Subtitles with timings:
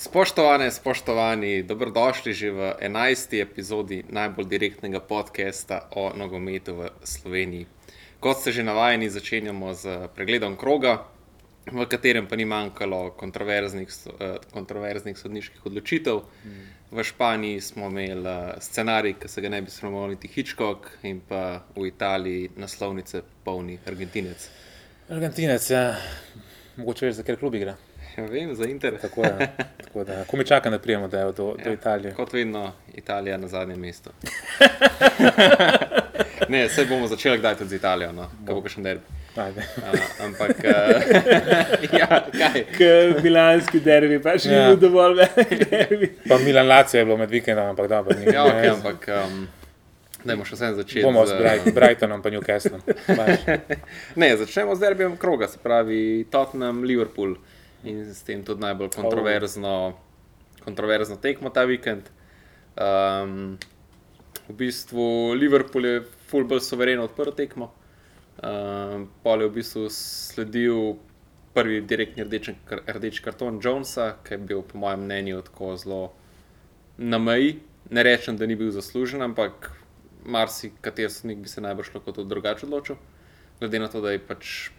[0.00, 3.36] Spoštovane, spoštovani, dobrodošli že v 11.
[3.36, 7.68] epizodi najbolj direktnega podcasta o nogometu v Sloveniji.
[8.16, 11.04] Kot ste že navajeni, začenjamo z pregledom kroga,
[11.68, 16.24] v katerem pa ni manjkalo kontroverznih, eh, kontroverznih sodniških odločitev.
[16.88, 21.20] V Španiji smo imeli eh, scenarij, ki se ga ne bi smel niti Hitchcock, in
[21.20, 24.48] pa v Italiji naslovnice polni Argentinec.
[25.12, 26.00] Argentinec, ja.
[26.80, 27.76] mogoče veš, za kateri klub igra.
[28.20, 28.98] Ja, vem, za Inter.
[28.98, 29.46] Tako da,
[29.78, 32.12] tako da, ko mi čaka, da prijemo do, do, Ja, Italije.
[32.14, 34.10] Kot vedno, Italija na zadnjem mestu.
[36.48, 39.04] ne, se bomo začeli kdaj tudi z Italijo, no, ko bo še derbi.
[39.36, 39.62] Ajde.
[39.78, 40.64] Uh, ampak, uh,
[42.00, 42.64] ja, kaj?
[42.74, 44.64] Ker milanski derbi pač ni Ja.
[44.68, 46.08] bil dovolj velik derbi.
[46.28, 48.18] Pa Milan Lacio je bilo med vikendom, ampak dobro.
[48.18, 49.46] Ni, Ja, okay, ne, ampak um,
[50.24, 51.04] dajmo še vsem začeti.
[51.06, 52.82] bomo z, s Bright, Brightonom in Newcastlom.
[54.20, 57.36] Ne, začnemo z derbijem kroga, se pravi Tottenham, Liverpool
[57.84, 59.74] in s tem tudi najbolj kontroverzno,
[60.64, 62.10] kontroverzno tekmo ta vikend.
[62.76, 63.58] Um,
[64.48, 67.70] v bistvu Liverpool je full bolj suvereno odprl tekmo.
[68.40, 70.96] Um, pol je v bistvu sledil
[71.54, 72.54] prvi direktni rdeči,
[72.86, 76.02] rdeči karton Jonesa, ki je bil po mojem mnenju tako zelo
[76.96, 77.58] na meji.
[77.90, 79.72] Ne rečem, da ni bil zaslužen, ampak
[80.24, 82.96] marsikateri sodnik bi se najbrž lahko tudi drugače odločil
[83.60, 84.70] glede na to, da je pač,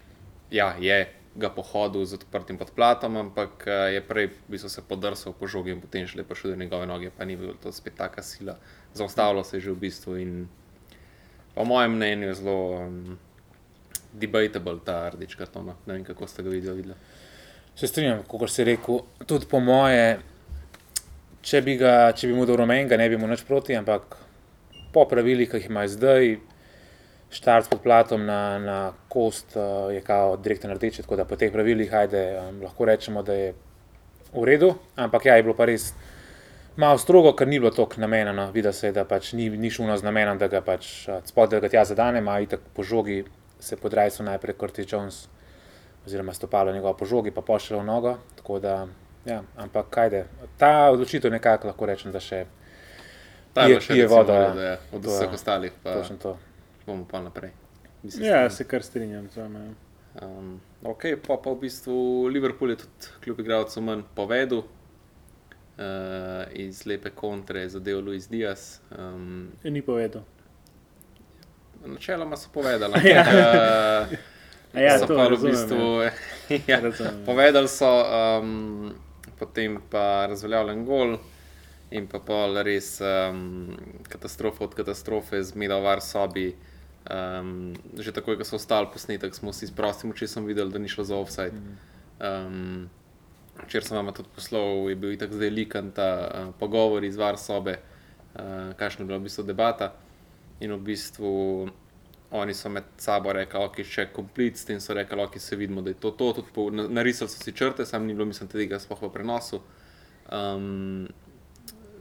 [0.52, 5.33] ja, je ga pohodil z odprtim podplatom, ampak eh, je prej v bistvu se podrsal
[5.33, 8.23] po žogi in potem šele prišel do njegove noge, pa ni bilo to spet taka
[8.23, 8.57] sila.
[8.93, 10.47] Zaustavilo se je že v bistvu in
[11.55, 13.17] po mojem mnenju je zelo um,
[14.13, 15.71] debatable ta rdeč karton.
[15.85, 16.75] Ne vem, kako ste ga videli.
[16.75, 16.99] videli.
[17.75, 20.19] Se strinjam, kot si rekel, tudi po moje,
[21.41, 24.17] če bi, ga, če bi mu dal rumenega, ne bi mu nič proti, ampak
[24.91, 26.35] po pravilih, ki jih ima zdaj,
[27.31, 28.77] štart s podplatom na, na
[29.09, 33.23] kost uh, je kao direktno rdeči, tako da po teh pravilih ajde, um, lahko rečemo,
[33.23, 33.53] da je
[34.33, 35.93] v redu, ampak ja, je bilo pa res
[36.75, 38.51] malo strogo, ker ni bilo toliko namenjeno.
[38.51, 41.51] Videla se je, da pač ni, ni šlo z namenom, da ga pač uh, spod,
[41.51, 43.23] da ga tja zadane, ima itak po žogi,
[43.59, 45.27] se podrajso najprej Curtis Jones
[46.06, 48.16] oziroma stopalo njegovo po žogi, pa pošilja v nogo.
[48.35, 48.88] Tako da,
[49.25, 50.25] ja, ampak kajde,
[50.57, 52.45] ta odločitev nekako lahko rečem, da še
[53.53, 54.47] Ta je vodo, ja.
[54.47, 56.38] voda, od To je vseh ostalih, pa točno to.
[56.91, 57.52] Bomo pa naprej.
[58.03, 59.59] Se Ja, se kar strinjam z vami.
[59.62, 59.74] ja.
[60.19, 61.96] Um, ok, pa, pa v bistvu
[62.28, 62.91] Liverpool je tudi
[63.22, 64.63] kljub igralcu manj povedal.
[65.74, 65.85] Uh,
[66.53, 68.81] iz lepe kontre je zadev Luis Diaz.
[68.91, 70.24] Um, Ja, Ni povedal.
[71.84, 73.22] načeloma so povedali, Ja.
[73.22, 74.18] ampak uh,
[74.74, 76.01] A ja, so pa v razumem, bistvu.
[76.68, 77.24] ja, Razumem.
[77.25, 77.90] povedali so,
[78.40, 78.94] um,
[79.35, 81.18] potem pa razveljavljen gol.
[81.91, 83.75] In pa pol res um,
[84.06, 86.56] katastrofa od katastrofe z Medovar sobi.
[87.01, 90.89] Um, že takoj, ko so ostali posnetek, smo si s prostim očesom videli, da ni
[90.89, 91.57] šlo za offside.
[92.22, 92.89] Um,
[93.66, 97.38] Včeraj sem vam tudi poslal, je bil tako zdaj likan ta uh, pogovor iz var
[97.38, 97.79] sobe,
[98.34, 99.91] uh, kakšna je bila v bistvu debata.
[100.62, 101.31] In v bistvu
[102.31, 105.81] oni so med sabo rekli, ok, še komplet, s tem so rekli, ok, se vidimo,
[105.81, 106.31] da je to to.
[106.38, 109.59] Tudi po, na- narisali so si črte, sam ni bilo, mislim, tega sploh v prenosu.
[110.31, 111.09] Um,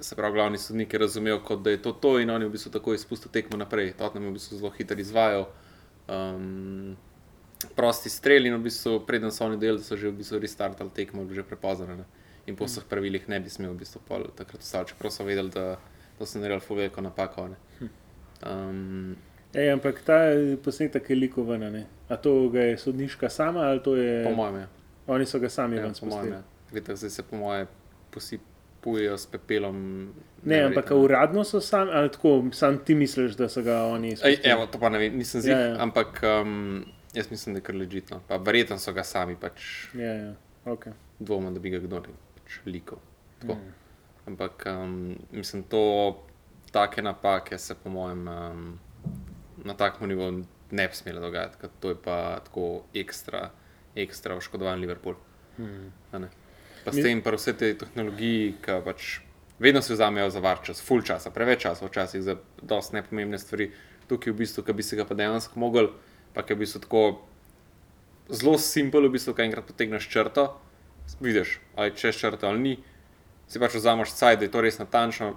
[0.01, 2.53] se pravi, glavni sodnik je razumel, kot da je to to, in on je v
[2.53, 3.93] bistvu tako izpustil tekmo naprej.
[3.93, 5.47] Tottenham je v bistvu zelo hiter izvajal.
[6.09, 6.97] Um,
[7.77, 11.27] prosti strel in v bistvu, preden so oni delali, so že v bistvu restartali tekmo,
[11.31, 12.05] že prepozno.
[12.47, 15.51] In po vseh pravilih ne bi smel v bistvu pol takrat ostati, čeprav so vedeli,
[15.51, 15.77] da
[16.19, 17.49] to so naredili fuveliko napako.
[17.49, 17.57] ne.
[18.43, 19.17] Um,
[19.53, 21.63] Ej, ampak ta posnetek je liko ven.
[21.63, 21.87] a ne?
[22.09, 24.25] A to ga je sodniška sama ali to je.
[24.25, 24.67] po mojem, je.
[25.07, 26.33] Oni so ga sami Ja, ven po mojem, spustili.
[26.33, 26.43] je.
[26.73, 27.67] Vidite, zdaj se po mojem
[28.81, 30.09] posipujejo s pepelom.
[30.43, 31.05] Ne, ampak neverjetno.
[31.05, 34.51] uradno so sami, ali tako, sam ti misliš, da so ga oni spustili.
[34.53, 35.75] evo, to pa ne vem, nisem zig, Ja, ja, ja.
[35.75, 35.83] ja.
[35.83, 38.21] ampak um, jaz mislim, da je kar ležitno.
[38.29, 39.61] Pa verjetno so ga sami pač
[39.95, 40.33] Ja, ja,
[40.65, 40.87] ok.
[41.19, 42.99] dvomili, da bi ga kdo pač likal.
[43.41, 43.55] Tako.
[43.55, 43.75] Mm.
[44.27, 46.17] Ampak um, mislim, to
[46.73, 48.79] take napake se po mojem um,
[49.65, 53.51] na takem nivoju ne bi smele dogajati, ker to je pa tako ekstra,
[53.95, 55.15] ekstra oškodovan Liverpool.
[55.57, 55.93] Hmm.
[56.85, 59.19] Pa s tem, pa vse te tehnologije, ki pač
[59.61, 63.71] vedno se vzamejo za var čas, full časa, preveč časa, včasih za dosti nepomembne stvari,
[64.09, 65.93] tukaj v bistvu, ki bi se ga pa dejansko mogel,
[66.35, 67.03] pa je v bistvu tako
[68.33, 70.47] zelo simpel, v bistvu, kaj enkrat potegneš črto,
[71.21, 72.75] vidiš, ali češ črto ali ni,
[73.51, 75.35] si pač vzameš caj, da je to res natančno,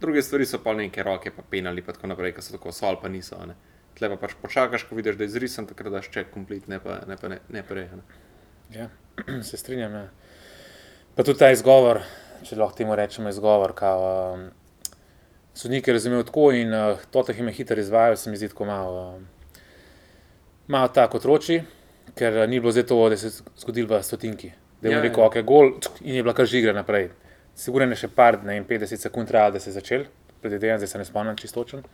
[0.00, 2.86] druge stvari so pa neke roke, pa penali, pa tako naprej, ki so tako so
[2.86, 3.38] ali pa niso.
[3.46, 3.56] ne.
[3.94, 7.00] Tle pa pač počakaš, ko vidiš, da je izrisan, takrat daš ček komplet, ne pa
[7.06, 7.88] ne, pa ne, ne prej.
[7.94, 8.02] Ne.
[8.74, 8.88] Ja,
[9.48, 9.94] se strinjam.
[9.94, 10.08] Ja.
[11.14, 12.00] Pa tudi ta izgovor,
[12.42, 14.48] če lahko temu rečemo izgovor, kao, um,
[15.54, 18.48] sodnik je razumel tako in uh, to, da jim je hitro izvajal, se mi zdi
[18.50, 19.28] tako malo, um,
[20.66, 21.60] malo tako otroči,
[22.18, 24.50] ker uh, ni bilo zdaj to, da se je zgodilo v stotinki.
[24.82, 25.08] da je Ja, ja, ja.
[25.08, 27.12] rekel, ok, gol in je bila kar žigra naprej.
[27.54, 30.04] Sigurno je še par, ne vem, 50 sekund trajalo, da se je začel,
[30.42, 31.86] predvidevam, zdaj se ne spomnim čistočen.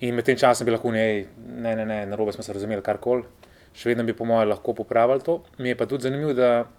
[0.00, 3.26] In med tem časom bi lahko ne, ne, ne, ne narobe smo se razumeli karkoli,
[3.74, 5.42] še vedno bi po mojem lahko popravili to.
[5.58, 6.70] Mi je pa tudi zanimivo, da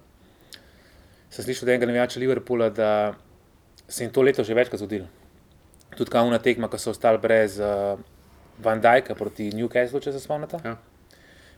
[1.31, 2.91] sem slišal od enega navijača Liverpoola, da
[3.87, 5.07] se jim to leto že večkrat zgodilo.
[5.95, 7.99] Tudi kavna tekma, ko so ostali brez uh,
[8.63, 10.59] Van Dijka proti Newcastlu, če se spomnite.
[10.63, 10.77] Ja.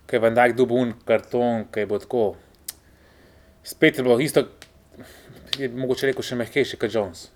[0.07, 2.23] Ker je Van Dijk dobil un karton, ki je bo tako.
[3.63, 4.45] Spet je bilo isto,
[5.57, 7.27] je mogoče rekel še mehkejši kot Jones.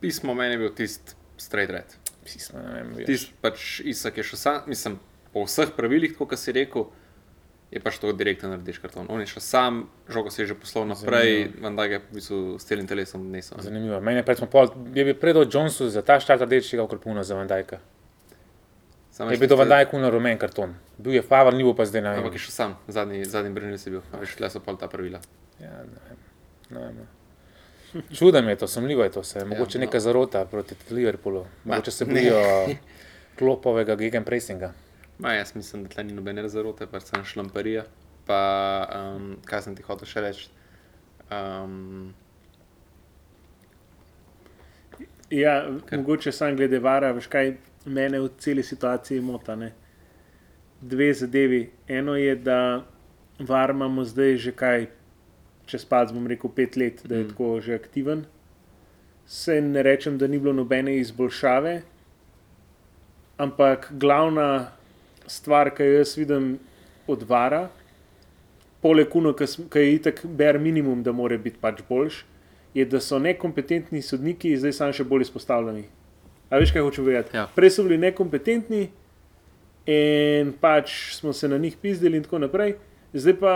[0.00, 1.94] Pismo meni je bil tisti straight red.
[2.24, 2.94] Pismo, ne vem.
[3.06, 4.98] Tisti pač Isak je šel sam, mislim,
[5.32, 6.88] po vseh pravilih, kot si rekel,
[7.70, 9.06] je pač to direktno narediš karton.
[9.12, 12.64] On je šel sam, žogo se je že poslal naprej, vendar je v bistvu s
[12.64, 13.60] celim telesom nesel.
[13.60, 14.00] Zanimivo.
[14.00, 17.46] Meni je pred pol, je bil predal Jonesu za ta štart rdečega okrpuno za Van
[17.48, 17.78] Dijka.
[19.12, 20.74] Samo Je bil do tiste- Van Dijka na rumen karton.
[20.98, 23.86] Bil je favor, ni bil pa zdaj na Ampak je šel sam, zadnji, zadnji branilec
[23.86, 25.20] je bil, a veš, tle so pol ta pravila.
[25.60, 26.18] Ja, ne vem.
[26.70, 26.96] Ne vem.
[26.96, 27.06] no.
[28.12, 29.84] Čudem je to, sumljivo je to, se, mogoče no.
[29.84, 32.40] neka zarota proti Liverpoolu, mogoče se bojijo
[33.38, 34.72] klopovega gegenpressinga.
[35.18, 37.84] Ma, jaz mislim, da tle ni nobene zarote, pač sem šlamparija.
[38.26, 38.38] Pa,
[38.94, 40.48] um, kaj sem ti hotel še reči?
[41.30, 42.14] Um,
[45.30, 49.56] Ja, Ker- mogoče sam glede vara, veš kaj mene v celi situaciji mota.
[49.56, 49.72] Ne?
[50.80, 51.70] Dve zadevi.
[51.88, 52.84] Eno je, da
[53.38, 54.86] var imamo zdaj že kaj,
[55.66, 57.28] čez palc bom rekel, pet let, da je mm.
[57.28, 58.24] tako že aktiven.
[59.26, 61.82] Se ne rečem, da ni bilo nobene izboljšave,
[63.36, 64.72] ampak glavna
[65.28, 66.56] stvar, ki jo jaz vidim
[67.08, 67.68] od vara,
[68.82, 69.46] poleg uno, ki
[69.78, 72.24] je itak ber minimum, da mora biti pač boljši
[72.74, 75.84] je, da so nekompetentni sodniki zdaj samo še bolj izpostavljeni.
[76.48, 77.36] A veš, kaj hočem povedati?
[77.36, 77.46] Ja.
[77.54, 78.86] Prej so bili nekompetentni
[79.88, 82.76] in pač smo se na njih pizdili in tako naprej,
[83.12, 83.54] zdaj pa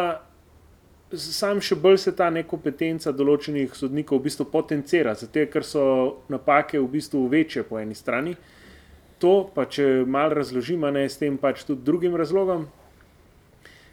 [1.12, 5.84] sam še bolj se ta nekompetenca določenih sodnikov v bistvu potencira, zato ker so
[6.32, 8.32] napake v bistvu večje po eni strani.
[9.22, 12.66] To pa če malo razložim, ne s tem pač tudi drugim razlogom.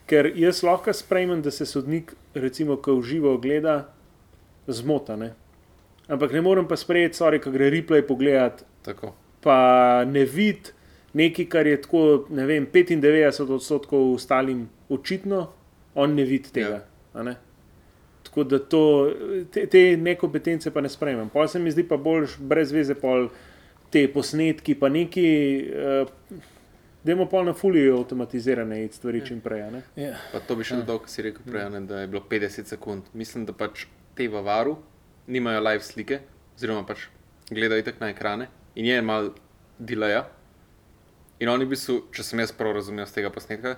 [0.09, 3.83] Ker jaz lahko sprejmem, da se sodnik, recimo, ko uživo gleda,
[4.65, 5.15] zmota.
[5.15, 5.35] Ne?
[6.09, 9.13] Ampak ne morem pa sprejeti, sorry, ko gre replay pogledati, tako.
[9.45, 10.73] pa ne vidi
[11.13, 15.47] nekaj, kar je tako, ne vem, 95 odstotkov ostalim očitno,
[15.95, 16.81] on ne vidi tega.
[17.13, 17.35] a Ne?
[18.23, 19.11] Tako da to,
[19.51, 21.29] te, te nekompetence pa ne sprejmem.
[21.29, 23.29] Pa se mi zdi pa bolj brez veze pol
[23.91, 25.27] te posnetki, pa neki,
[25.69, 26.41] uh,
[27.03, 29.61] da imamo pol na fuliju avtomatizirane stvari čim prej.
[29.61, 29.81] a ne.
[29.95, 30.15] Ja.
[30.31, 32.69] Pa to bi še dodal, kar si rekel prej, a ne, da je bilo 50
[32.75, 33.11] sekund.
[33.13, 34.77] Mislim, da pač te v varu
[35.27, 36.19] nimajo live slike,
[36.57, 37.07] oziroma pač
[37.49, 39.33] gledajo tako na ekrane in je malo
[39.79, 40.25] delaya.
[41.39, 43.77] In oni v bistvu, če sem jaz prav razumel z tega posnetka,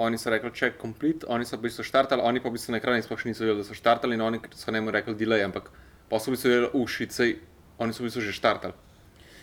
[0.00, 2.72] oni so rekli, če je complete, oni so v bistvu štartali, oni pa v bistvu
[2.72, 5.44] na ekranu sploh še niso videli, da so štartali in oni so njemu rekli delay,
[5.44, 5.68] ampak
[6.08, 7.26] pa so v bistvu videli ušice,
[7.80, 8.72] oni so v bistvu že štartali.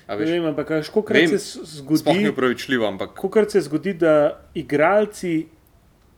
[0.07, 3.51] A Ne veš, vem, ampak kolikrat Vem, se s- sploh ni zgodi, upravičljivo, ampak kolikrat
[3.51, 4.13] se zgodi, da
[4.55, 5.47] igralci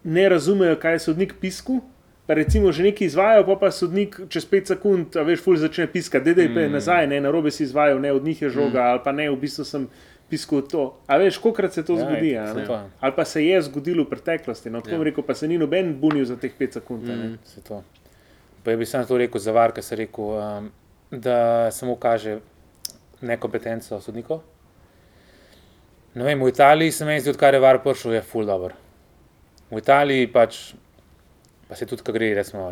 [0.04, 1.82] ne razumejo, kaj je sodnik pisku.
[2.28, 5.88] Pa recimo že nekaj izvajo, pa pa sodnik čez 5 sekund, a veš, ful začne
[5.88, 6.72] piskati, da je mm.
[6.72, 8.88] nazaj, ne, na robe si izvajal, ne, od njih je žoga, mm.
[8.88, 9.88] ali pa ne, v bistvu sem
[10.30, 10.84] piskal to.
[11.08, 12.78] A veš, kolikrat se to Ja, zgodi, je, to.
[13.00, 15.04] ali pa se je zgodilo v preteklosti, no, tako Ja.
[15.04, 17.10] rekel, pa se ni noben bunil za teh 5 sekund.
[17.10, 17.26] a ne.
[17.26, 17.40] Mm.
[17.44, 17.82] Se to.
[18.64, 20.70] Pa bi sam to rekel za var, ker se rekel, um,
[21.12, 22.40] da samo kaže
[23.22, 24.42] nekompetenco sodnikov.
[26.14, 28.76] Ne vem, v Italiji se meni zdi, odkar je var prišel, je full dobro.
[29.70, 30.60] V Italiji pač,
[31.68, 32.72] pa se tudi, ko gre, recimo,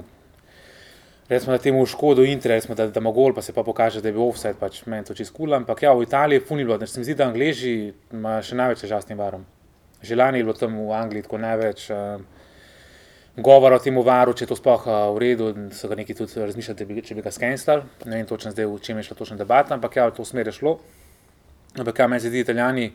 [1.29, 4.09] recimo da temu škodo Inter, recimo, da, da ima gol, pa se pa pokaže, da
[4.09, 6.87] je bil offset, pač meni to čist kul, ampak ja, v Italiji je funilo, da
[6.87, 7.75] se mi zdi, da Angleži
[8.13, 9.45] ima še največ težav s tem varom.
[10.01, 11.89] Že lani je bilo tam v Angliji tako največ.
[11.93, 12.25] Um,
[13.37, 16.41] govora o tem varu, če je to sploh uh, v redu, so ga neki tudi
[16.41, 17.85] razmišljali, bi, če bi ga skenirali.
[18.05, 20.49] Ne vem točno zdaj, v čem je šla točna debata, ampak ja, v to smer
[20.49, 20.77] je šlo.
[21.77, 22.87] Ampak ja, meni se zdi, italijani,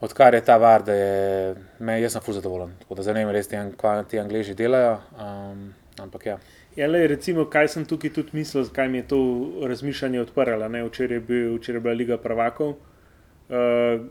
[0.00, 2.72] odkar je ta var, da je, me, jaz sem fuz zadovoljen.
[2.80, 4.96] Tako da zanimivo res ti, ang- kva ti angliži delajo.
[5.18, 5.68] Um,
[6.00, 6.38] ampak ja,
[6.78, 9.18] Ja, le, recimo, kaj sem tukaj tudi mislil, zakaj mi je to
[9.66, 10.68] razmišljanje odprlo.
[10.86, 14.04] Včeraj je, bil, včeraj je bila Liga prvakov, uh,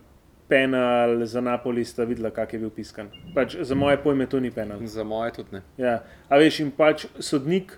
[0.48, 3.10] penal za Napoli sta videla, kak je bil piskan.
[3.36, 4.80] Pač, za moje pojme to ni penal.
[4.86, 5.62] za moje tudi ne.
[5.78, 6.04] Ja.
[6.30, 7.78] A veš, in pač sodnik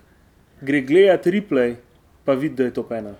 [0.60, 1.74] gre gledati replay,
[2.24, 3.14] pa vidi, da je to penal.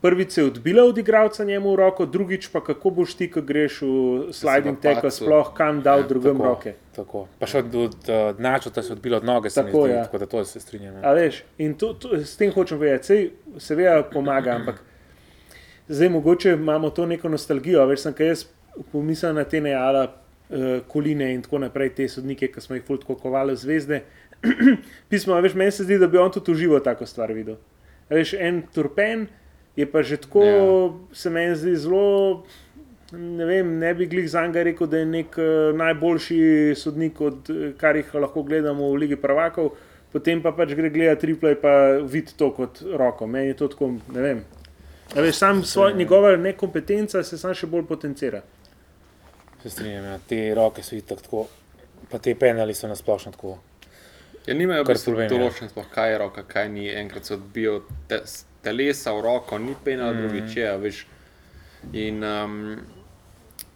[0.00, 3.42] Prvič se je odbila od igralca njemu v roko, drugič pa kako boš ti, ko
[3.44, 6.72] greš v sliding tackle, sploh kam dal Ja, drugem tako, roke.
[6.96, 7.26] Tako.
[7.38, 10.04] Pa še od, od uh, Načota se je odbilo od noge, Tako, zdi, ja.
[10.08, 10.94] tako da to se strinjam.
[10.94, 11.10] Ja.
[11.10, 13.28] A veš, in to, to, s tem hočem povedati, sej
[13.60, 14.80] seveda pomaga, ampak
[15.88, 17.84] zdaj mogoče imamo to neko nostalgijo.
[17.86, 18.46] Veš, sem kaj jaz
[18.92, 20.06] pomislil na te nejala,
[20.50, 24.02] uh, koline in tako naprej, te sodnike, ki smo jih fultko kovali zvezde.
[25.10, 27.58] pismo, veš, meni se zdi, da bi on tudi užival tako stvar videl.
[28.08, 29.26] A veš, en turpen
[29.76, 30.90] je pa že tako, Ja.
[31.12, 32.44] se meni zdi zelo.
[33.12, 37.50] Ne, vem, ne bi glih za njega rekel, da je nek uh, najboljši sodnik, od
[37.50, 39.72] eh, kar jih lahko gledamo v Ligi Prvakov,
[40.12, 41.72] potem pa pač gre gledati triple, pa
[42.06, 43.26] vidi to kot roko.
[43.26, 44.44] Meni je to tako, ne vem.
[45.16, 48.44] A veš, sam svoj, njegova nekompetenca se sam še bolj potencira.
[49.62, 50.18] Se strinjam, ja.
[50.28, 51.46] te roke so itak tako,
[52.10, 53.58] pa te penali so nasplošno tako.
[54.46, 55.32] Ja, nimajo Kar problem, ja.
[55.34, 56.86] določen, sploh kaj je roka, kaj ni.
[56.88, 58.22] Enkrat se odbijo te,
[58.64, 60.22] telesa v roko, ni pena, mm.
[60.22, 61.02] drugič je, veš.
[61.96, 62.56] In um,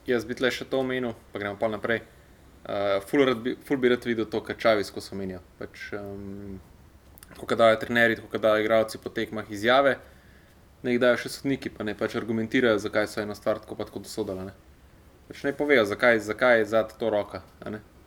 [0.08, 2.00] jaz bi tle še to omenil, pa gremo pa naprej.
[2.64, 5.42] Uh, ful, bi, ful bi rad videl to, kar čavi skozi omenijo.
[5.60, 6.56] Pač, um,
[7.36, 9.98] ko dajo trenerji, ko dajo igralci po tekmah izjave,
[10.84, 13.84] ne jih dajo še sodniki, pa ne pač argumentirajo, zakaj so eno stvar tako pa
[13.88, 14.48] tako dosodali.
[15.28, 17.42] Pač ne povejo, zakaj, zakaj je za to roka.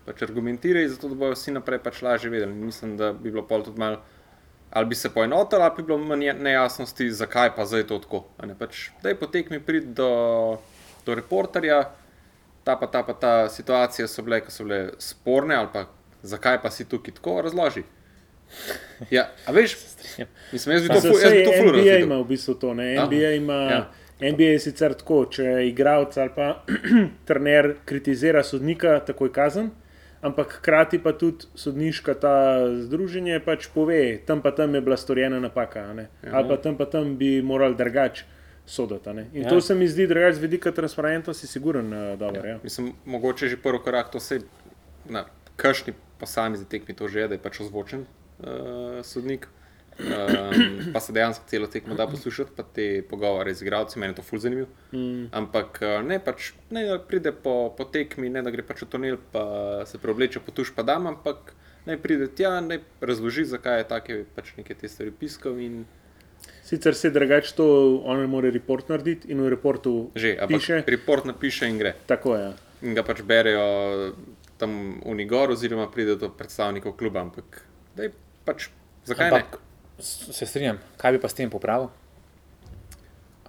[0.06, 2.54] Pač argumentiraj, zato da bodo vsi naprej pač lažje vedeli.
[2.54, 3.98] Mislim, da bi bilo pol tudi malo,
[4.72, 8.24] ali bi se poenotili, ali bi bilo manj nejasnosti, zakaj pa zdaj to tako.
[8.60, 10.10] Pač, daj potekmi priti do,
[11.06, 11.82] do reporterja,
[12.64, 15.86] ta pa ta pa ta situacija so bile, ki so bile sporne, ali pa
[16.24, 17.84] zakaj pa si tukaj tako razloži.
[19.12, 19.76] Ja, a veš,
[20.54, 22.02] mislim, jaz bi to, ful- jaz bi to ful NBA razvidel.
[22.02, 22.74] ima v bistvu to.
[22.74, 22.94] Ne?
[22.94, 23.06] Ja.
[23.06, 23.82] NBA, ima, Ja.
[24.22, 26.64] NBA je sicer tako, če igralec ali pa
[27.30, 29.70] trener kritizira sodnika, takoj kazen.
[30.22, 32.34] Ampak hkrati pa tudi sodniška ta
[32.82, 36.08] združenje pač pove, tam pa tam je bila storjena napaka, ne?
[36.24, 36.32] Ja.
[36.40, 38.26] ali pa tam pa tam bi morali drugače
[38.66, 39.10] soditi.
[39.34, 39.50] In Ja.
[39.50, 42.42] to se mi zdi drugače z vidika transparentnosti, siguren, uh, dobro.
[42.50, 42.58] Ja.
[42.64, 44.40] Mislim, mogoče že prvi korak to se
[45.06, 48.00] na kakšni posamezni tekmi to že je, da je pač ozvočen
[48.40, 48.46] uh,
[49.04, 49.48] sodnik.
[50.00, 54.16] Um, pa se dejansko celo tekmo da poslušati, pa te pogovore z igralci, meni je
[54.16, 54.68] to ful zanimivo.
[54.92, 55.30] Mm.
[55.32, 58.88] Ampak eh, ne, pač, ne da pride po, po tekmi, ne da gre pač v
[58.88, 59.46] tunel, pa
[59.86, 61.54] se preobleče po tuš, pa dam, ampak
[61.86, 65.86] naj pride tja, naj razloži, zakaj je take pač neke te stvari piskal in
[66.64, 67.66] Sicer se drugače to
[68.06, 70.84] on mora report narediti in v reportu že, piše.
[70.88, 71.96] report napiše in gre.
[72.06, 72.54] Tako je.
[72.82, 74.14] in ga pač berejo
[74.58, 77.22] tam v Nigor, oziroma pride do predstavnikov kluba.
[77.22, 77.62] Ampak,
[77.96, 78.12] daj,
[78.46, 78.70] pač,
[79.06, 79.67] zakaj Ampak s-
[80.00, 81.90] se strinjam, kaj bi pa s tem popravil?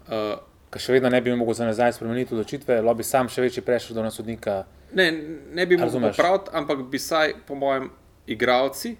[0.08, 0.38] Uh,
[0.68, 3.62] Ker še vedno ne bi mogel za nazaj spremeniti odločitve, lo bi sam še večji
[3.64, 4.66] prešel do nasodnika.
[4.92, 5.06] ne,
[5.52, 6.16] ne bi mogel Razumeš.
[6.16, 7.90] popraviti, ampak bi saj, po mojem,
[8.26, 8.96] igravci,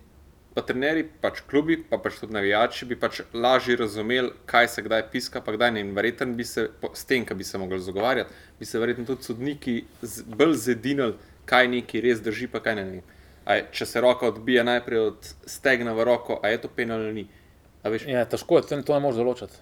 [0.55, 5.03] pa trenerji, pač klubi, pa pač tudi navijači, bi pač lažje razumeli, kaj se kdaj
[5.13, 5.81] piska, pa kdaj ne.
[5.85, 9.29] In verjetno bi se s tem, ki bi se mogli zagovarjati, bi se verjetno tudi
[9.29, 11.15] sodniki z, bolj zedinili,
[11.45, 12.85] kaj neki res drži, pa kaj ne.
[12.85, 13.03] ne.
[13.45, 17.01] A je, če se roka odbija najprej od stegna v roko, a je to penal
[17.01, 17.29] ali ni.
[17.85, 19.61] Ja, težko je, to, ne moreš določiti.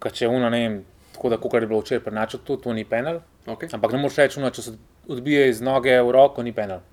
[0.00, 0.76] Ker če uno, ne vem,
[1.14, 3.20] tako da, kot je bilo včeraj prenačal, to, to ni penal.
[3.46, 3.68] okay.
[3.74, 4.76] Ampak ne moreš reči, uno, če se
[5.10, 6.84] odbije iz noge v roko, ni penal.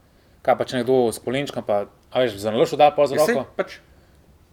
[0.44, 3.28] Kaj pa če nekdo s kolenčkom, pa a veš, za nalož da pa z Ja,
[3.30, 3.46] roko.
[3.56, 3.78] pač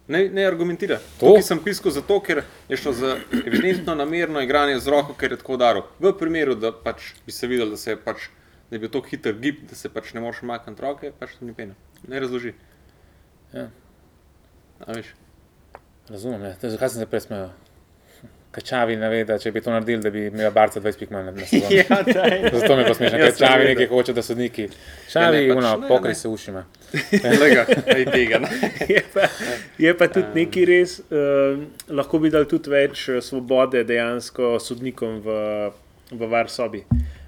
[0.08, 1.00] ne, ne argumentira.
[1.18, 1.32] To?
[1.32, 5.40] Tukaj sem piskal zato, ker je šlo za evidentno namerno igranje z roko, ker je
[5.40, 5.88] tako udaril.
[5.98, 8.28] V primeru, da pač bi se videl, da, se je pač,
[8.68, 11.48] da je bil tako hiter gib, da se pač ne moreš makniti roke, pač to
[11.48, 11.74] ni pena.
[12.06, 12.54] Ne razloži.
[13.54, 13.70] Ja.
[14.84, 15.14] A veš.
[16.08, 16.56] Razumem, ne.
[16.62, 17.48] Je, Zakaj sem se presmejal?
[18.54, 21.30] Kačavi ne ve, da če bi to naredili, da bi imel barca 20 pik manj
[21.32, 21.70] na sezono.
[21.74, 21.84] Ja.
[22.52, 24.66] Zato mi je pa smešno, Jaz ker čavi nekaj hoče, da sodniki.
[24.68, 26.14] Ja, Čavi, ne, pač uno, ne, pokri ne.
[26.14, 26.64] se ušima.
[27.40, 27.64] Lega,
[28.12, 28.38] tega.
[28.44, 28.50] Ne.
[28.94, 29.26] je, pa,
[29.78, 35.18] je pa tudi nekaj res, uh, lahko bi dali tudi več eh, svobode dejansko sodnikom
[35.24, 35.40] v,
[36.12, 36.84] v var sobi.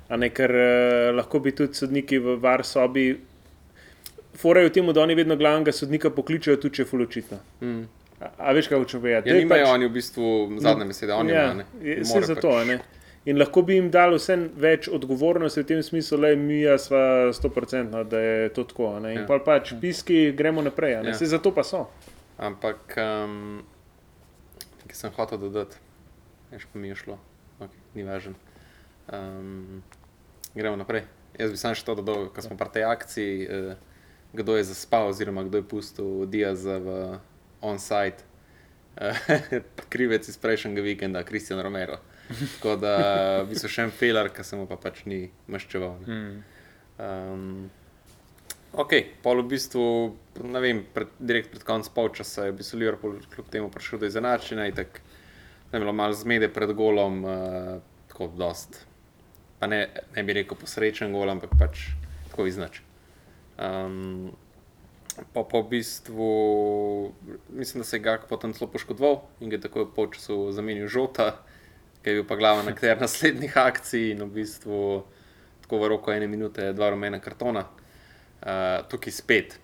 [0.07, 3.09] A ne, ker uh, lahko bi tudi sodniki v var sobi,
[4.37, 7.43] forajo temu, da oni vedno glavnega sodnika pokličejo, tudi če je fulučitno.
[7.61, 7.96] Mm.
[8.19, 9.29] A, a veš, kaj hočem povedati?
[9.29, 10.27] Ja, Daj nimajo pač- oni v bistvu
[10.59, 11.55] zadnje besede, oni ja, imajo.
[11.55, 11.65] ne.
[11.83, 12.79] je- Saj zato, pač- a ne.
[13.25, 17.01] In lahko bi jim dali vse več odgovornosti v tem smislu, da mi smo
[17.33, 19.01] 100%, da je to tako.
[19.01, 19.13] Ne?
[19.13, 19.27] In Ja.
[19.29, 19.39] ja.
[19.41, 20.93] pač piski, gremo naprej.
[20.93, 21.01] Ja.
[21.03, 21.13] Ja.
[21.13, 21.89] Vse zato pa so.
[22.39, 23.65] Ampak, um,
[24.87, 25.77] ki sem hotel dodati,
[26.53, 27.19] veš pa mi je šlo,
[27.59, 28.35] okay, ni važno.
[29.09, 29.83] Um,
[30.55, 31.03] gremo naprej.
[31.37, 33.75] Jaz bi sam še to dodal, ko smo pri tej akciji, uh,
[34.33, 37.19] kdo je zaspal, oziroma kdo je pustil Diaza v
[37.61, 38.25] on-site.
[39.93, 41.99] Krivec iz prejšnjega vikenda, Kristjan Romero.
[42.29, 42.93] Tako da
[43.49, 45.99] bi se še en felar, ki se mu pa pač ni maščeval.
[46.09, 46.39] Mm.
[46.97, 47.45] Um,
[48.73, 49.85] ok, pol v bistvu,
[50.43, 54.11] ne vem, pred, direkt pred koncem polčasa je v bistvu Liverpool kljub temu prišel do
[54.11, 55.05] izenačenja in tako
[55.73, 57.71] je bilo malo zmede pred golom, uh,
[58.11, 58.81] tako dost.
[59.61, 59.87] Pa ne,
[60.17, 61.91] ne bi rekel posrečen gol, ampak pač
[62.31, 62.83] tako iznač.
[63.57, 64.35] Um,
[65.33, 66.31] pa po v bistvu,
[67.49, 70.89] mislim, da se je Gak potem celo poškodoval in ga je tako v polčasu zamenil
[70.89, 71.43] žota,
[72.03, 75.05] ki je bil pa glaven akter naslednjih akcij in v bistvu
[75.63, 77.67] tako v roku ene minute dva rumena kartona.
[78.37, 79.57] Uh, tukaj spet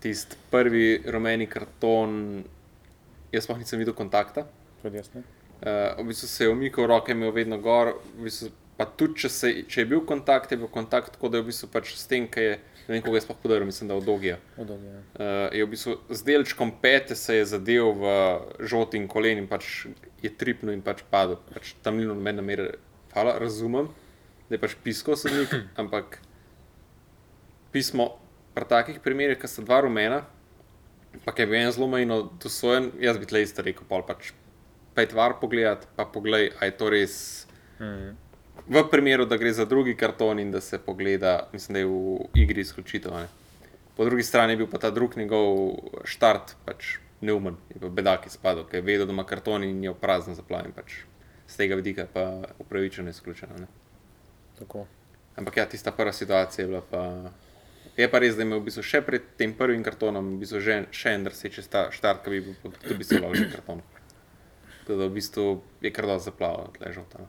[0.00, 2.42] tisti prvi rumeni karton,
[3.32, 4.46] jaz sploh nisem videl kontakta.
[4.82, 5.22] Tudi jaz ne.
[5.60, 7.92] Uh, v bistvu se je umikal, roke imel vedno gor.
[8.16, 8.48] V bistvu,
[8.80, 11.50] pa tudi, če, se, če je bil kontakt, je bil kontakt tako, da je v
[11.50, 12.52] bistvu pač s tem, ki je,
[12.86, 14.38] ne vem, koga je sploh podaril, mislim, da od Dogija.
[14.56, 15.00] Odolje, ja.
[15.18, 18.14] Uh, je v bistvu z delčkom pete se je zadev v
[18.72, 19.84] žoti in kolen in pač
[20.24, 21.36] je tripnil in pač padel.
[21.52, 22.62] Pač tam ni noben namer,
[23.12, 23.90] hvala, razumem,
[24.48, 26.16] da je pač pisko sodnik, ampak
[27.76, 28.14] pismo
[28.56, 30.22] pri takih primerih, ki sta dva rumena,
[31.28, 34.32] pa je bil en zelo majno dosojen, jaz bi tle isto rekel, pol pač
[34.96, 37.20] pet var pogledati, pa poglej, a je to res.
[37.76, 38.16] Mm.
[38.68, 42.18] V primeru, da gre za drugi karton in da se pogleda, mislim, da je v
[42.34, 43.12] igri izključitev.
[43.12, 43.28] ne.
[43.96, 45.74] Po drugi strani je bil pa ta drug njegov
[46.04, 46.84] štart pač
[47.20, 50.72] neumen, je pa bedak izpadel, ker je vedel, da ima karton in je prazen zaplavljen.
[50.72, 50.92] Pač.
[51.48, 52.24] Z tega vidika pa
[52.58, 53.58] upravičeno izključeno.
[53.58, 53.66] Ne.
[54.58, 54.86] Tako.
[55.36, 57.30] Ampak ja, tista prva situacija je bila pa.
[57.96, 60.60] Je pa res, da je imel v bistvu še pred tem prvim kartonom v bistvu
[60.60, 63.82] že, še en drseči sta- štart, ki bi bil po- tudi se lahko že karton.
[64.86, 65.44] Tako da v bistvu
[65.82, 67.26] je kar dosti zaplaval, ležal tam.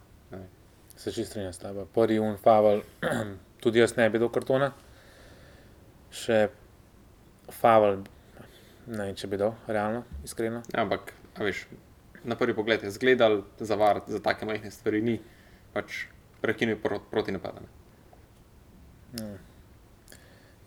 [1.01, 1.87] Se čisto strinjam s tabo.
[1.93, 2.83] Prvi unfavel,
[3.63, 4.69] tudi jaz ne bi dal kartona.
[6.13, 6.43] Še
[7.57, 8.03] favel,
[8.85, 10.61] ne vem, če bi dal, realno, iskreno.
[10.69, 11.63] Ja, ampak, veš,
[12.27, 15.17] na prvi pogled je zgledal, za var, za take majhne stvari ni,
[15.73, 16.03] pač
[16.43, 17.71] prekinil pro, proti napadane.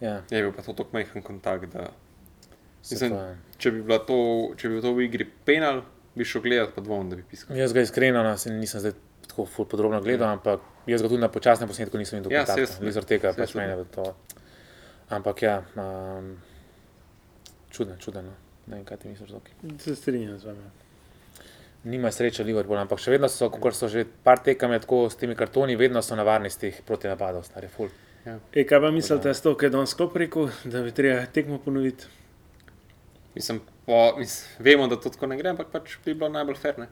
[0.03, 1.93] Ja, Je bil pa to tako majhen kontakt, da
[2.85, 3.15] Mislim,
[3.57, 4.17] če bi, to,
[4.61, 5.81] če bi bil to v igri penal,
[6.19, 7.57] bi šel gledati, pa dvom, da bi piskal.
[7.57, 8.93] Jaz ga iskreno nas, nisem zdaj
[9.35, 12.39] tako ful podrobno gledal, ampak jaz ga tudi na počasnem posnetku nisem videl.
[12.39, 14.07] Ja, zaradi tega, pač meni je to.
[15.11, 16.37] Ampak ja, um,
[17.75, 18.31] čuden, čuden.
[18.31, 18.39] No.
[18.71, 19.53] Ne vem, kaj ti misliš, Zoki.
[19.83, 20.71] Se strinjam z vami.
[21.85, 25.19] Nima sreče Liverpool, ampak še vedno so, kot so že par tekem je tako s
[25.21, 27.91] temi kartoni, vedno so na varnih teh protinapadov, stari ful.
[28.25, 31.59] E, kaj pa mislite, s to, kaj je danes sklop rekel, da bi treba tekmo
[31.61, 32.09] ponoviti?
[33.35, 36.87] Mislim, po, mis, vemo, da to tako ne gre, ampak pač bi bilo najbolj fair.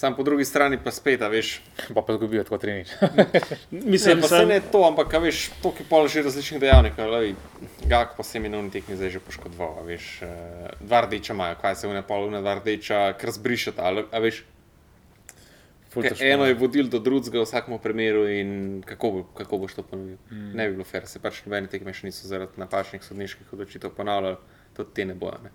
[0.00, 1.60] Sam po drugi strani pa spet, a veš.
[1.92, 2.88] Pa pa zgubijo tako trenič.
[3.70, 6.60] Mislim, Ne, pa se sam, ne to, ampak a veš, to je pol že različnih
[6.60, 7.10] dejavnikov.
[7.10, 7.34] lej,
[7.84, 9.76] Gak pa se mi unih tekmi zdaj že poškodoval.
[9.78, 10.30] a Veš, eh,
[10.80, 13.82] dva rdeča imajo, kaj se une pol, une dva rdeča, kar zbrišata.
[13.82, 14.40] ali- A veš,
[16.20, 20.16] eno je vodil do drugega v vsakem primeru in kako, bo, kako boš to ponovil.
[20.30, 20.56] Mm.
[20.56, 24.36] Ne bi bilo fair, se pač nobene tekme še niso zaradi napačnih sodniških odločitev ponavljali,
[24.72, 25.36] tudi te ne bojo.
[25.44, 25.50] Ne.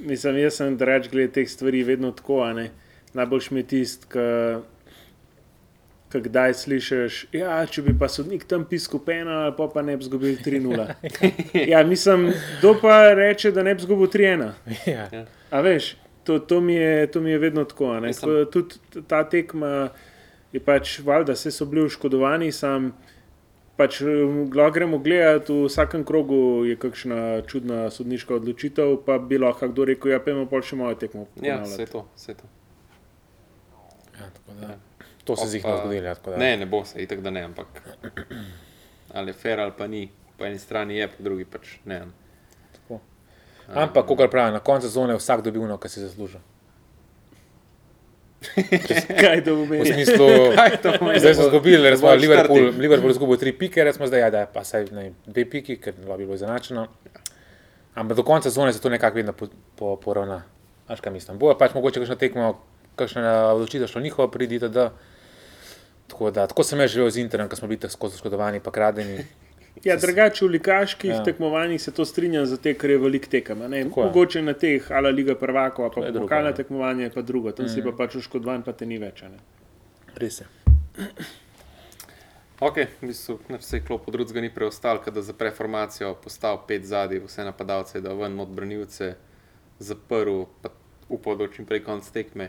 [0.00, 2.70] mislim, jaz sem drač glede teh stvari vedno tako, a ne.
[3.14, 4.06] Najboljš mi je tisti,
[6.08, 10.04] ki kdaj slišiš, ja, če bi pa sodnik tam piskal penal, pa pa ne bi
[10.04, 10.84] zgubil 3-0.
[11.72, 14.50] ja, mislim, kdo pa reče, da ne bi zgubil 3-1.
[14.86, 15.08] Ja.
[15.50, 17.90] A veš, to, to, mi je, to mi je vedno tako.
[17.90, 18.06] a ne.
[18.08, 18.74] Mislim- Tako Tudi
[19.08, 19.88] ta tekma
[20.52, 22.92] je pač valjda, vse so bili oškodovani, sam
[23.76, 29.68] pač lahko gremo gledati, v vsakem krogu je kakšna čudna sodniška odločitev, pa bi lahko
[29.68, 31.26] kdo rekel, ja, pojmo pa še mojo tekmo.
[31.36, 31.70] Ja, ponavljati.
[31.70, 32.06] vse je to.
[32.16, 32.48] Vse to.
[34.26, 34.74] Ja, tako da,
[35.24, 36.04] to se Pa- zih ne zgodilo.
[36.04, 36.36] Ja, tako da.
[36.36, 37.66] Ne, ne bo se, itak da ne, ampak
[39.14, 40.08] ali je fair ali pa ni.
[40.34, 42.02] Po eni strani je, po drugi pač ne.
[42.74, 42.98] Tako.
[43.68, 46.42] Ampak, kot pravi, na koncu sezone je vsak dobil ono, kar si zasluži.
[49.16, 49.88] Kaj to V pomeni?
[49.94, 51.20] smislu, Kaj to pomeni?
[51.20, 52.68] zdaj so izgubili, recimo, Bo Liverpool.
[52.76, 55.94] Liverpool izgubil tri pike, recimo zdaj, ja, da je pa saj ne, dve piki, ker
[55.94, 56.86] bi bilo izenačeno.
[57.94, 60.42] Ampak do konca sezone se to nekako vedno po, po, poravna.
[60.86, 61.38] Až kaj mislim.
[61.38, 62.52] Bojo pač mogoče kakšno tekmo,
[62.96, 64.90] kakšna odločitev šlo njihovo pridite, da.
[66.06, 68.70] Tako, da, tako sem jaz živel z internetom, ko smo bili tako skozi škodovani, pa
[68.70, 69.24] kradeni.
[69.84, 71.22] Ja, drugače v likaških Ja.
[71.24, 73.58] tekmovanjih se to strinja, zato ker je velik tekem.
[73.96, 76.54] Mogoče na teh, ali Liga prvakov, pa pokalne ja.
[76.54, 77.52] tekmovanje, je pa drugo.
[77.52, 77.68] Tam mm.
[77.68, 79.22] si pa pač oškodovan, pa te ni več.
[79.22, 79.38] a ne.
[80.16, 80.46] Res je.
[82.60, 86.62] Ok, v bistvu nič se je klop od drugega ni preostalo, da zapre formacijo, postal
[86.64, 89.16] pet zadnji, vse napadalce, da ven od branilce
[89.78, 90.72] zaprl, pa
[91.08, 92.48] upal, da čim prej konc tekme.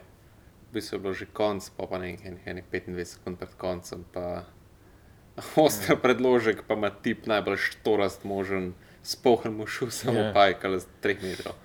[0.78, 4.46] Bistvu je bilo že konc, pa pa ne enih enih 25 sekund pred koncem, pa
[5.66, 8.72] oster predložek, pa ima tip najbolj štorast možen,
[9.04, 10.30] spohen mu šel samo Ja.
[10.30, 10.34] yeah.
[10.34, 11.56] pajkal z 3 metrov.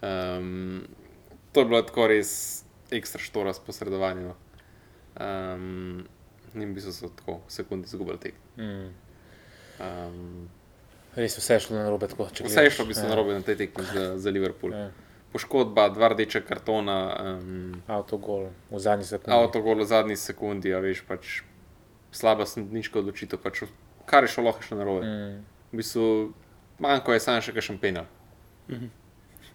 [0.00, 0.86] Um,
[1.52, 4.32] to je bilo tako res ekstra štorast posredovanje.
[5.20, 6.06] Um,
[6.54, 8.34] in v bistvu so tako sekunde izgubili tek.
[8.56, 8.88] Mm.
[9.80, 10.48] Um,
[11.16, 12.06] Res vse je šlo na robe.
[12.06, 12.74] Če vse je gledaš.
[12.76, 13.10] šlo v bistvu Ja.
[13.10, 14.72] narobe na tej tekmi za, za Liverpool.
[14.72, 14.90] Ja.
[15.32, 16.96] Poškodba, dva rdeča kartona,
[17.38, 19.34] um, Avtogol v zadnji sekundi.
[19.36, 21.42] avtogol v zadnji sekundi, a veš pač
[22.10, 23.38] slaba sodniška odločitev.
[23.38, 23.62] Pač,
[24.10, 25.06] kar je šlo lahko še narobe.
[25.06, 25.44] Mm.
[25.70, 26.06] V bistvu
[26.82, 28.10] manjko je samo še kakšen penal.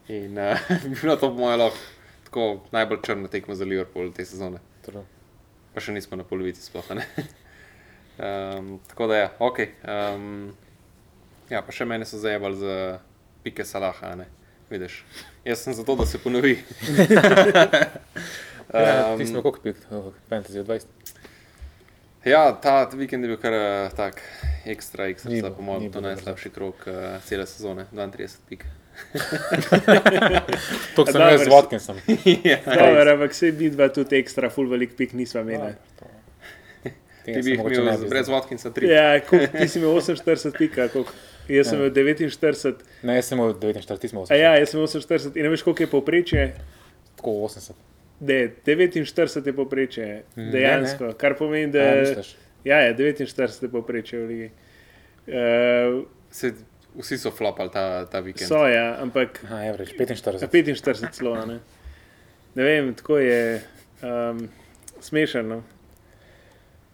[0.08, 0.56] In uh,
[0.88, 1.80] bi bilo to po mojem lahko
[2.26, 4.60] tako najbolj črna tekma za Liverpool te sezone.
[4.84, 5.04] True.
[5.76, 6.92] pa še nismo na polovici sploh.
[6.92, 7.08] a ne.
[8.16, 9.58] Um, tako da je, ok.
[9.84, 10.54] Um,
[11.50, 12.76] Ja, pa še mene so zajebali za
[13.44, 14.26] pike salaha, a ne.
[14.72, 15.04] Vidiš,
[15.46, 16.60] jaz sem zato, da se ponovi.
[18.74, 19.76] Ja, Um, Ti smo koliko pik,
[20.30, 20.84] fantasy od 20.
[22.26, 24.22] Ja, ta vikend je bil kar eh, tak
[24.66, 28.66] ekstra, ekstra, Ni za bil- po mojem, to najslabši krok uh, cele sezone, 32 pik.
[30.96, 31.96] To sem jaz z Watkinsom.
[32.44, 35.72] ja, Dobro, ampak se bi dva tudi ekstra, full velik pik nisva imela.
[37.26, 38.86] ti bi jih imel brez Watkinsa 3.
[38.88, 41.12] Ja, koliko, ti si imel 48 pika, koliko?
[41.50, 41.82] Jaz sem Ja.
[41.82, 42.76] imel 49.
[43.04, 44.36] Ne, jaz sem imel 49, ti smo A 80.
[44.36, 46.46] ja, jaz sem imel 48 in ne veš, koliko je povprečje.
[47.16, 47.72] Tako 80.
[48.22, 49.06] Ne, 49
[49.46, 52.36] je povprečje, dejansko, kar pomeni, da Ja, misliš?
[52.64, 53.28] ja, je 49
[53.62, 54.50] je povprečje v ligi.
[55.28, 56.54] Uh, Se,
[56.96, 58.48] vsi so flopali ta, ta vikend.
[58.48, 60.48] so ja, ampak Aha, average, 45.
[60.48, 61.34] 45 celo.
[61.34, 61.60] a Ne?
[62.56, 63.62] ne vem, tako je
[64.02, 64.50] um,
[65.00, 65.44] smešno.
[65.44, 65.64] no.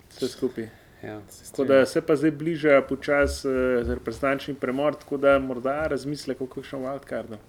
[0.10, 0.68] Vse skupaj.
[1.04, 1.22] Ja.
[1.52, 6.46] Tako da se pa zdaj bliža počasi uh, reprezentančni premor, tako da morda razmisle o
[6.46, 7.40] kakšnem wildcardu.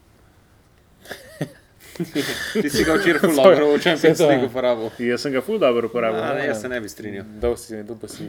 [2.62, 4.26] Ti si ga včeraj Sorry, dobro v Champions ja.
[4.26, 4.90] League uporabil.
[4.98, 6.22] Jaz sem ga ful dobro uporabil.
[6.22, 6.38] A, no.
[6.40, 7.26] ne, jaz se ne bi strinjal.
[7.40, 8.28] Dal si, pa si.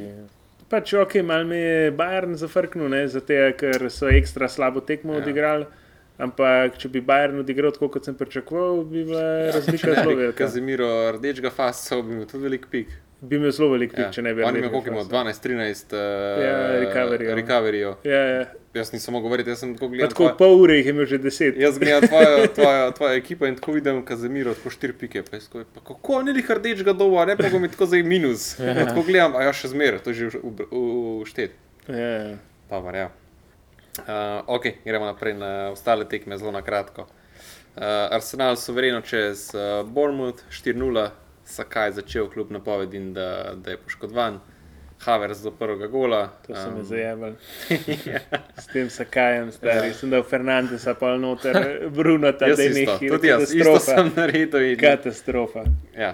[0.70, 5.22] Pač ok, malo me je Bayern zafrknil, ne, zato ker so ekstra slabo tekmo Ja.
[5.22, 5.24] ja.
[5.24, 5.70] odigrali.
[6.24, 9.24] Ampak, če bi Bayern odigral tako, kot sem pričakoval, bi bila
[9.56, 10.38] razlika Ne zelo velika.
[10.44, 12.92] Kazimiro rdečega fasa, bi imel tudi velik pik.
[13.24, 14.12] Bi imel zelo velik pik, Ja.
[14.12, 15.00] če ne bi On je imel Rdečega koliko?
[15.00, 15.10] Fasa.
[15.10, 16.00] 12, 13 uh,
[16.44, 17.36] Ja, recoveryjev.
[17.36, 17.94] recoveryjev.
[18.04, 18.46] Ja, ja.
[18.74, 20.10] Jaz nisem mogel govoriti, jaz sem tako Pa gledal.
[20.10, 21.56] tako tvoje- pol ure jih imel že deset.
[21.58, 25.24] Jaz gledam tvojo, tvojo, tvojo ekipo in tako vidim, Kazimiro, tako štiri pike.
[25.24, 28.60] Pa jaz pa kako ni lih rdečega doma, ne pa mi tako zdaj minus.
[28.60, 28.76] Ja.
[28.86, 30.68] Tako gledam, a ja še zmeraj, to je že v- v-
[31.22, 31.52] v štet.
[31.88, 32.38] Ja, ja.
[32.70, 33.08] Dobar, ja.
[33.96, 34.06] Uh,
[34.50, 37.06] ok, gremo naprej na ostale tekme, zelo na kratko.
[37.74, 41.10] Uh, Arsenal suvereno čez uh, Bournemouth 4-0,
[41.54, 44.40] Sakaj začel kljub napovedim, da, da je poškodovan.
[45.00, 46.22] Havers do prvega gola.
[46.48, 47.34] To se mi Um, zajebal.
[48.64, 49.88] S tem sakajem, stari.
[49.88, 49.94] Ja.
[49.94, 51.58] Sem dal Fernandesa pa noter,
[51.98, 53.10] Bruno, ta Jaz da je isto, nekaj.
[53.10, 54.62] tudi jaz, isto sem naredil.
[54.64, 55.64] In, Katastrofa.
[55.98, 56.14] ja.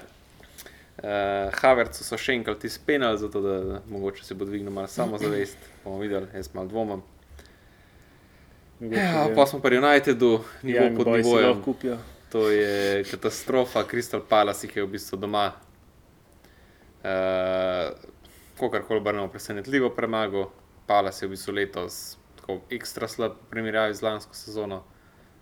[0.97, 1.07] uh,
[1.53, 3.53] Havercu so še enkrat izpenali, zato da
[3.87, 5.57] mogoče se bo dvignil malo samozavest.
[5.83, 7.05] Bomo videli, jaz malo dvomim.
[8.81, 11.61] Ja, pa smo pri Unitedu, nivo Young pod nivojem.
[12.29, 15.47] To je katastrofa, Crystal Palace jih je v bistvu doma.
[17.01, 17.97] Uh,
[18.59, 20.51] Kogarkoli obrnemo, presenetljivo premagal.
[20.87, 24.83] Palace je v bistvu letos tako ekstra slab v primerjavi z lansko sezono,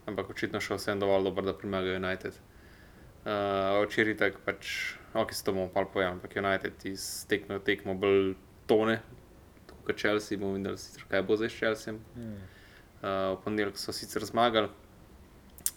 [0.07, 2.39] ampak očitno še vsem dovolj dober, da premagajo United.
[3.27, 4.71] Uh, Včeraj tako pač,
[5.11, 8.35] ok, s to bomo pa povedali, ampak United iz tekme v tekmo bolj
[8.67, 9.01] tone,
[9.83, 11.99] kot Chelsea, bomo videli, sicer, kaj bo zdaj s Chelseaem.
[12.15, 12.35] Hmm.
[12.97, 14.71] Uh, v ponedeljek so sicer zmagali,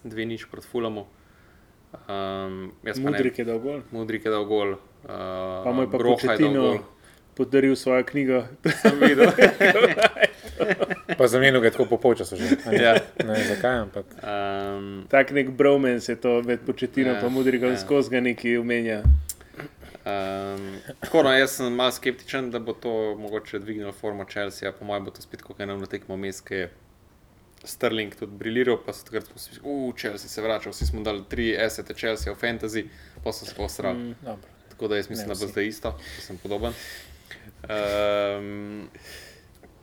[0.02, 1.06] dve nič proti Fulamu.
[2.06, 3.82] Um, pa Mudrik je dal gol.
[3.90, 6.78] Mudrik je dal gol, uh, Pa mu je pa je dal Početino gol.
[7.34, 8.44] podaril svojo knjigo.
[8.76, 9.26] Sem videl.
[11.10, 12.56] Pa zamenil ga je tako po polčasu že.
[12.62, 12.92] a Ne, ja.
[13.18, 14.06] ne vem zakaj, ampak.
[14.14, 17.74] um, Tak nek bromance je to med početinom Ja, in Mudrikom, ja.
[17.74, 17.80] ja.
[17.80, 19.02] skozi ga neki umenja.
[20.00, 24.84] um, tako no, jaz sem malo skeptičen, da bo to mogoče dvignilo formo Chelsea, po
[24.84, 26.70] mojem bo to spet kot eno tekmo mes, ki je
[27.64, 31.50] Sterling tudi briliral, pa so takrat mislili, uh, Chelsea se vrača, vsi smo dali tri
[31.58, 32.86] esete Chelsea v fantasy,
[33.24, 33.98] pa so se pa osrali.
[33.98, 34.08] Mm.
[34.08, 34.14] Mm.
[34.24, 34.48] Dobro.
[34.68, 36.72] Tako da jaz mislim, Ne da bo zdaj isto, da sem podoben.
[37.62, 38.88] Um,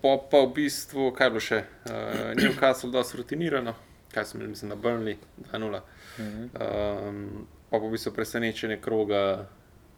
[0.01, 1.59] po pa v bistvu, kaj bilo še?
[1.85, 3.75] Uh, Newcastle dosti rutinirano,
[4.13, 5.17] kaj sem imel, mislim, na Burnley
[5.51, 5.81] 2-0.
[6.17, 6.49] Mhm.
[6.57, 9.45] Um, pa v bistvu presenečenje kroga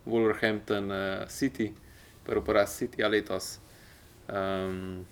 [0.06, 1.72] Wolverhampton uh, City,
[2.26, 3.60] prvi poraz City letos.
[4.28, 5.06] Um,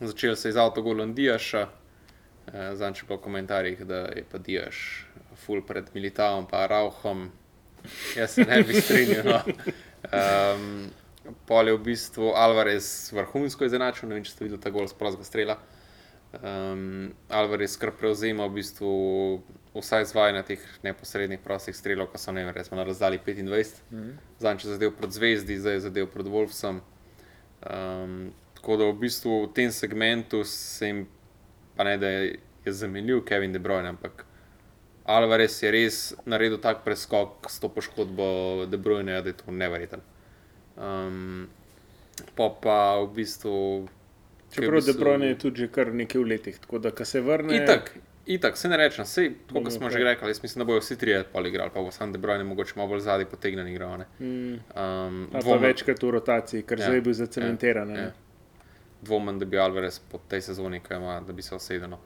[0.00, 5.06] začel se je z avtogolom Diaša, uh, zanče pa v komentarjih, da je pa Diaš
[5.46, 7.30] full pred Militavom, pa Rauhom.
[8.16, 9.24] Jaz se ne bi strinjal.
[9.24, 9.40] No.
[10.04, 10.90] Um,
[11.46, 14.96] Pol je v bistvu Alvarez vrhunsko izenačil, ne vem, če ste videli ta gol z
[14.98, 15.56] prostega strela.
[16.36, 18.90] Um, Alvarez skrb prevzema v bistvu
[19.74, 23.80] vsaj zvajanje teh neposrednih prostih strelov, ko so ne vem, recimo na razdalji 25.
[23.90, 24.10] Mhm.
[24.44, 26.82] Zanj je zadev pred Zvezdi, zdaj je zadev pred Wolfsom.
[27.64, 31.04] Um, tako da v bistvu v tem segmentu se jim,
[31.76, 34.24] pa ne da je, je zamenil Kevin De Bruyne, ampak
[35.06, 38.24] Alvarez je res naredil tak preskok s to poškodbo
[38.64, 40.00] De Bruyne, da je to neverjeten.
[40.74, 41.44] Um,
[42.34, 43.84] pa pa v bistvu.
[43.84, 47.04] je v Čeprav De bistvu- Bruyne je tudi že kar nekaj v letih, tako da
[47.04, 47.52] se vrne.
[47.54, 47.92] Itak,
[48.26, 49.92] itak, se ne rečem, vse, kot Bomo smo kaj.
[49.92, 52.72] že rekli, jaz mislim, da bojo vsi trije poligrali, pa bo sam De Bruyne mogoče
[52.74, 53.98] malo bolj zadaj potegnen igral.
[53.98, 54.06] ne.
[54.18, 57.90] Mm, Um, pa, pa večkrat v rotaciji, ker Ja, ja, zdaj je bil zacementiran.
[57.90, 57.96] ja.
[58.00, 58.12] Ja,
[59.04, 61.96] dvomim, da bi Alvarez po tej sezoni, ki ima, da bi se osedel.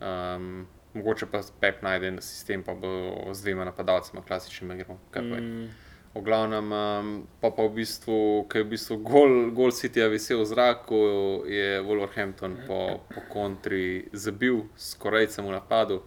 [0.00, 2.88] Um, mogoče pa Pep najde en sistem, pa bo
[3.32, 4.98] z dvema napadalcema klasičnim igrom.
[5.30, 5.68] mm,
[6.14, 10.08] v glavnem, um, pa, pa v bistvu, ki je v bistvu gol, gol City je
[10.08, 11.00] visel v zraku,
[11.50, 16.02] je Wolverhampton po, po kontri zabil s korejcem v napadu.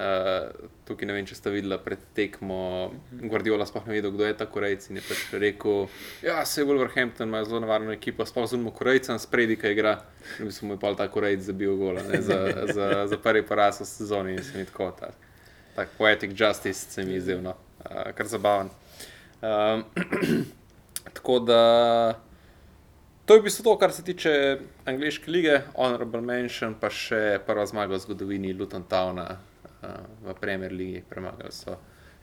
[0.00, 2.56] Uh, tukaj ne vem, če ste videli pred tekmo,
[3.20, 5.90] Guardiola sploh ne vedel, kdo je ta Korejc in je pač rekel,
[6.24, 9.98] ja, se Wolverhampton, ima zelo nevarno ekipo, sploh zunimo Korejcem, spredi, ki igra.
[10.38, 12.38] In bi se mu je pa ta Korejc zabil gola, ne, za,
[12.72, 15.28] za, za prvi poraz v sezoni in se mi tako tak,
[15.76, 18.72] tak poetic justice se mi je zdel, no, uh, kar zabaven.
[19.44, 19.84] Um,
[21.18, 21.60] tako da
[23.28, 24.32] to je v bistvu to, kar se tiče
[24.88, 29.49] angliške lige, honorable mention, pa še prva zmaga v zgodovini Luton Towna
[30.22, 31.76] v Premier League, premagali so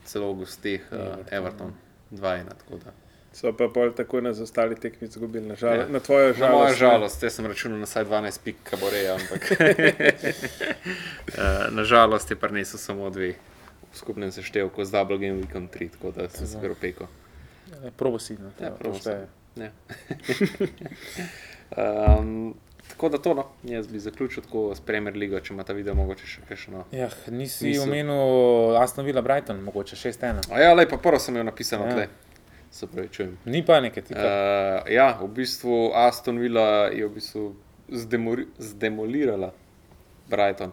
[0.04, 1.74] celo v gostih uh, Everton
[2.12, 2.48] 2-1.
[2.48, 2.92] tako da.
[3.30, 5.86] So pa pol tako na ostali tekmi izgubili, na, žal, Ja.
[5.86, 6.78] na tvojo Na mojo žalost.
[6.78, 9.58] žalost, jaz sem računal na vsaj 12 pik kaboreja, ampak uh,
[11.76, 13.34] na žalost je prinesel samo dve
[13.84, 17.06] v skupnem seštevku z Double Game Weekend 3, tako da sem se gropeko.
[17.92, 18.34] Probo si.
[18.34, 19.26] No, Ja, to probo šteje.
[19.56, 19.70] Ja.
[22.16, 22.54] um,
[22.88, 23.44] tako da to, no.
[23.64, 26.84] jaz bi zaključil tako s Premier League, če ima ta video mogoče še kakšno.
[26.92, 27.82] Ja, nisi Niso.
[27.82, 28.22] omenil
[28.76, 30.48] Aston Villa Brighton, mogoče 6-1.
[30.50, 31.92] A ja, lepo, prvo sem jo napisal Ja.
[31.92, 32.08] tle.
[32.70, 33.38] Se pravi, čujem.
[33.44, 34.20] Ni panike, ti pa.
[34.20, 37.44] Uh, ja, v bistvu Aston Villa je v bistvu
[37.88, 39.52] zdemori, zdemolirala
[40.28, 40.72] Brighton.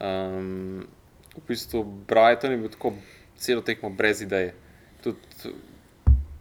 [0.00, 0.86] Um,
[1.34, 2.92] v bistvu Brighton je bil tako
[3.36, 4.54] celo tekmo brez ideje.
[5.02, 5.18] Tudi,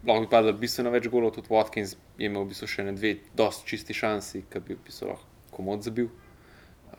[0.05, 3.15] lahko bi padlo bistveno več golov, tudi Watkins je imel v bistvu še ne dve,
[3.37, 6.09] dosti čisti šansi, ki bi v bistvu lahko komod zabil.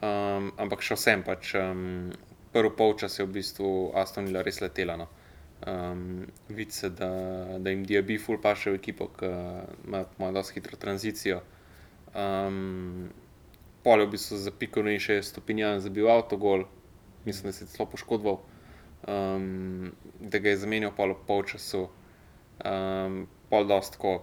[0.03, 1.55] Um, ampak še vsem pač.
[1.59, 2.13] Um,
[2.55, 4.99] prvi polčas je v bistvu Aston Villa res letela.
[4.99, 5.09] No.
[5.67, 7.11] Um, Vidi se, da,
[7.59, 9.31] da jim DB full paše v ekipo, ki
[9.87, 11.41] ima ima dosti hitro tranzicijo.
[12.15, 13.11] Um,
[13.85, 16.65] Pol je v bistvu za piko in še stopinjan zabil avtogol,
[17.27, 18.39] mislim, da se je celo poškodoval,
[19.05, 21.83] um, da ga je zamenjal pol v polčasu.
[22.65, 24.23] Um, pol dost tako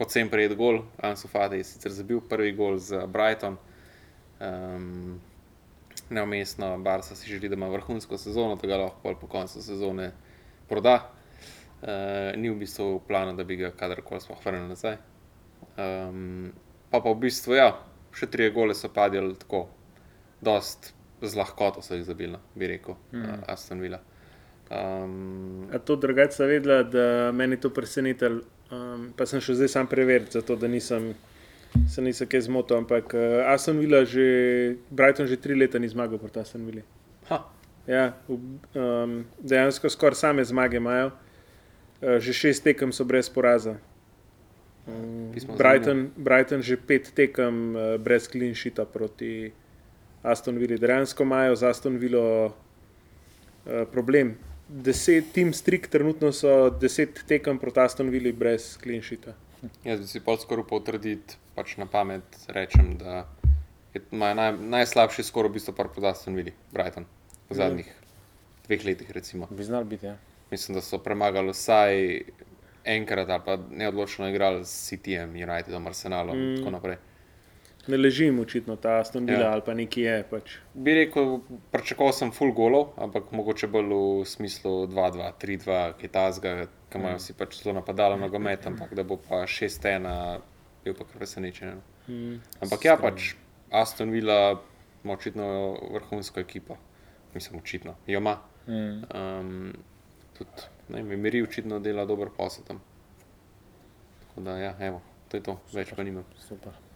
[0.00, 3.58] pocen prijet gol, Ansu Fati je sicer zabil prvi gol za Brighton.
[4.40, 5.20] Um,
[6.10, 10.10] Neumestno, Barca si želi, da ima vrhunsko sezono, da ga lahko po koncu sezone
[10.68, 11.10] proda.
[11.82, 14.96] Uh, ni v bistvu v planu, da bi ga kadarkoli sploh vrnil nazaj.
[15.76, 16.52] Um,
[16.90, 17.68] pa pa v bistvu, ja,
[18.16, 19.66] še tri gole so padli tako,
[20.40, 23.26] dost z lahkoto so jih zabili, no, bi rekel, mm.
[23.28, 24.00] uh, Aston Villa.
[24.70, 29.70] Um, A to drugače sem vedela, da meni to presenetilo, um, pa sem še zdaj
[29.74, 31.12] sam preveril, zato da nisem,
[31.90, 32.80] se nisem kaj zmotil.
[32.82, 36.86] Ampak uh, Aston Villa, že, Brighton že tri leta ni zmagal proti Aston Villa.
[37.90, 43.78] Ja, um, dejansko skoraj same zmage imajo, uh, že šest tekem so brez poraza.
[44.86, 49.50] Um, Brighton, Brighton že pet tekem uh, brez klinšita proti
[50.22, 50.78] Aston Villa.
[50.78, 52.52] Dejansko imajo z Aston Villa uh,
[53.90, 54.36] problem.
[54.70, 59.34] Deset, Team Strik trenutno so deset tekem proti Aston Villa brez klinšita.
[59.84, 63.26] jaz bi si pol skoraj potrditi, pač na pamet rečem, da
[64.12, 67.04] imajo naj, najslabši skor v bistvu par pod Aston Villa, Brighton,
[67.50, 67.90] v zadnjih
[68.68, 69.48] dveh letih recimo.
[69.50, 70.16] Bi znal biti, ja.
[70.50, 72.22] Mislim, da so premagali vsaj
[72.84, 76.56] enkrat ali pa neodločno igrali s Cityjem, Unitedom, Arsenalom in Mm.
[76.56, 76.96] tako naprej.
[77.88, 79.52] Ne ležim očitno ta Aston Villa Ja.
[79.52, 80.24] ali pa neki je.
[80.30, 80.56] Pač.
[80.74, 81.40] Bi rekel,
[81.72, 87.16] pričakoval sem full golov, ampak mogoče bolj v smislu 2-2, 3-2, kaj tasga, ki imajo
[87.18, 90.40] vsi pač zelo napadalo nogomet, ampak da bo pa 6-1,
[90.84, 91.80] bil pa kar presenečen.
[91.80, 92.14] no.
[92.14, 92.40] Mm.
[92.60, 93.34] Ampak ja, pač
[93.70, 94.60] Aston Villa
[95.04, 96.76] ima očitno vrhunsko ekipo,
[97.34, 98.36] mislim, očitno, jo ima.
[98.66, 99.04] Mm.
[99.14, 99.72] Um,
[100.36, 102.80] tudi, ne vem, Miri očitno dela dober posel tam.
[104.28, 106.24] Tako da, ja, evo, to je to, več pa nimam.
[106.38, 106.89] Super.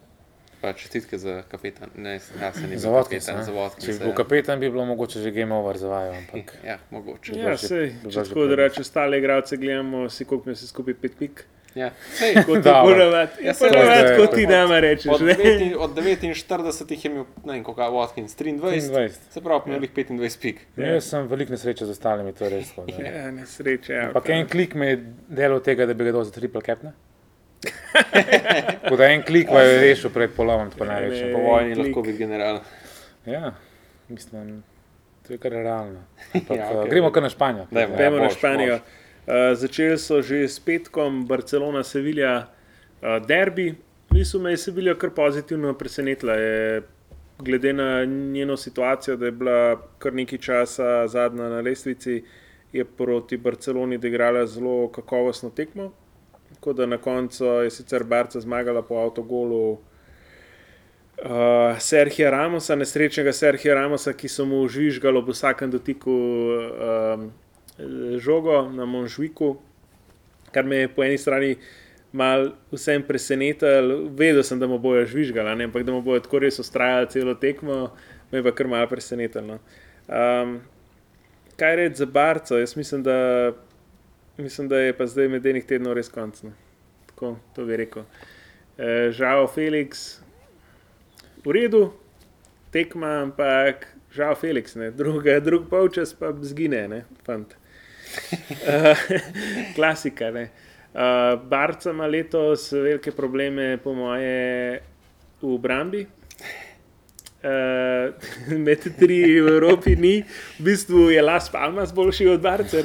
[0.65, 3.99] Pa čestitke za kapetan, ne, ja, se ne Za kapetan, za Če Watkins.
[3.99, 7.37] bi bil kapetan, bi bilo mogoče že game over za vajo, ampak Ja, mogoče.
[7.37, 11.19] Ja, sej, če že tako da rečem, ostale igralce gledamo, si mi se skupaj pet
[11.19, 11.45] pik.
[11.75, 12.95] Ja, sej, Kot Dobro.
[12.95, 15.11] ponavadi, Ja, ja, saj ponavadi, kot ti nama rečeš.
[15.11, 15.21] od.
[15.21, 19.09] 9, od 49 je imel, ne vem, koliko je Watkins, 23, 23.
[19.31, 20.61] se pravi, imel jih 25 pik.
[20.77, 20.87] Ja.
[20.87, 22.73] Jaz sem veliko nesreče z ostalimi, to je res.
[22.99, 23.93] Ja, nesreče.
[23.93, 24.97] Ja, Ampak en klik me je
[25.29, 26.79] delal tega, da bi ga dal za triple cap.
[28.83, 31.33] Tako da en klik pa je rešil pred polomom, tako naj rečem.
[31.33, 31.87] Po vojni klik.
[31.87, 32.61] lahko biti general.
[33.27, 33.53] Ja,
[34.09, 34.63] mislim,
[35.27, 36.01] to je kar realno.
[36.35, 36.91] Ampak, Ja, ja, okay.
[36.91, 37.67] Gremo kar na Španijo.
[37.71, 37.93] Dajmo.
[37.93, 38.75] Ja, Gremo na boš, Španijo.
[38.75, 42.47] Uh, začeli so že s petkom, Barcelona, Sevilja,
[43.01, 43.75] uh, derbi.
[44.11, 46.35] Mislim, da je Sevilja kar pozitivno presenetila.
[46.35, 46.83] Je,
[47.39, 52.23] glede na njeno situacijo, da je bila kar nekaj časa zadnja na lestvici,
[52.73, 55.93] je proti Barceloni odigrala zelo kakovostno tekmo.
[56.55, 59.79] Tako da na koncu je sicer Barca zmagala po avtogolu uh,
[61.79, 67.31] Serhija Ramosa, nesrečnega Serhija Ramosa, ki so mu žvižgali ob vsakem dotiku um,
[68.19, 69.57] žogo na Monžviku,
[70.55, 71.57] kar me je po eni strani
[72.15, 74.05] mal vsem presenetilo.
[74.15, 77.11] Vedel sem, da mu bojo žvižgali, a ne, ampak da mu bojo tako res ustrajali
[77.11, 77.89] celo tekmo,
[78.31, 79.59] me je pa kar mal presenetilo.
[80.07, 80.61] Um,
[81.59, 82.59] kaj reči za Barco?
[82.59, 83.53] Jaz mislim, da,
[84.39, 86.43] mislim, da je pa zdaj med enih tednov res konc.
[86.43, 86.53] No.
[87.11, 88.07] Tako, to bi rekel.
[88.79, 90.21] E, žal, Felix,
[91.45, 91.83] v redu,
[92.75, 94.91] tekma, ampak žal, Felix, ne.
[94.91, 97.55] druga, drug polčas pa zgine, ne, fant.
[98.51, 98.95] Uh,
[99.77, 100.31] klasika.
[100.31, 100.49] Ne.
[100.95, 104.81] Uh, Barca ima letos velike probleme, po moje,
[105.43, 106.07] v obrambi.
[107.45, 108.15] Uh,
[108.57, 110.15] med tri v Evropi ni,
[110.57, 112.81] v bistvu je Las Palmas boljši od Barca.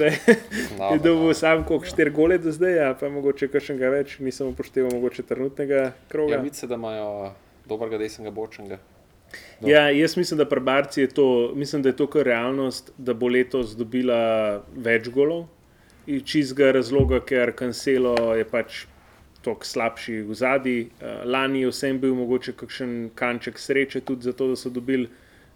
[0.75, 4.51] No, Je dobil sam koliko štiri gole do zdaj, a pa mogoče kakšnega več, nisem
[4.51, 6.35] upošteval mogoče trenutnega kroga.
[6.35, 7.31] Ja, vidi se, da imajo
[7.71, 8.81] dobrega desnega bočnega.
[9.63, 13.13] Ja, jaz mislim, da pri Barci je to, mislim, da je to kar realnost, da
[13.13, 15.45] bo letos dobila več golov.
[16.03, 18.85] Iz čistega razloga, ker Cancelo je pač
[19.41, 20.79] toliko slabši v zadnji.
[20.81, 25.09] Uh, lani je vsem bil mogoče kakšen kanček sreče tudi zato, da so dobili,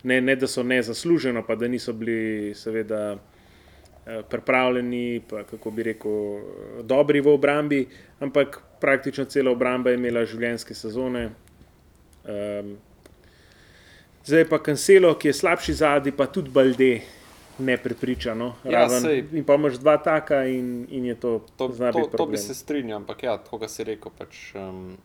[0.03, 3.15] ne, ne da so nezasluženo, pa da niso bili seveda
[4.05, 7.85] eh, pripravljeni, pa kako bi rekel, eh, dobri v obrambi,
[8.19, 11.29] ampak praktično cela obramba je imela življenjske sezone.
[12.23, 12.75] Um,
[14.25, 16.93] zdaj pa Cancelo, ki je slabši zadnji, pa tudi Balde.
[17.59, 18.53] Ne prepričano.
[18.63, 19.01] Ja, raven.
[19.01, 19.23] sej.
[19.31, 22.97] in pa imaš dva taka, in, in je to, To, to, to bi se strinjal,
[22.97, 24.97] ampak ja, tako kot si rekel, pač, um,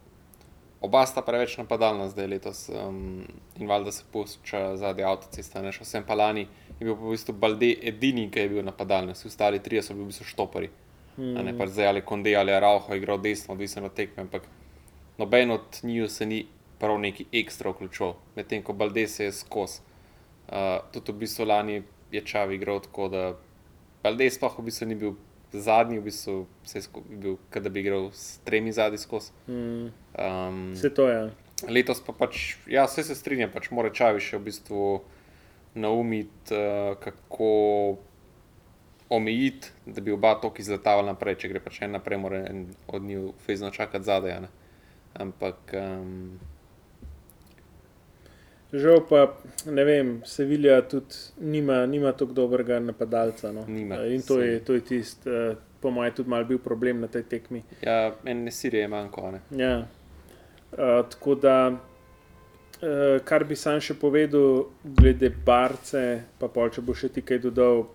[0.81, 3.27] oba sta preveč napadalna zdaj letos um,
[3.59, 5.63] in valjda se pušča zadnji avtocesta.
[5.63, 6.47] ne, še Vsem pa lani
[6.79, 10.07] je bil v bistvu Balde edini, ki je bil napadalni, vsi ostali trije so bili
[10.07, 10.71] v bistvu štopari.
[11.19, 11.35] Mm.
[11.51, 14.47] Ne pač zdaj ali Konde ali Rauho igral desno, odvisno od tekme, ampak
[15.19, 16.47] noben od njiju se ni
[16.79, 19.81] prav neki ekstra vključil, medtem ko Balde se je skos.
[20.49, 23.23] Uh, tudi v bistvu lani je Čavi igral tako, da
[24.03, 25.17] Balde sploh v bistvu ni bil
[25.53, 29.33] zadnji, v bistvu vse skupaj bil, kot da bi igral s tremi zadnji skozi.
[29.49, 31.31] Mm, Um, Vse to je.
[31.69, 34.83] letos pa pač, ja, vse se strinjam, pač mora Čavi še v bistvu
[35.79, 37.99] naumiti, uh, kako
[39.09, 41.39] omejiti, da bi oba tok izletavali naprej.
[41.41, 44.49] Če gre pač en naprej, mora en od njih fezno čakati zadaj.
[45.17, 46.39] Ampak um,
[48.71, 49.23] Žal pa,
[49.67, 53.53] ne vem, Sevilja tudi nima, nima tako dobrega napadalca.
[53.53, 53.65] No.
[53.67, 57.01] Nima, Eh, In to je, to je tisto, uh, po mojem, tudi mal bil problem
[57.01, 57.63] na tej tekmi.
[57.83, 59.21] ja, en nesirje je manjko.
[59.23, 59.41] a Ne.
[59.53, 59.87] Ja.
[60.71, 60.79] Uh,
[61.09, 62.89] tako da, uh,
[63.25, 66.03] kar bi sam še povedal, glede Barce,
[66.39, 67.87] pa pol, če bo še ti kaj dodal.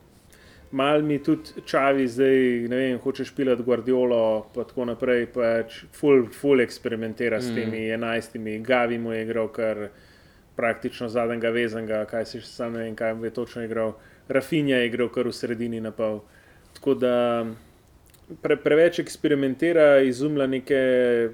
[0.73, 4.21] Mal mi tudi čavi zdaj, ne vem, hočeš pilati Guardiolo,
[4.55, 7.55] pa tako naprej, pač full, full eksperimentira s Mm.
[7.55, 9.89] temi enajstimi, Gavi mu je igral kar
[10.55, 13.95] praktično zadnjega vezanga, kaj si še sam ne vem, kaj je točno igral.
[14.29, 16.21] Rafinja je igral kar v sredini na pol.
[16.77, 17.13] Tako da
[18.41, 21.31] pre, preveč eksperimentira, izumlja neke eh,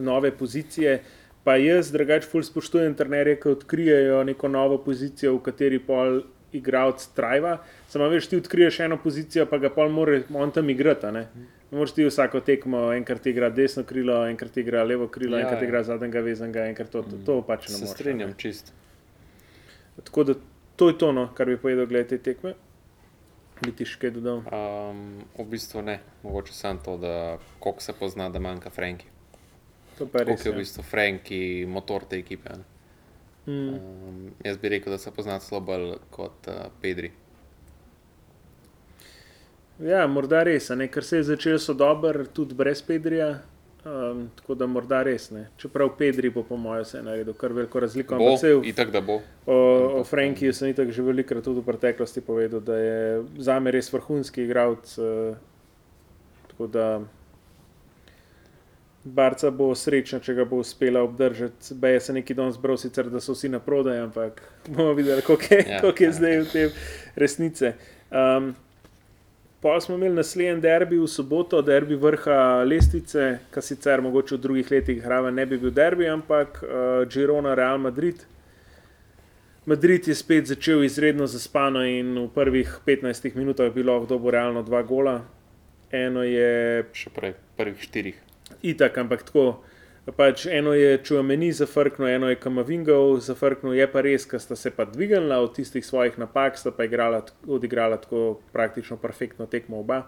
[0.00, 1.00] nove pozicije.
[1.44, 6.20] Pa jaz, drugač, ful spoštujem trenerje, ki odkrijejo neko novo pozicijo, v kateri pol
[6.52, 7.56] igralec trajva.
[7.88, 11.24] Samo veš, ti odkriješ eno pozicijo, pa ga pol mora on tam igrati.
[11.70, 15.68] Moreš ti vsako tekmo, enkrat igra desno krilo, enkrat igra levo krilo, Ja, enkrat ja.
[15.68, 17.90] igra zadnjega vezanga, enkrat to, to, to pač ne Se moreš.
[17.90, 18.36] a strinjam, ne.
[18.38, 18.72] čist.
[20.04, 20.34] Tako da
[20.76, 22.54] to je to, no, kar bi povedal glede te tekme.
[23.60, 24.38] Bi ti še kaj dodal?
[24.48, 27.14] Um, v bistvu ne, mogoče samo to, da
[27.60, 29.06] koliko se pozna, da manjka Franki.
[29.98, 30.40] To pa res.
[30.40, 30.60] Koliko je v ja.
[30.62, 32.48] bistvu Franki motor te ekipe.
[32.48, 32.64] a ne.
[33.46, 33.74] Mm.
[33.74, 37.12] Um, jaz bi rekel, da se pozna bolj kot uh, Pedri.
[39.80, 43.38] Ja, morda res, ne, ker se je začel so dober, tudi brez Pedrija.
[43.80, 45.46] Um, tako da morda res ne.
[45.56, 48.18] Čeprav Pedri bo, po mojem, vse naredil kar veliko razliko.
[48.20, 49.22] Bo, saj itak da bo.
[49.48, 49.56] o,
[50.00, 52.98] o Frankiju sem itak že velikokrat tudi v preteklosti povedal, da je
[53.40, 54.92] za me res vrhunski igralec.
[55.00, 55.32] Uh,
[56.52, 57.00] tako da
[59.04, 61.72] Barca bo srečna, če ga bo uspela obdržati.
[61.74, 65.54] Beje se neki don zbral, sicer da so vsi na prodaj, ampak bomo videli, koliko
[65.54, 65.72] je, Ja.
[65.74, 65.80] ja.
[65.80, 66.70] koliko je zdaj v tem
[67.16, 67.72] resnice.
[68.12, 68.52] Um,
[69.60, 74.70] Pol smo imeli naslednji derbi v soboto, derbi vrha lestvice, ki sicer mogoče v drugih
[74.72, 78.24] letih hrava ne bi bil derbi, ampak uh, Girona, Real Madrid.
[79.66, 84.62] Madrid je spet začel izredno zaspano in v prvih 15 minutah je bilo lahko realno
[84.62, 85.20] dva gola.
[85.92, 88.16] Eno je Še prej, prvih štirih.
[88.62, 89.60] itak, ampak tako.
[90.16, 94.70] Pač eno je Čuameni zafrknil, eno je Kamavingov zafrknil, je pa res, da sta se
[94.70, 100.02] pa dvignila od tistih svojih napak, sta pa igrala, odigrala tako praktično perfektno tekmo oba.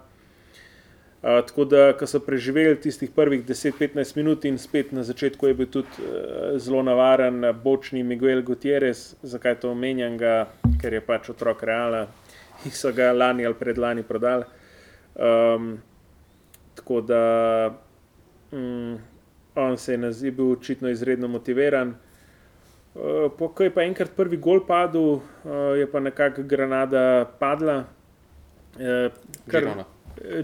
[1.22, 5.54] Uh, tako da, ko so preživeli tistih prvih 10-15 minut in spet na začetku je
[5.54, 10.48] bil tudi uh, zelo navaren bočni Miguel Gutierrez, zakaj to omenjam, ga,
[10.80, 12.08] ker je pač otrok reala,
[12.64, 14.48] ki so ga lani ali predlani prodali.
[15.14, 15.76] Um,
[16.74, 17.22] tako da
[18.50, 18.98] um,
[19.54, 21.94] on se je nazivil, bil očitno izredno motiviran.
[22.94, 25.20] Uh, ko je pa enkrat prvi gol padel, uh,
[25.78, 27.84] je pa nekako Granada padla.
[28.76, 29.12] Uh,
[29.48, 29.84] kar,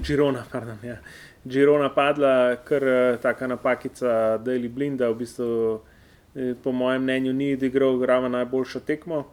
[0.00, 0.96] Girona, pardon, ja.
[1.44, 2.82] Girona padla, kar
[3.22, 5.80] taka napakica, da je Blinda, v bistvu,
[6.34, 9.24] eh, po mojem mnenju, ni odigral grava najboljšo tekmo.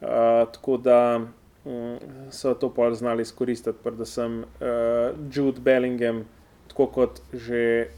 [0.00, 1.20] Uh, tako da
[1.64, 1.98] um,
[2.30, 6.24] so to pol znali izkoristiti, predvsem uh, Jude Bellingham,
[6.68, 7.88] tako kot že,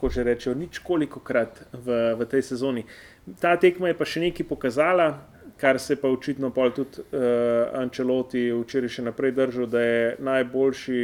[0.00, 2.88] kako že rečejo, nič koliko krat v, v tej sezoni.
[3.36, 5.28] Ta tekma je pa še nekaj pokazala.
[5.60, 11.02] Kar se pa očitno tudi uh, Ančeloti včeraj še naprej držal, da je najboljši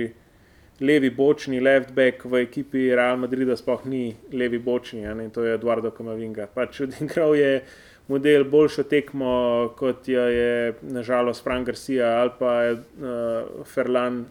[0.81, 5.61] levi bočni, left back v ekipi Real Madrida, sploh ni levi bočni, in to je
[5.61, 6.49] Eduardo Kamavinga.
[6.49, 7.61] Pač odigral je
[8.09, 14.25] model boljšo tekmo, kot jo je nažalost Frank Garcia ali pa uh, Ferlan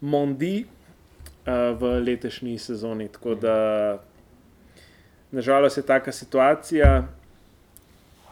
[0.00, 0.64] Mondi
[1.80, 3.08] v letošnji sezoni.
[3.08, 3.56] Tako da
[5.30, 7.08] nažalost je taka situacija.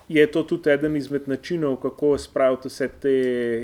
[0.09, 3.13] Je to tudi eden izmed načinov, kako spraviti vse te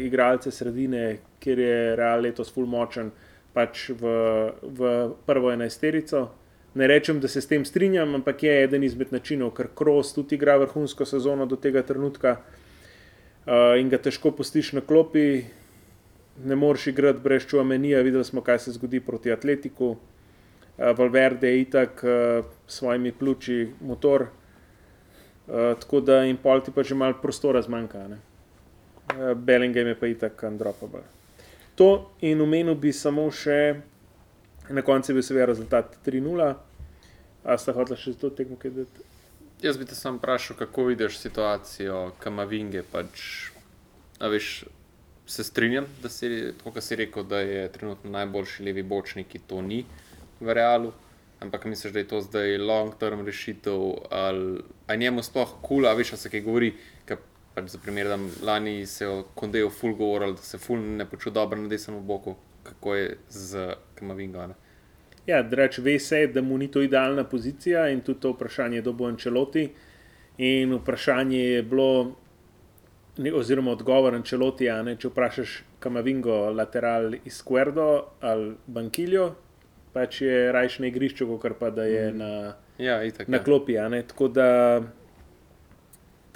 [0.01, 3.11] igralce sredine, kjer je Real letos full močen,
[3.55, 4.13] pač v,
[4.63, 4.91] v
[5.27, 6.29] prvo enajsterico.
[6.75, 10.35] Ne rečem, da se s tem strinjam, ampak je eden izmed načinov, ker Kros tudi
[10.35, 15.45] igra vrhunsko sezono do tega trenutka uh, in ga težko postiš na klopi.
[16.43, 19.91] Ne moreš igrati brez čuvamenija, videli smo, kaj se zgodi proti Atletiku.
[19.91, 19.99] Uh,
[20.99, 26.83] Valverde je itak uh, s svojimi pljuči motor, uh, tako da jim pol ti pa
[26.83, 28.07] že malo prostora zmanjka.
[28.09, 31.03] Uh, Bellingham je pa itak undropable.
[31.75, 33.75] To in omenil bi samo še,
[34.71, 36.55] na koncu je bil seveda rezultat 3-0.
[37.45, 39.05] A ste hoteli še to tekmo gledati?
[39.63, 42.83] Jaz bi te sam vprašal, kako vidiš situacijo Kamavinge.
[42.93, 43.51] Pač,
[44.21, 44.65] veš,
[45.27, 49.85] se strinjam, da si, si rekel, da je trenutno najboljši levi bočnik, ki to ni
[50.41, 50.93] v realu.
[51.41, 55.95] Ampak misliš, da je to zdaj long-term rešitev, ali, ali njemu sploh kul, cool, a
[55.95, 56.73] veš, se kaj govori,
[57.55, 61.07] pač za primer, da lani se je o Kondeju ful govoril, da se ful ne
[61.07, 64.49] počuti dobro na desnem boku, kako je z Kamavingo.
[65.27, 68.93] Ja, reč, ve se, da mu ni to idealna pozicija in tudi to vprašanje, kdo
[68.93, 69.69] bo Ančeloti.
[70.39, 72.17] In vprašanje je bilo,
[73.35, 77.89] oziroma odgovor Ančeloti, ne, če vprašaš Kamavingo, lateral iz Squerdo
[78.21, 79.31] ali Bankiljo,
[79.95, 82.19] pač je rajš na igrišču, kot pa da je mm.
[82.19, 83.45] na, ja, itak, na ja.
[83.45, 83.79] klopi.
[84.09, 84.51] Tako da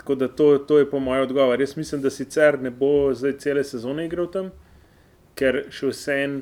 [0.09, 1.61] Tako da to, to je po mojem odgovor.
[1.61, 4.47] Jaz mislim, da sicer ne bo zdaj cele sezone igral tam,
[5.35, 6.37] ker še vse en.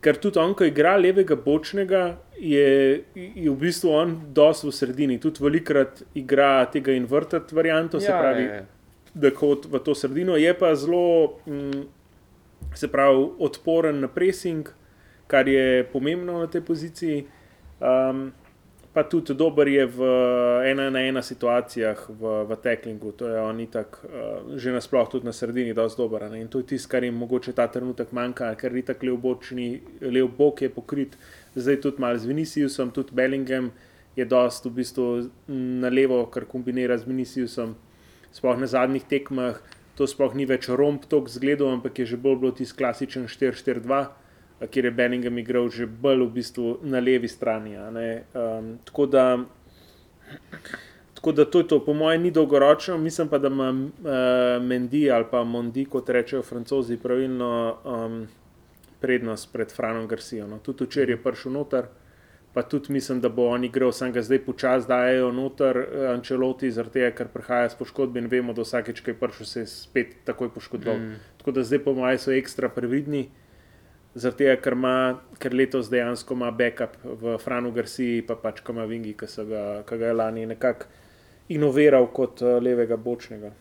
[0.00, 2.02] Ker tudi on, ko igra levega bočnega,
[2.38, 2.66] je,
[3.18, 5.18] je v bistvu on dosti v sredini.
[5.18, 8.60] Tudi velikrat igra tega inverted varianto, se ja, pravi, je.
[9.14, 10.36] da kot v to sredino.
[10.38, 11.82] Je pa zelo, mm,
[12.78, 14.70] se pravi, odporen na pressing,
[15.26, 17.24] kar je pomembno na tej poziciji.
[17.82, 18.30] Um,
[18.92, 20.00] pa tudi dober je v
[20.64, 23.12] ena na ena situacijah v, v teklingu.
[23.12, 26.30] To je on itak, uh, že nasploh tudi na sredini, da je dober.
[26.30, 26.40] Ne?
[26.40, 29.80] In to je tisto, kar jim mogoče ta trenutek manjka, ker je tako lev bočni,
[30.00, 31.18] lev bok je pokrit,
[31.54, 33.70] zdaj tudi malo z Viniciusom, tudi Bellingham
[34.16, 37.76] je dost v bistvu na levo, kar kombinira z Viniciusom.
[38.32, 39.60] Sploh na zadnjih tekmah
[39.98, 44.27] to sploh ni več romp tok zgledov, ampak je že bolj bilo tisti klasičen 4-4-2
[44.66, 47.76] kjer je Benningham igral že bolj v bistvu na levi strani.
[47.78, 49.38] Um, tako, da,
[51.14, 53.86] tako da to je to, po mojem, ni dolgoročno, mislim pa, da ima uh,
[54.62, 58.26] Mendy ali pa Mondi, kot rečejo francozi, pravilno um,
[59.00, 60.46] prednost pred Franom Garcijo.
[60.46, 60.58] No.
[60.58, 61.86] Tudi včeraj je prišel noter.
[62.54, 66.70] Pa tudi mislim, da bo on igral, sem ga zdaj počasi dajo noter, eh, Ančeloti,
[66.72, 69.66] zaradi tega, ker prihaja s poškodbi in vemo, da vsakeč, ki je prišel, se je
[69.66, 70.96] spet takoj poškodoval.
[70.96, 71.20] Mm.
[71.38, 73.28] Tako da zdaj, po mojem, so ekstra previdni.
[73.28, 73.47] Uh,
[74.14, 74.94] Zaradi tega, ker, ima,
[75.38, 79.98] ker letos dejansko ima backup v Franu Garciji, pa pač Kamavingi, ki so ga, ki
[80.00, 80.88] ga je lani nekako
[81.52, 83.52] inoviral kot uh, levega bočnega.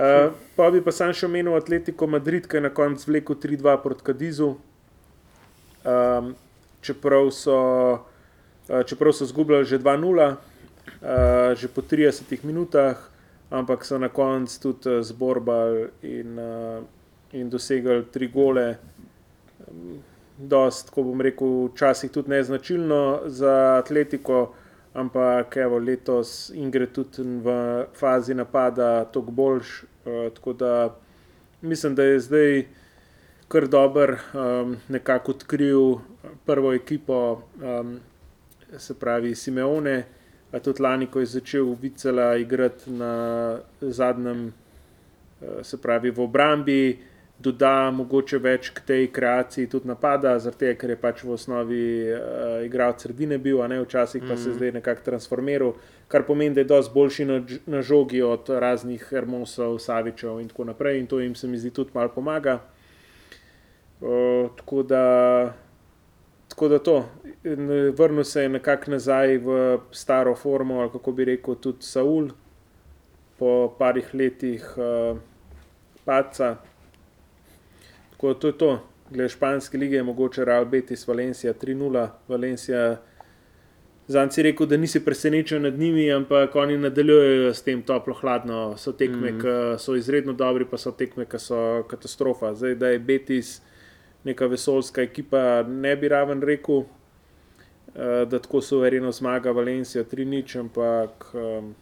[0.00, 3.74] Uh, pa bi pa sam še omenil Atletico Madrid, ki je na koncu vlekel 3-2
[3.82, 4.52] proti Kadizu.
[5.80, 6.30] Um,
[6.86, 7.58] čeprav so,
[8.70, 13.02] uh, čeprav so zgubljali že 2-0, uh, že po 30 minutah,
[13.50, 16.86] ampak so na koncu tudi uh, zborbali in uh,
[17.32, 18.78] in dosegli tri gole.
[20.38, 24.54] Dost, ko bom rekel, včasih tudi neznačilno za atletiko,
[24.94, 29.82] ampak evo, letos in gre tudi v fazi napada toliko boljš.
[30.04, 30.96] Uh, tako da
[31.60, 32.64] mislim, da je zdaj
[33.48, 35.98] kar dober, um, nekako odkril
[36.46, 37.98] prvo ekipo, um,
[38.78, 40.04] se pravi Simeone.
[40.52, 44.52] A tudi lani, ko je začel Vicela igrati na zadnjem,
[45.42, 46.98] eh, se pravi v obrambi,
[47.40, 52.60] doda mogoče več k tej kreaciji tudi napada, zato ker je pač v osnovi uh,
[52.66, 54.44] igralec sredine bil, a ne včasih pa mm -hmm.
[54.44, 55.72] se zdaj nekako transformiral,
[56.08, 60.64] kar pomeni, da je dosti boljši na, na žogi od raznih Hermosov, Savičev in tako
[60.64, 62.60] naprej in to jim se mi zdi tudi malo pomaga.
[64.00, 65.54] Uh, tako da.
[66.48, 67.08] Tako da to,
[67.96, 72.30] vrnil se je nekako nazaj v staro formo, ali kako bi rekel, tudi Saul,
[73.38, 75.18] po parih letih uh,
[76.04, 76.56] paca.
[78.20, 78.82] Tako da to je to.
[79.10, 82.08] Glede španske lige je mogoče Real Betis, Valencija 3-0.
[82.28, 82.96] Valencija,
[84.08, 88.76] zanj si rekel, da nisi presenečen nad njimi, ampak oni nadaljujejo s tem toplo-hladno.
[88.76, 89.74] So tekme, mm -hmm.
[89.74, 92.54] ki so izredno dobri, pa so tekme, ki so katastrofa.
[92.54, 93.62] Zdaj, da je Betis
[94.24, 96.84] neka vesoljska ekipa, ne bi raven rekel, uh,
[98.28, 101.74] da tako suvereno zmaga Valencija 3-0, ampak um,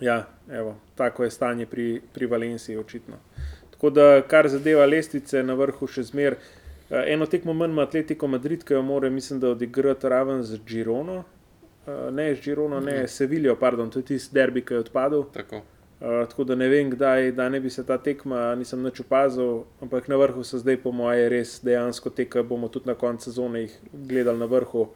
[0.00, 3.16] ja, evo, tako je stanje pri, pri Valenciji, očitno.
[3.82, 6.36] Tako da, kar zadeva lestvice, na vrhu še zmer.
[6.38, 10.60] Uh, eno tekmo manj ima Atletico Madrid, ki jo mora, mislim, da odigrati raven z
[10.68, 11.16] Girono.
[11.18, 13.06] Uh, ne, z Girono, ne, mm -hmm.
[13.06, 15.24] Sevilijo, pardon, to je tisti derbi, ki je odpadel.
[15.34, 15.56] Tako.
[15.56, 19.64] Uh, tako da ne vem, kdaj da ne bi se ta tekma, nisem več opazil,
[19.80, 22.42] ampak na vrhu so zdaj, po mojem, res dejansko teka.
[22.42, 24.88] bomo tudi na koncu sezone jih gledali na vrhu.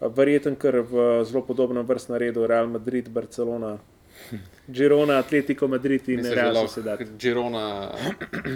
[0.00, 3.78] Verjeten, ker v zelo podobnem vrstnem redu Real Madrid, Barcelona,
[4.68, 7.00] Girona, Atletico Madrid in Real Sociedad.
[7.18, 7.90] Girona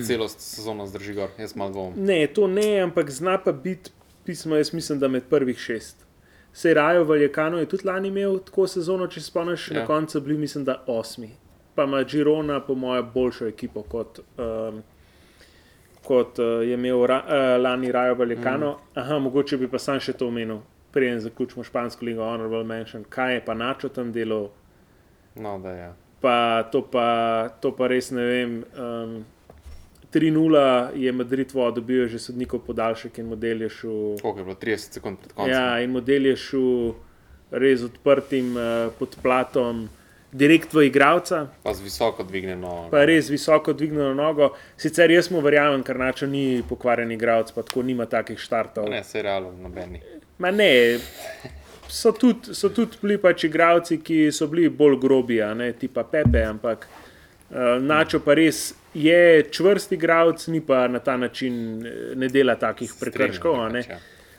[0.07, 2.05] celo sezono zdrži gor, jaz malo dvomim.
[2.05, 3.91] Ne, to ne, ampak zna pa biti
[4.25, 6.05] pismo, jaz mislim, da med prvih šest.
[6.53, 9.81] Se Rajo Valjekano je tudi lani imel tako sezono, če spomniš, ja.
[9.81, 11.31] na koncu bili, mislim, da osmi
[11.75, 14.83] pa ima Girona, po mojem, boljšo ekipo kot, um,
[16.05, 18.71] kot uh, je imel ra, uh, lani Rajo Valjekano.
[18.71, 18.99] Mm.
[19.01, 20.61] Aha, mogoče bi pa sam še to omenil,
[20.93, 24.51] preden zaključimo špansko ligo, honorable mention, kaj je pa načo tam delo.
[25.35, 25.79] No, da je.
[25.79, 25.93] Ja.
[26.21, 28.53] Pa to, pa to pa res ne vem.
[28.79, 29.25] Um,
[30.15, 34.17] 3-0 je Madrid dobil že sodnikov podaljšek in model je šel.
[34.23, 35.53] Koliko je bilo 30 sekund pred koncem?
[35.53, 36.95] Ja, in model je šel
[37.51, 39.89] res odprtim uh, podplatom
[40.35, 41.47] direkt v igralca.
[41.63, 42.89] Pa z visoko dvignjeno.
[42.91, 44.55] Pa res visoko dvignjeno nogo.
[44.77, 48.89] Sicer jaz mu verjamem, ker načo ni pokvarjen igralec, pa tako nima takih štartov.
[48.91, 50.03] Ne, se realno nobeni.
[50.39, 50.99] Ma ne.
[51.95, 56.43] So tudi, so tudi bili pač igralci, ki so bili bolj grobi, ne tipa Pepe,
[56.43, 61.55] ampak uh, Načo pa res je čvrst igralec, ni pa na ta način
[62.19, 63.61] ne dela takih prekrškov.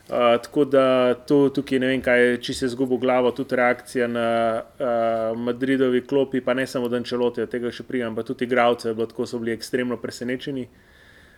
[0.06, 4.28] Uh, tako da to, tukaj ne vem, kaj, če se zgubi glavo, tudi reakcija na
[4.60, 9.26] uh, Madridovi klopi, pa ne samo Dančeloti, od tega še prijam, pa tudi igravce, tako
[9.26, 10.68] so bili ekstremno presenečeni.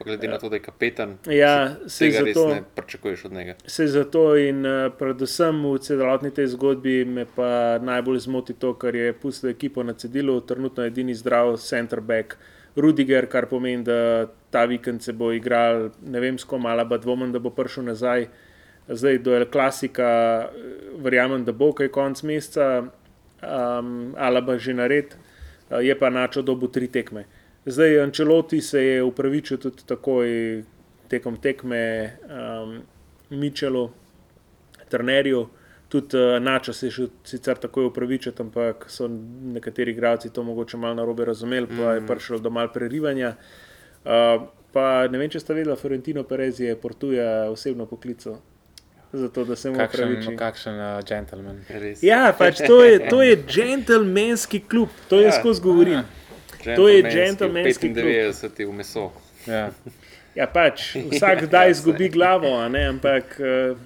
[0.04, 3.56] Glede na to, da je kapetan, ja, se zato, ne pričakuješ od njega.
[3.66, 8.96] Se zato in uh, predvsem v celotni tej zgodbi me pa najbolj zmoti to, kar
[8.96, 12.38] je pustil ekipo na cedilu, trenutno edini zdrav center back
[12.78, 17.00] Rudiger, kar pomeni, da ta vikend se bo igral, ne vem, s kom ali pa
[17.02, 18.28] dvomem, da bo prišel nazaj.
[18.88, 20.10] Zdaj, do El Klasika,
[21.02, 22.86] verjamem, da bo kaj konc meseca,
[23.42, 27.26] um, ali pa že nared, uh, je pa načo dobu tri tekme.
[27.70, 30.30] Zdaj, Ančeloti se je upravičil tudi takoj
[31.08, 32.78] tekom tekme um,
[33.30, 33.90] Mičelu,
[34.90, 35.48] Trnerju.
[35.90, 39.10] Tudi uh, načo se je še sicer takoj upravičil, ampak so
[39.58, 42.08] nekateri igralci to mogoče malo narobe razumeli, pa je mm.
[42.08, 43.34] prišlo do mal prerivanja.
[44.06, 48.40] Uh, pa ne vem, če ste vedeli, Florentino Perez je Portuja osebno poklical
[49.14, 50.36] zato da se mu upraviči.
[50.36, 51.62] Kakšen uh, gentleman.
[52.02, 55.40] Ja, pač to je, to je gentlemanski klub, to jaz ja.
[55.40, 56.04] skozi govorim.
[56.68, 56.76] Ja.
[56.76, 58.06] To je gentlemanski klub.
[58.06, 59.12] 95 v meso.
[59.48, 59.70] Ja.
[60.36, 63.38] ja, pač vsak zdaj izgubi glavo, ampak.
[63.40, 63.86] Uh,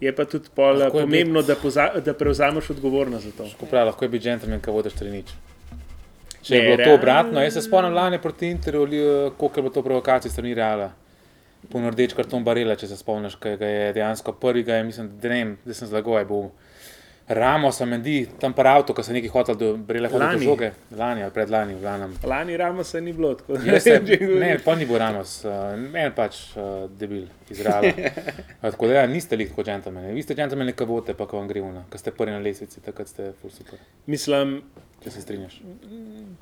[0.00, 1.46] Je pa tudi pol, pomembno, bi...
[1.50, 3.66] da, poza, da prevzameš odgovornost za to.
[3.68, 5.34] Prav, lahko je biti gentleman, kaj vodiš trenič.
[6.40, 6.88] Če ne, je bilo real...
[6.88, 8.86] to obratno, jaz se spomnim lani proti Interju,
[9.36, 10.88] koliko je bilo to provokacij strani Reala
[11.68, 15.28] ponordeč karton barela, če se spomniš, kaj ga je dejansko prvi, ga je, mislim, da
[15.28, 16.69] ne vem, da sem zlagoj, bo Ramo
[17.72, 21.22] se meni, tam pa avto, ko se nekaj hotel, da brele hodil do žoge, lani
[21.22, 22.14] ali predlani, v lanem.
[22.24, 24.00] Lani Ramo se ni bilo, tako da se
[24.40, 27.92] ne, pa ni bil Ramos, uh, en pač uh, debil izrael.
[28.60, 31.48] tako da ja, niste li tako džentlmeni, vi ste džentlmeni, ki bote, pa ko vam
[31.48, 33.78] gre uno, ko ste prvi na lesvici, takrat ste full super.
[34.06, 34.60] Mislim,
[35.04, 35.60] če se strinjaš.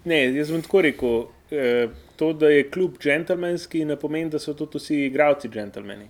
[0.04, 1.26] Ne, jaz bom tako rekel.
[1.50, 6.08] Eh, to, da je kljub džentlmenski, ne pomeni, da so tudi vsi igravci džentlmeni.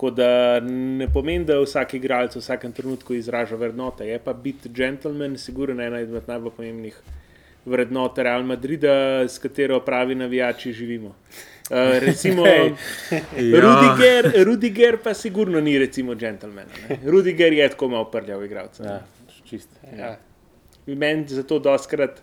[0.00, 4.06] Tako da ne pomeni, da vsak igralec v vsakem trenutku izraža vrednote.
[4.08, 6.96] Je pa biti džentlmen, sigurno ena izmed najbolj pomembnih
[7.68, 8.94] vrednote Real Madrida,
[9.28, 11.08] s katero pravi navijači živimo.
[11.08, 12.72] Uh, recimo, Hej.
[13.50, 13.60] Ja.
[13.60, 16.72] Rudiger, Rudiger pa sigurno ni recimo gentleman.
[16.88, 16.98] ne.
[17.04, 18.80] Rudiger je tako malo prljav igralec.
[18.80, 19.02] Ja,
[19.44, 19.68] čist.
[19.98, 20.16] Ja.
[20.86, 22.22] Meni zato doskrat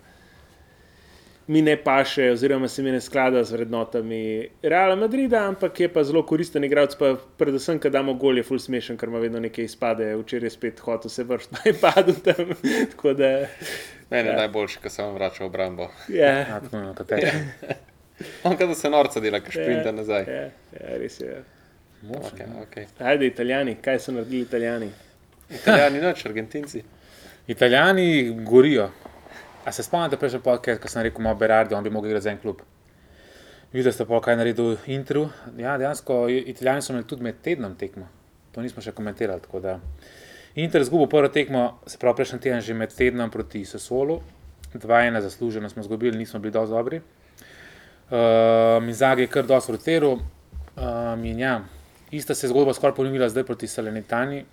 [1.47, 4.19] mi ne paše, oziroma se mi ne sklada z vrednotami
[4.63, 8.59] Reala Madrida, ampak je pa zelo koristen igralec, pa predvsem, kad damo gol, je full
[8.59, 12.15] smešen, ker ima vedno nekaj izpade, včeraj je spet hotel se vršiti, pa je padel
[12.15, 12.51] tam.
[12.91, 13.29] Tako da,
[14.09, 14.37] Meni je Ja.
[14.37, 15.87] najboljši, ko se vam vrača v obrambo.
[16.09, 17.31] ja, Ja, tako no, to teče.
[18.43, 20.23] On kada se norca dela, ki šprinta nazaj.
[20.27, 20.41] ja,
[20.73, 21.43] ja, res je.
[22.03, 22.85] Okay, okay.
[22.99, 24.91] Ajde, italijani, kaj so naredili italijani?
[25.51, 26.83] Italijani noč, Argentinci.
[27.47, 28.07] Italijani
[28.43, 28.89] gorijo.
[29.68, 32.32] A se spomnite prejšnji podcast, ko sem rekel, malo Berardi, on bi mogel igrati za
[32.32, 32.61] en klub.
[33.74, 35.26] Videli ste pa, kaj je naredil Intru.
[35.59, 38.07] Ja, dejansko Italijani so imeli tudi med tednom tekmo.
[38.55, 39.43] To nismo še komentirali.
[40.55, 44.22] Inter zgubil prvo tekmo, se pravi prejšnji teden že med tednom proti Sesolu.
[44.74, 47.01] 2-1 zasluženo smo izgubili, nismo bili dovolj dobri.
[48.07, 50.20] Uh, Mizagi je kar dosti rotiral.
[50.78, 51.59] Um, in ja,
[52.11, 54.45] ista se je zgodba skoraj ponovila zdaj proti Salernitani.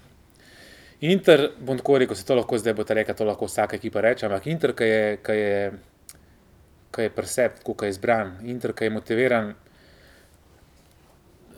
[1.04, 4.00] Inter, bom tako rekel, se to lahko zdaj bo ta reka, to lahko vsaka ekipa
[4.04, 5.54] reče, ampak Inter, ki je, ki je,
[6.94, 9.50] ki je presept, ki je izbran, Inter, ki je motiviran,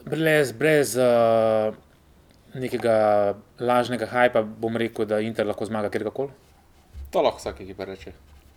[0.07, 1.73] brez, brez uh,
[2.57, 2.97] nekega
[3.59, 6.33] lažnega hajpa, bom rekel, da Inter lahko zmaga kjerkoli.
[7.13, 8.13] To lahko vsak ekipa reče.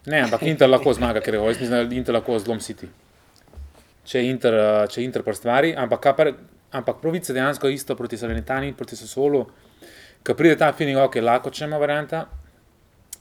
[0.09, 2.89] Ne, ampak Inter lahko zmaga, ker jaz mislim, da Inter lahko zlom City.
[4.09, 6.33] Če je Inter, eh, če je Inter prstvari, ampak, kar pa-
[6.73, 9.45] ampak pravice dejansko je isto proti Salernitani, proti Sosolu.
[10.27, 12.27] Ko pride ta feeling, ok, lahko če ima varianta,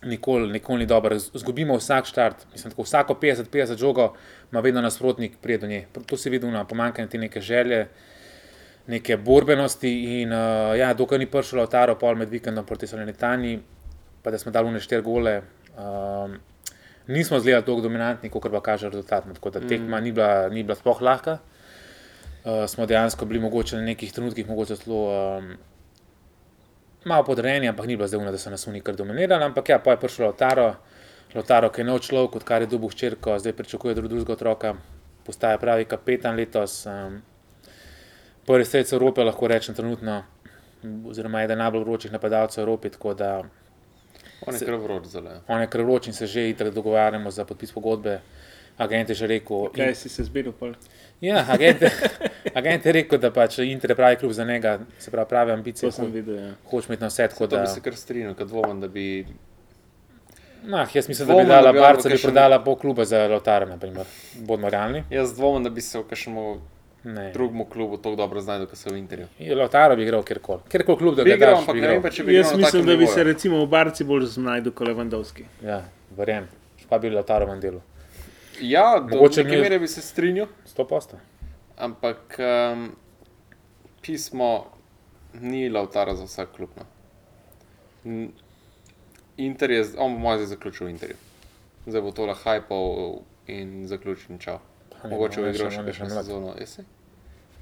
[0.03, 1.19] nikoli, nikoli ni dobro.
[1.19, 4.13] Zgubimo vsak štart, mislim, tako vsako 50-50 žogo
[4.51, 5.85] ima vedno nasprotnik prije do nje.
[6.05, 7.87] To se vidi na pomankanje te neke želje,
[8.87, 13.59] neke borbenosti in uh, ja, dokaj ni prišel Lautaro pol med vikendom proti Salernitani,
[14.23, 15.41] pa da smo dali une štiri gole.
[15.77, 16.39] Um,
[17.07, 19.25] nismo zgledali tako dominantni, kot pa kaže rezultat.
[19.25, 21.37] no, Tako da tekma ni bila, ni bila sploh lahka.
[22.43, 25.57] Uh, smo dejansko bili mogoče na nekih trenutkih, mogoče celo um,
[27.05, 29.43] malo podrejeni, ampak ni bilo zdaj uno, da so nas oni kar dominirali.
[29.43, 30.75] Ampak ja, pa je prišel Lotaro,
[31.33, 34.75] Lotaro, ki je nov človek, kot kar je dobil hčerko, zdaj pričakuje drug drugega otroka,
[35.23, 36.85] postaja pravi kapetan letos.
[36.85, 37.21] Um,
[38.45, 40.23] prvi strelec Evrope, lahko rečem, trenutno,
[41.05, 42.89] oziroma eden najbolj vročih napadalcev Evrope.
[42.89, 43.43] Tako da
[44.41, 45.31] On je Se- kar vroč zelo.
[45.47, 48.19] on je kar vroč in se že itak dogovarjamo za podpis pogodbe.
[48.77, 50.53] Agent je že rekel, Kaj si se zbedel?
[51.21, 51.81] Ja, agent,
[52.55, 55.89] agent je rekel, da pač Inter je pravi klub za njega, se pravi prave ambicije.
[55.89, 56.35] To sem videl.
[56.37, 56.51] Ja.
[56.65, 57.61] Hoče imeti na vse, tako To da.
[57.61, 59.25] bi se kar strinjal, kad dvomim, da bi.
[60.63, 63.27] Nah, jaz mislim, da bi dala da bi Barca, bi kakšen- prodala pol kluba za
[63.27, 64.05] Lautara, naprimer.
[64.35, 65.03] Bodimo realni.
[65.09, 66.59] Jaz dvomim, da bi se v kakšnem
[67.01, 67.31] Ne.
[67.31, 69.27] drugem klubu tako dobro znašel, kot se v Interju.
[69.55, 70.59] Lautaro bi igral kjerkoli.
[70.69, 72.03] Kjerkoli klub, da Bi ga igral, daš, ampak bi ne vem igral.
[72.03, 74.87] pa, če bi igral Jaz mislim, da bi se recimo v Barci bolj znašel kot
[74.87, 75.45] Levandovski.
[75.63, 75.77] Ja,
[76.11, 76.47] verjem.
[76.89, 77.79] Pa bi Lautaro v delu.
[78.61, 81.15] Ja, do Mogoče neke mi- mere bi se strinjal, 100%.
[81.77, 82.95] ampak um,
[84.01, 84.65] pismo
[85.33, 86.69] ni Lautaro za vsak klub.
[86.75, 88.27] No.
[89.37, 91.15] Inter je, on bo zdaj zaključil Interju.
[91.85, 94.59] Zdaj bo tole hajpal in zaključil in čau.
[95.05, 95.95] Mogoče bo igral še- mlad.
[96.15, 96.55] sezono.
[96.59, 96.83] Jesi?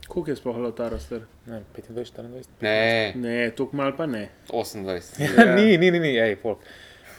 [0.08, 1.20] Koliko je sploh Lautaro star?
[1.46, 1.94] Ne, 25,
[2.24, 2.46] 24.
[2.62, 4.30] Ne, Ne, toliko mal pa ne.
[4.50, 5.20] 28.
[5.46, 5.56] Ja.
[5.56, 6.60] ni, ni, ni, ni, ej, folk.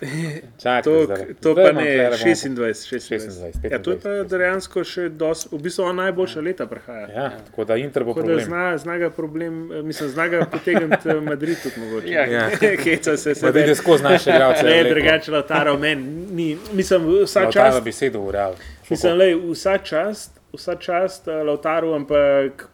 [0.63, 1.07] Čakaj, To,
[1.43, 3.19] to pa ne, tlele, bomo- 26, 26.
[3.21, 4.29] 26, Ja, to je pa 25.
[4.29, 7.09] dejansko še dosti, v bistvu najboljša leta prehaja.
[7.09, 8.45] Ja, tako da Inter bo Tako problem.
[8.45, 12.09] zna, zna ga problem, eh, mislim, zna ga potegniti eh, Madrid tudi mogoče.
[12.09, 12.25] Ja.
[12.27, 12.51] Ja.
[12.85, 13.47] Keca se se.
[13.47, 14.63] Madrid je skozi naše igralce.
[14.69, 18.55] Ne, drugače Lautaro meni ni, mislim, vsa Lautaro čast, bi sedel v Real.
[18.91, 22.69] mislim, lej, vsa čast, vsa čast uh, Lautaru, ampak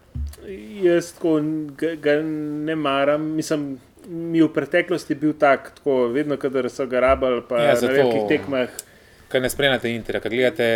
[0.81, 1.39] jaz tako
[1.95, 7.41] ga ne maram, mislim, mi v preteklosti bil tak, tako vedno, kadar so ga rabili,
[7.49, 8.69] pa Ja, ja, na zato- velikih tekmah.
[9.27, 10.67] Kaj ne spremljate Interja, kaj gledate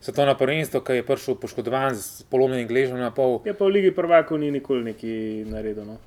[0.00, 3.40] svetovno prvenstvo, ki je prišel poškodovan z polomljenim gležom na pol.
[3.44, 5.44] Je pa v Ligi prvakov ni nikoli neki.
[5.76, 5.98] No.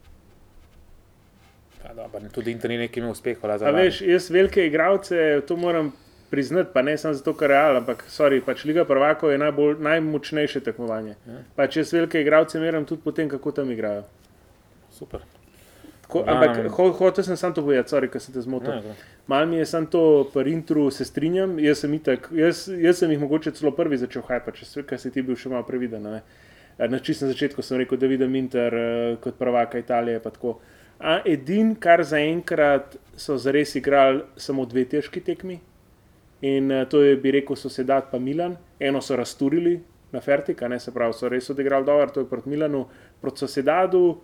[1.85, 3.39] Ja, dobro, tudi Inter ni nekaj imel uspeha.
[3.43, 3.77] A lani.
[3.77, 5.93] veš, jaz velike igralce, to moram
[6.29, 9.75] priznati, pa ne samo zato, ker je real, ampak sorry, pač Liga prvakov je najbolj,
[9.79, 11.15] najmočnejše tekmovanje.
[11.27, 11.43] Ja.
[11.55, 14.03] Pač jaz velike igralce meram tudi po tem, kako tam igrajo.
[14.89, 15.21] Super.
[16.11, 16.69] Tako, Ja, ampak ne.
[16.69, 18.73] ho, hotel sem samo to povedati, sorry, ker sem te zmotil.
[18.83, 18.95] Ne.
[19.31, 20.01] Mal mi je samo to,
[20.33, 24.25] pri intru se strinjam, jaz sem, itak, jaz, jaz sem jih mogoče celo prvi začel
[24.27, 26.03] hajpati, ker si ti bil še malo previden.
[26.03, 26.19] ne.
[26.81, 30.19] Na čistem začetku sem rekel, da vidim Inter eh, kot prvaka Italije.
[30.99, 35.59] A edin, kar zaenkrat so zares igrali samo dve težki tekmi,
[36.41, 38.57] in eh, to je, bi rekel, sosedad pa Milan.
[38.79, 39.79] Eno so razturili
[40.11, 42.87] na Fertika, ne se pravi, so res odigrali dobro, to je proti Milanu,
[43.21, 44.17] proti sosedadu.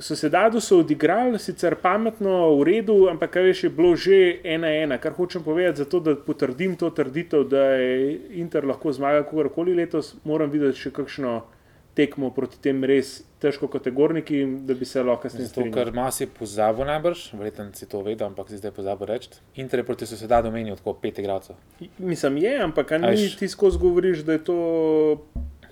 [0.00, 4.98] Sosedado so odigrali, sicer pametno, v redu, ampak kaj veš, je bilo že ena ena.
[4.98, 10.16] Kar hočem povedati, zato da potrdim to trditev, da je Inter lahko zmagal kogarkoli letos,
[10.24, 11.42] moram videti še kakšno
[11.94, 15.74] tekmo proti tem res težko kategorniki, da bi se lahko s tem Zato, strinjal.
[15.76, 19.30] ker ima si pozabil najbrž, verjetno si to vedel, ampak si zdaj pozabil reči.
[19.62, 21.54] Inter je proti sosedadu menil tako pet igralcev.
[21.98, 24.58] Mislim, je, ampak A ni ti skozi govoriš, da je to.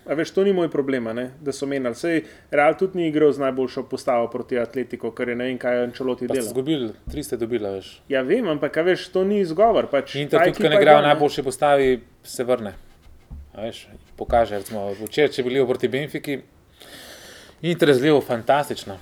[0.06, 1.94] A veš, to ni moj problem, ne, da so menili.
[1.94, 5.84] Sej Real tudi ni igral z najboljšo postavo proti Atletiku, ker je ne vem, kaj
[5.84, 6.46] Ančeloti Pa ste dela.
[6.50, 7.92] izgubili, tri ste dobili, veš.
[8.10, 9.86] Ja, vem, ampak veš, to ni izgovor.
[9.86, 12.74] Pač, Inter tudi, ekipa ne je igra v najboljši postavi, se vrne.
[13.54, 13.86] A Veš,
[14.16, 16.40] pokaže, recimo, včeraj, če bili proti Benfiki,
[17.62, 18.98] Inter je zelo fantastično.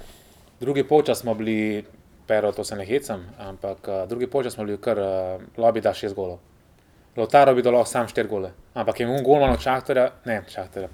[0.61, 1.85] Drugi polčas smo bili,
[2.27, 5.95] pero to se ne hecam, ampak uh, drugi polčas smo bili kar uh, lobby da
[5.95, 6.39] šest golov.
[7.17, 10.89] Lotaro bi dalo sam štiri gole, ampak je imel golman od Šahterja, ne Šahterja,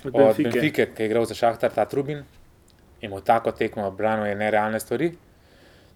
[0.00, 0.50] Od od Benfique.
[0.50, 2.22] Benfike, ki je igral za Šahtar, ta Trubin,
[3.00, 5.10] imel tako tekmo, branil je nerealne stvari.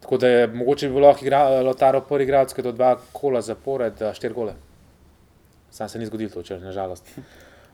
[0.01, 2.91] Tako da je mogoče bi bilo lahko igra, Lotaro prvi igralec, ki je do dva
[3.13, 4.53] kola zapored, eh, štiri gole.
[5.71, 7.09] Sam se ni zgodilo to včeraj, nažalost.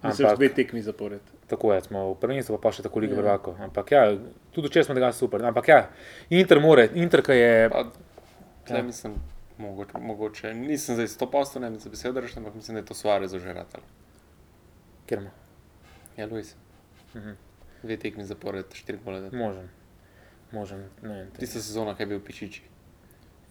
[0.03, 1.21] Misliš, dve tekmi zapored.
[1.47, 3.21] Tako je, smo v prvenstvu, pa še tako Liga Ja.
[3.21, 3.57] prvakov.
[3.61, 4.05] Ampak ja,
[4.53, 5.43] tudi včeraj smo tega super.
[5.45, 5.81] Ampak ja,
[6.31, 7.69] Inter more, Inter, ki je.
[7.69, 7.85] Pa,
[8.71, 8.83] Ja.
[8.83, 9.15] mislim,
[9.61, 12.95] mogoče, mogoče, nisem zdaj 100% ne bi se besedo rešil, ampak mislim, da je to
[12.95, 13.83] Suarez že ratal.
[15.07, 15.31] Kjer ima?
[16.17, 16.55] Ja, Luis.
[17.15, 17.31] Mhm.
[17.83, 19.21] Dve tekmi zapored, štiri gole.
[19.21, 19.37] dati.
[19.37, 19.69] Možen.
[20.53, 20.89] Možen.
[21.03, 22.63] Ne, vem, Tista sezona, ki je bil Pičiči.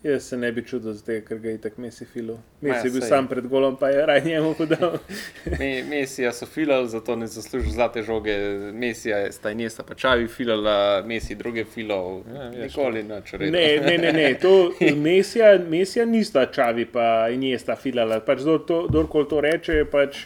[0.04, 2.38] Jaz se ne bi čudil zdaj, ker ga je tako Messi filil.
[2.62, 4.94] Ma ja, Messi je bil sam pred golom, pa je raj njemu podal.
[5.60, 8.38] Me, Mesija so filali, zato ne zaslužijo zlate žoge.
[8.74, 12.22] Mesija je sta Inesta pa Čavi filala, Messi druge filal.
[12.28, 13.52] Ja, Ja, Nikoli nič redo.
[13.52, 14.34] Ne, ne, ne, ne.
[14.36, 18.20] to Mesija, Mesija nista čavi, pa in je sta filala.
[18.22, 20.26] Pač to- kdorkoli to reče, pač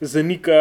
[0.00, 0.52] zanika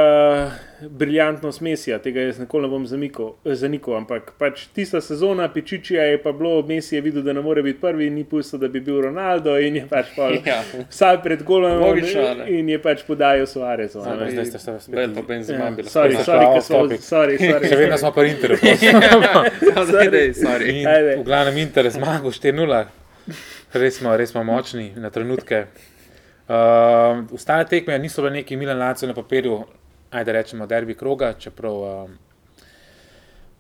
[0.81, 1.99] briljantnost Mesija.
[1.99, 3.95] Tega jaz nikoli ne bom zamikal, zanikal.
[3.97, 7.81] Ampak pač tista sezona Pečičija je pa bilo, Messi je videl, da ne more biti
[7.81, 10.37] prvi, in ni pustil, da bi bil Ronaldo in je pač pol.
[10.47, 10.61] Ja.
[10.89, 13.99] Vsaj pred golom Logično, in je pač podajal Suarezu.
[13.99, 14.95] a Zdaj, ste se spet.
[14.95, 15.99] Bel pa Benzema Ja, bi lahko.
[15.99, 17.01] sorry, spet sorry, off ker smo, topic.
[17.01, 17.67] sorry, sorry.
[17.67, 18.57] Še vedno smo pri Interju.
[19.67, 20.69] Ja, zdaj, dej, sorry.
[20.71, 21.17] In Ajde.
[21.17, 22.85] v glavnem Inter je zmagal 4-0,
[23.73, 25.65] res smo, res smo močni na trenutke.
[26.47, 29.65] Uh, ostale tekme niso bile neki Milan Lacio na papirju,
[30.11, 32.09] ajde rečemo derbi kroga, čeprav uh,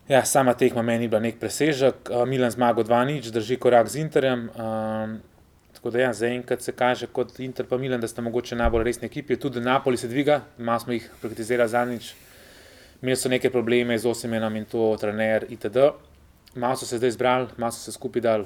[0.07, 2.09] ja, sama tekma meni ni bila nek presežek.
[2.09, 4.49] Uh, Milan zmagal 2-0, drži korak z Interjem.
[4.55, 5.19] Um,
[5.77, 9.05] Tako da ja, zaenkrat se kaže kot Inter pa Milan, da sta mogoče najbolj resni
[9.05, 9.35] ekipi.
[9.35, 12.13] Tudi Napoli se dviga, malo smo jih prakticirali zadnjič.
[13.01, 15.77] Imeli so neke probleme z Osimenom in to, trener itd.
[16.55, 18.45] Malo so se zdaj zbrali, malo so se skupaj dali.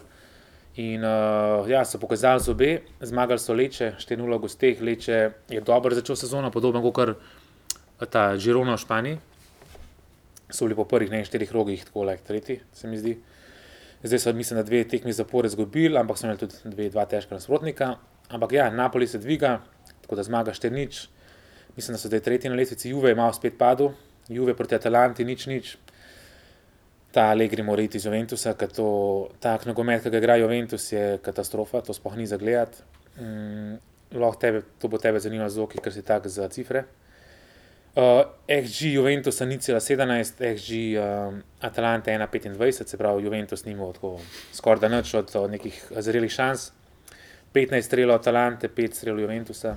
[0.75, 2.69] In uh, ja, so pokazali zobe,
[3.03, 4.81] zmagali so Leče, 4-0 v gosteh.
[4.81, 5.17] Leče
[5.51, 7.17] je dobro začel sezono, podobno kot
[8.09, 9.17] ta Žirona v Španiji.
[10.51, 13.17] So bili po prvih ne, štirih rogih, tako like tretji, se mi zdi.
[14.03, 17.35] Zdaj so, mislim, da dve tekmi zapored izgubili, ampak so imeli tudi dve, dva težka
[17.35, 17.95] nasprotnika.
[18.31, 19.59] Ampak ja, Napoli se dviga,
[20.01, 21.07] tako da zmaga 4-0.
[21.75, 23.91] Mislim, da so zdaj tretji na lestvici, Juve malo spet padel,
[24.27, 25.75] Juve proti Atalanti, nič, nič.
[27.11, 28.87] Ta Allegri mora iti iz Juventusa, ker to,
[29.43, 32.83] tak nogomet, ki ga igra Juventus, je katastrofa, to sploh ni za gledati.
[33.19, 33.75] Mm,
[34.15, 36.85] lahko tebe, to bo tebe zanimalo, zoki, ker si tak za cifre.
[37.91, 43.91] Uh, XG Juventusa ni cela 17, XG um, Atalante 1,25, se pravi, Juventus ni imel
[43.91, 44.13] tako
[44.55, 46.71] skoraj da nič od, od nekih zrelih šans.
[47.51, 49.75] 15 strelov Atalante, 5 strelov Juventusa.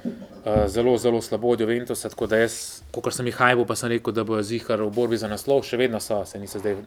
[0.00, 3.90] Uh, zelo, zelo slabo od Juventusa, tako da jaz, kot sem jih hajbil, pa sem
[3.92, 6.78] rekel, da bojo zihar v borbi za naslov, še vedno so, se niso zdaj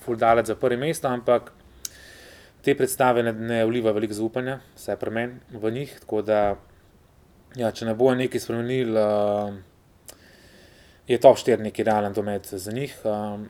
[0.00, 1.52] fuldalec za prvi mesto, ampak
[2.64, 6.40] te predstave ne, ne vliva veliko zaupanja, vsaj pri meni v njih, tako da
[7.58, 9.52] ja, če ne bojo nekaj spremenili, uh,
[11.06, 12.94] je top 4 neki realen domet za njih.
[13.04, 13.48] Um,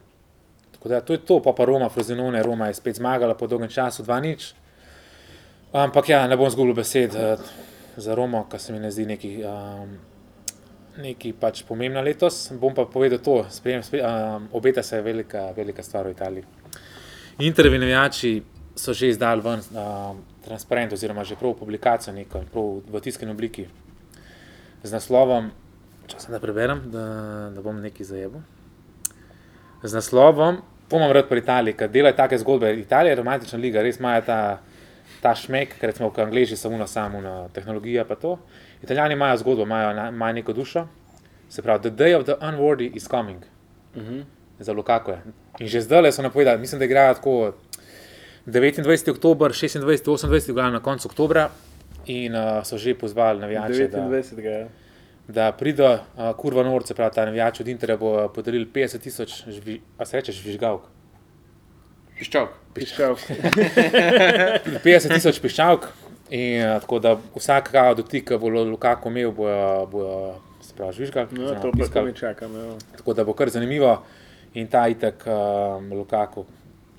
[0.72, 3.70] tako da to je to, pa pa Roma, Frozinone, Roma je spet zmagala po dolgem
[3.70, 4.54] času 2-0.
[5.72, 7.40] Ampak ja, ne bom zgubil besed uh,
[7.96, 9.96] za Romo, kar se mi ne zdi neki, um,
[11.02, 12.52] neki pač pomembna letos.
[12.60, 16.44] Bom pa povedal to, sprejem, sprejem, um, obeta se velika, velika stvar v Italiji.
[17.38, 18.42] Intervi navijači
[18.76, 23.66] so že izdali ven um, transparent oziroma že prav publikacijo neko, prav v tiskani obliki
[24.82, 25.50] z naslovom,
[26.06, 27.04] če se da preberem, da,
[27.54, 28.40] da bom nekaj zajebil.
[29.82, 32.72] Z naslovom, to imam rad pri Italiji, ker delajo take zgodbe.
[32.80, 34.38] Italija je romantična liga, res imajo ta,
[35.22, 38.38] ta šmek, ker smo v Angliji samo na samo na tehnologijo, pa to.
[38.82, 40.86] Italijani imajo zgodbo, imajo, imajo neko dušo,
[41.48, 43.42] se pravi, the day of the unworthy is coming.
[43.94, 44.24] Uh -huh.
[44.58, 45.22] Za Lukaku je.
[45.58, 47.52] In že zdaj so napovedali, mislim, da igrajo tako
[48.46, 49.10] 29.
[49.10, 49.80] oktober, 26.
[49.80, 50.50] 28.
[50.50, 51.50] igrajo na koncu oktobra
[52.06, 54.44] in uh, so že pozvali navijače, da, 29.
[54.44, 54.68] Ja.
[55.28, 59.42] da pridejo uh, kurva norce, pravi ta navijač od Interja, bo podarili 50 tisoč,
[59.98, 60.82] a se reče žvižgalk.
[62.22, 62.54] Piščak.
[62.76, 63.18] Piščal.
[64.86, 65.90] 50 tisoč piščalk.
[66.32, 70.16] In uh, tako da vsak kao dotik, ki bo Lukaku imel, bojo, bojo
[70.62, 71.28] se pravi, žvižgal.
[71.34, 72.54] No, oziroma to pa mi čakam.
[72.56, 72.72] Ja.
[72.96, 73.98] Tako da bo kar zanimivo.
[74.54, 76.46] In ta itek um, Lukaku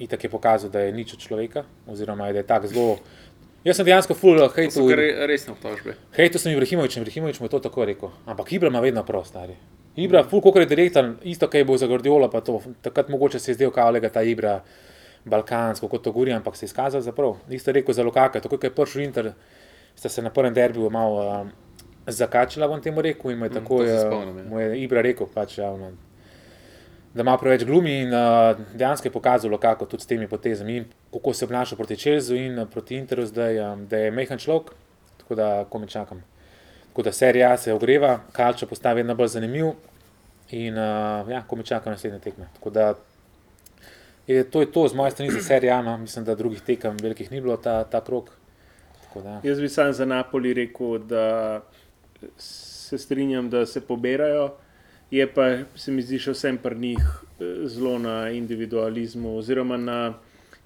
[0.03, 2.97] itek je pokazal, da je nič od človeka, oziroma da je tak zelo.
[3.63, 5.95] Jaz sem dejansko full To so re- resne obtožbe.
[6.17, 8.11] Hejtu sem Ibrahimovič, Ibrahimovič mu je to tako rekel.
[8.27, 9.55] Ampak Ibra ima vedno prav, stari.
[9.95, 12.59] Ibra, full koliko je direktor, isto kaj bo za Gordiola, pa to.
[12.81, 14.63] Takrat mogoče se je zdel kavlega ta Ibra
[15.25, 17.37] balkansko, kot to gori, ampak se je izkazal za prav.
[17.49, 19.31] Isto rekel za Lukaka, tako kot je prišel Inter,
[19.95, 21.51] sta se na prvem derbiju malo um,
[22.07, 24.43] zakačila, bom temu rekel, in mu je Mm, tako, uh, spomnim, ja.
[24.49, 25.91] mu je Ibra rekel, pač, ja, ono,
[27.13, 30.85] da ima preveč glumi in uh, dejansko je pokazal, kako tudi s temi potezami in
[31.13, 34.71] kako se obnaša proti Čelzu in uh, proti Interu, zdaj, um, da je mehan človek,
[35.17, 36.23] tako da komi čakam.
[36.89, 39.71] Tako da serija se ogreva, Kalčo postavi vedno bolj zanimiv
[40.49, 42.47] in uh, ja, komi čakam naslednje tekme.
[42.53, 42.93] Tako da
[44.27, 45.97] je to, je to z moje strani za serijo, no.
[45.97, 48.29] mislim, da drugih tekem velikih ni bilo ta, ta krok.
[49.15, 51.61] Da, Jaz bi sam za Napoli rekel, da
[52.37, 54.53] se strinjam, da se pobirajo.
[55.11, 60.13] Je pa se mi zdi še vsem pri njih eh, zelo na individualizmu, oziroma na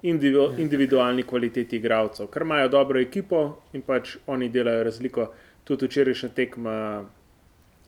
[0.02, 5.28] individu, individualni kvaliteti igralcev, ker imajo dobro ekipo in pač oni delajo razliko.
[5.68, 7.04] Tudi včerajšnja tekma,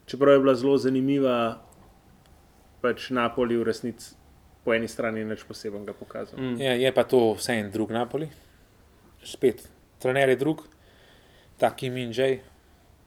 [0.07, 1.37] čeprav je bila zelo zanimiva,
[2.85, 4.20] pač Napoli v resnici
[4.65, 6.39] po eni strani nič posebnega pokazal.
[6.39, 6.61] Mm.
[6.61, 8.29] je, je pa to vse en drug Napoli,
[9.25, 9.65] spet,
[9.99, 10.65] trener je drug,
[11.61, 12.41] taki Min Jay,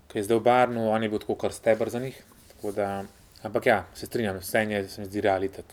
[0.09, 2.17] ki je zdaj v Barnu, on je bil tako kar stebr za njih.
[2.53, 3.03] Tako Da,
[3.43, 5.65] ampak ja, se strinjam, vse je, se mi zdi realitek.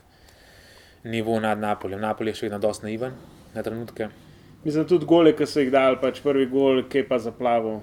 [1.04, 2.00] Nivo nad Napoljem.
[2.00, 3.12] Napolj je še vedno dosti naiven
[3.54, 4.08] na trenutke.
[4.64, 7.80] Mislim, tudi gole, ki so jih dali, pač prvi gol, ki je pa zaplavil.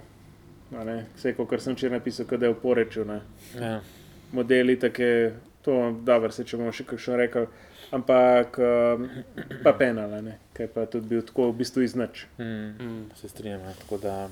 [0.70, 3.06] Vse, kot sem včeraj napisal, da je v poreču.
[3.08, 3.22] Ne.
[3.56, 3.80] Ja.
[4.32, 5.34] Modeli, tako je
[5.66, 7.48] to, dobro, se če bomo še kakšno rekel.
[7.92, 9.08] Ampak um,
[9.64, 10.20] pa penala,
[10.54, 12.26] ki je pa tudi bil tako v bistvu iznač.
[12.38, 13.04] Mm, Mm.
[13.16, 13.62] se strinjam.
[13.62, 13.74] Ja.
[13.74, 14.30] Tako da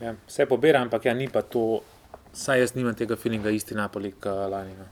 [0.00, 1.82] ja, vse pobira, ampak ja, ni pa to,
[2.32, 4.74] saj jaz nimam tega feelinga isti Napoli, kot lani.
[4.78, 4.86] No.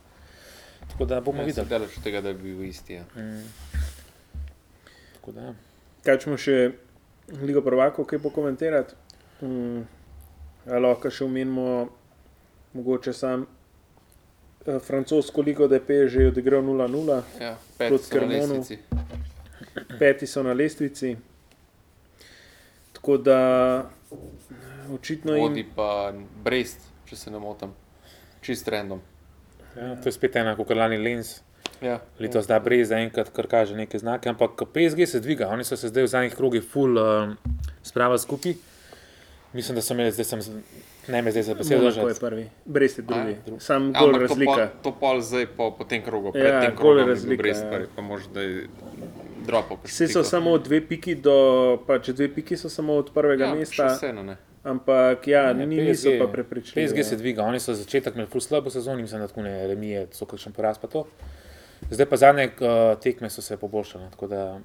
[0.91, 1.69] Tako da bomo Ja, videli.
[1.69, 2.95] Daleč od tega, da bi bil isti.
[2.95, 3.05] Ja.
[3.17, 3.47] Mm.
[5.15, 5.55] Tako da, ja.
[6.05, 6.73] Kaj ćemo še
[7.43, 8.95] Ligo Prvakov, kaj pokomentirati?
[9.43, 9.85] Mm,
[10.67, 11.89] a lahko še omenimo,
[12.75, 13.54] mogoče sam eh,
[14.81, 18.55] francosko ligo, da je PSG odigral 0-0, Ja, Proti pet Cremonu.
[18.55, 18.79] lestvici.
[19.99, 21.17] peti so na lestvici.
[22.93, 23.39] Tako da
[24.91, 25.71] očitno Vodi jim.
[25.77, 26.13] pa
[26.45, 27.73] Brest, če se ne motim.
[28.41, 29.01] Čist random.
[29.77, 31.41] ja, to je spet ena, kot lani Lens.
[31.83, 31.99] Ja.
[32.19, 35.89] Letos da brez zaenkrat, kar kaže neke znake, ampak PSG se dviga, oni so se
[35.89, 37.37] zdaj v zadnjih krogih full um,
[37.83, 38.55] spravili skupaj.
[39.53, 40.41] Mislim, da so imeli, zdaj sem,
[41.09, 43.37] ne me zdaj za besedo Monako je prvi, brez je drugi.
[43.41, 43.61] drugi.
[43.61, 44.53] Sam Ja, gol ampak to razlika.
[44.53, 47.63] pol- To pol zdaj po, po tem krogu, Ja, pred tem gol krogom razlika, Brest,
[47.63, 47.71] ja.
[47.71, 48.67] pa, pa možda je
[49.41, 49.77] dropal.
[49.77, 51.37] kakšno Vse so samo dve piki, do,
[51.83, 54.37] pač dve piki so samo od prvega ja, mesta, še Vseeno, ne.
[54.65, 56.87] ampak ja, Ne, ni, PSG niso pa prepričljivi.
[56.87, 60.07] PSG se dviga, oni so začetek imeli full slabo sezono, mislim, da tako ne remije,
[60.11, 61.05] so kakšen poraz pa to.
[61.87, 64.61] Zdaj pa zadnje uh, tekme so se poboljšale, tako da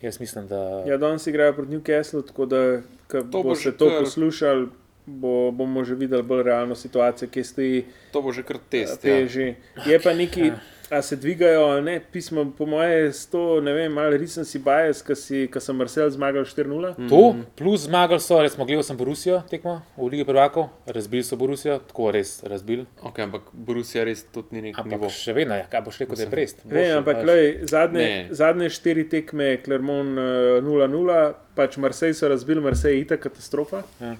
[0.00, 2.80] jaz mislim, da Ja, danes igrajo proti Newcastlu, tako da
[3.24, 4.66] bo bo že se to kar- poslušali,
[5.10, 9.04] bo, bomo že videli bolj realno situacijo, kje stoji To bo že kar test.
[9.04, 9.20] Ja.
[9.20, 9.54] PSG.
[9.86, 10.52] Je pa neki,
[10.90, 15.02] a se dvigajo, ali ne, pismo, po moje, sto, ne vem, malo risen si bias,
[15.02, 15.14] ki
[15.60, 17.06] so Marcel zmagal 4-0.
[17.06, 17.20] To,
[17.54, 22.10] plus zmagali so, recimo, gledal sem Borusijo tekmo v Ligi prvakov, razbili so Borusijo, tako
[22.10, 22.86] res razbili.
[23.02, 25.10] Okay, ampak Borussia res tudi ni nek Ampak nivo.
[25.10, 26.64] še vedno, ja, kaj boš rekel, da je Brest.
[26.66, 28.26] Ne, ampak lej, zadnje, Ne.
[28.34, 31.20] zadnje štiri tekme, Clermont eh, 0-0,
[31.54, 33.84] pač Marseille so razbili, Marseille je itak katastrofa.
[34.02, 34.16] Ja.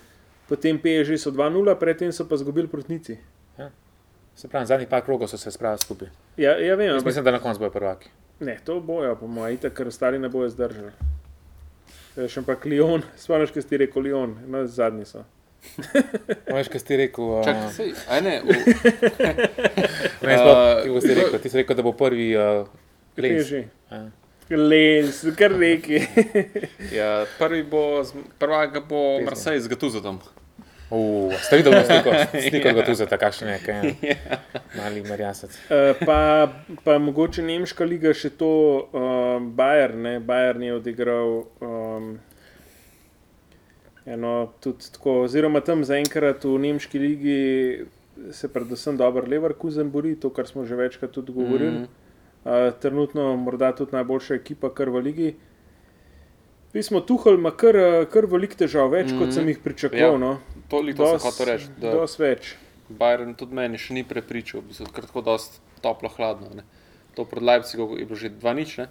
[0.50, 3.14] Potem PSG so 2-0, predtem so pa izgubili protnici.
[4.34, 6.08] Se pravi, zadnjih par krogov so se spravili skupaj.
[6.36, 8.08] Ja, ja vem, ampak mislim, da na koncu bojo prvaki.
[8.40, 10.92] ne, to bojo, po mojem, itak, ker ostali ne bojo zdržali.
[12.16, 15.22] Ja, Še pa Lyon, spomniš, kaj si rekel, Lyon, no, zadnji so.
[16.56, 17.24] Veš, kaj si rekel?
[17.24, 17.92] Uh, Čakaj, sej,
[18.24, 18.48] ne, v,
[20.24, 20.56] ne, sploh,
[20.88, 21.38] Uh, si rekel?
[21.38, 22.64] Ti si rekel, da bo prvi uh,
[23.20, 23.52] Lens.
[23.52, 24.00] Ja.
[24.50, 26.00] Lens, kar neki.
[26.90, 29.26] ja, prvi bo, z- prvak bo Pesno.
[29.28, 30.18] Marseille z Gatuzotom.
[30.90, 32.10] Uh, ste videli sliko,
[32.48, 33.94] sliko ga tu za takšne neke
[34.78, 35.54] mali marjasec.
[35.70, 36.50] Eh, pa,
[36.84, 38.50] pa mogoče nemška liga še to,
[38.90, 41.46] um, Bayern, ne, Bayern je odigral.
[41.62, 42.18] Um,
[44.10, 47.40] Eno, tudi tako, oziroma tam zaenkrat v nemški ligi
[48.32, 51.84] se predvsem dobro Leverkusen bori, to, kar smo že večkrat tudi govorili.
[51.84, 51.88] Mm.
[52.44, 55.30] Uh, trenutno morda tudi najboljša ekipa, kar v ligi.
[56.72, 59.18] Pismo Tuhal ima kar, eh, kar velik težav, več mm.
[59.18, 59.34] kot Mhm.
[59.34, 60.12] sem jih pričakoval.
[60.12, 60.18] Ja.
[60.18, 60.38] No.
[60.70, 61.70] To, to sem hotel reči.
[61.82, 62.52] Da, Dosti več.
[62.90, 66.50] Bayern tudi meni še ni prepričal, v bistvu tako dosti toplo, hladno.
[66.54, 66.64] Ne.
[67.14, 68.78] To proti Leipzigu je bilo že dva nič.
[68.82, 68.88] Ne.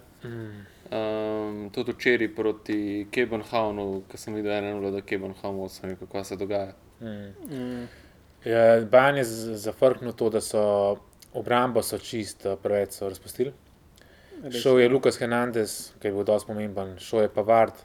[0.90, 6.24] Um, tudi včeraj proti Kebenhavnu, ki sem videl eno vlogo, da Kebenhavnu, sem rekel, kaj
[6.32, 6.74] se dogaja.
[7.00, 7.84] Mm.
[8.44, 9.24] Ja, Bajan je
[9.60, 10.62] zafrknil to, da so
[11.36, 13.52] obrambo so čist eh, preveč so razpustili.
[14.50, 17.76] Šel je Lukas Hernandez, ki je bil dosti pomemben, šel je Pavard,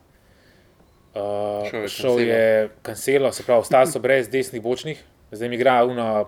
[1.15, 2.41] uh, Šel je
[2.81, 6.27] Cancelo, se pravi, ostali so brez desnih bočnih, zdaj mi igra uno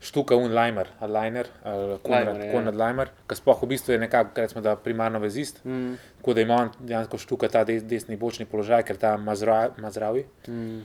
[0.00, 2.36] štuka un Leimer, ali Liner, ali Konrad,
[2.76, 3.24] Leimer, ja.
[3.26, 5.94] Ki sploh v bistvu je nekako, recimo, da primarno vezist, Mm.
[6.18, 10.26] tako da ima on dejansko štuka ta des, desni bočni položaj, ker ta Mazra, Mazravi.
[10.48, 10.80] Mm.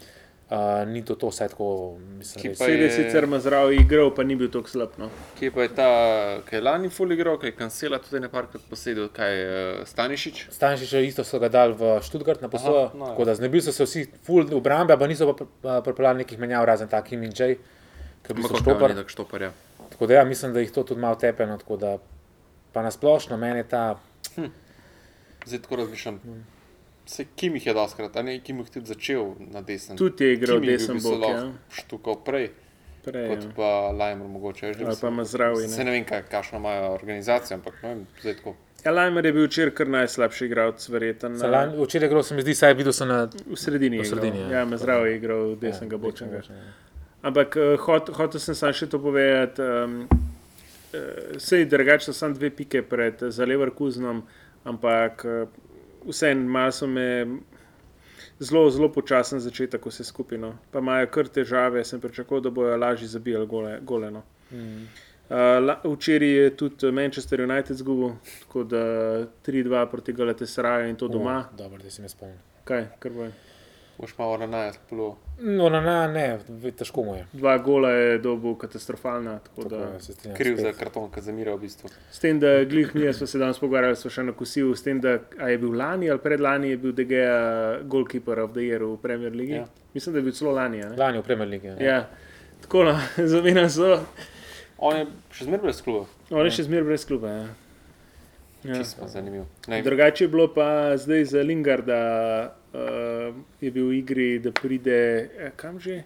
[0.52, 1.66] Uh, ni to to, vsaj tako,
[2.12, 2.58] mislim, Ki res.
[2.60, 4.89] pa Sedi je- sicer ima zdrav igral, pa ni bil tako slab.
[4.97, 5.08] No.
[5.39, 5.86] Kje pa je ta,
[6.43, 10.41] ki je lani full igral, ki je kancela tudi nekajkrat posedel, kaj je uh, Stanišič?
[10.52, 13.12] Stančiča isto so ga dali v Študgart na posojo, Aha, no, ja.
[13.12, 16.66] tako da znebili so se vsi full obrambe, pa niso pa pr- pripeljali nekih menjav,
[16.66, 17.56] razen takim in Jay,
[18.22, 18.89] ki bi štopar.
[18.89, 19.52] ni tako štoparja.
[19.89, 21.95] Tako da ja, mislim, da jih to tudi malo tepeno, tako da
[22.74, 23.95] pa nasplošno meni je ta,
[25.45, 26.20] Zdaj tako razmišljam.
[27.06, 29.97] Se Kim jih je doskrat, a ne Kim jih tudi začel na desnem.
[29.97, 31.24] Tudi je igral je desen bok.
[31.30, 31.52] Ja.
[31.70, 32.49] Štukal prej,
[33.04, 33.49] Prej, kot ja.
[33.56, 34.74] pa Lajmer mogoče.
[34.78, 35.68] bi Ali pa Mazraoui, ne.
[35.70, 38.56] Se ne vem, kaj, kakšno imajo organizacijo, ampak ne vem, zdaj tako.
[38.86, 41.36] Ja, Lajmer je bil včeraj kar najslabši igralec, verjeten.
[41.38, 44.06] za lani- včeraj igral se mi zdi, saj videl sem na V sredini je V
[44.06, 44.60] sredini, ja.
[44.60, 46.38] Ja, Mazraoui je igral desnega ja, bočnega.
[46.38, 46.62] bočnega.
[47.22, 49.62] Ampak uh, hot, hotel sem samo še to povedati.
[49.62, 50.08] Um,
[50.93, 50.99] uh,
[51.38, 54.24] Sej drugače so samo dve pike pred eh, za Leverkusenom,
[54.64, 55.49] ampak uh,
[56.08, 57.28] vseeno malo so me
[58.39, 60.38] zelo, zelo počasen začetek vse skupaj.
[60.38, 60.56] No.
[60.72, 63.80] Pa imajo kar težave, sem pričakoval, da bojo lažje zabijali gole.
[63.82, 64.24] gole no.
[64.52, 64.88] Mm.
[65.32, 68.10] Uh, včeraj je tudi Manchester United zgubil,
[68.41, 68.82] tako da
[69.45, 71.45] 3-2 proti Galatasaraju in to doma.
[71.54, 72.38] O, Dobro, da si me spomnil.
[72.64, 73.28] Kaj, kar bo?
[74.02, 75.18] Boš malo na najs polo.
[75.39, 76.39] No, na, na, ne,
[76.74, 77.26] težko mu je.
[77.34, 79.39] Dva gola je dobil katastrofalna.
[79.39, 80.66] Tako Tako, da, se strinjam Kriv spet.
[80.66, 81.89] za karton, ki zamira v bistvu.
[82.12, 85.02] s tem, da glih mi smo se danes pogovarjali, smo še na kosilu, s tem,
[85.02, 87.14] da je bil lani ali predlani je bil DG
[87.86, 89.54] goalkeeper of the year v Premier League.
[89.54, 89.62] Ja.
[89.62, 89.86] Ja.
[89.93, 90.82] Mislim, da je bil celo lani.
[90.82, 90.97] a ne?
[90.97, 91.70] Lani v Premier League.
[91.70, 91.78] Ja.
[91.86, 92.10] Ja.
[92.62, 92.97] Tako no,
[93.34, 93.99] zamenjam so.
[94.78, 97.30] On je še zmeraj brez kluba, On je še zmeraj brez kluba.
[97.30, 97.45] Ja.
[98.64, 98.76] Ja.
[98.78, 99.45] čisto zanimiv.
[99.68, 102.54] Ne, Drugače je bilo pa zdaj za Lingarda,
[103.62, 105.00] je bil v igri, da pride,
[105.38, 106.04] eh, kam že?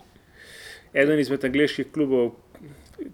[0.93, 2.31] Eden izmed angliških klubov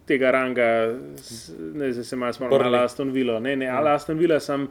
[0.05, 3.39] tega ranga, s- ne zdaj se malo spomnim, ali Aston Villa.
[3.39, 4.67] Ne, ne, ali Aston Villa sem,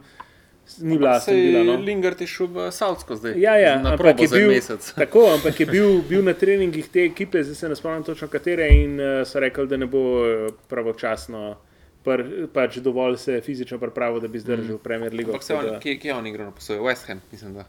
[0.79, 1.63] ni bila Aston Villa.
[1.63, 1.75] No.
[1.75, 3.35] Lingard je šel v Saudsko zdaj.
[3.35, 4.61] Ja, ja, ampak je bil-.
[4.95, 8.69] Tako, ampak je bil, bil na treningih te ekipe, zdaj se ne spomnim točno katere,
[8.71, 11.57] in uh, so rekli, da ne bo eh, pravočasno,
[12.03, 12.23] pr,
[12.53, 14.83] pač dovolj se fizično pripravil, da bi zdržal mm.
[14.83, 15.29] Premier League.
[15.33, 16.81] Ampak se on, kje, kje je on igral na posojo?
[16.83, 17.67] West Ham, mislim, da.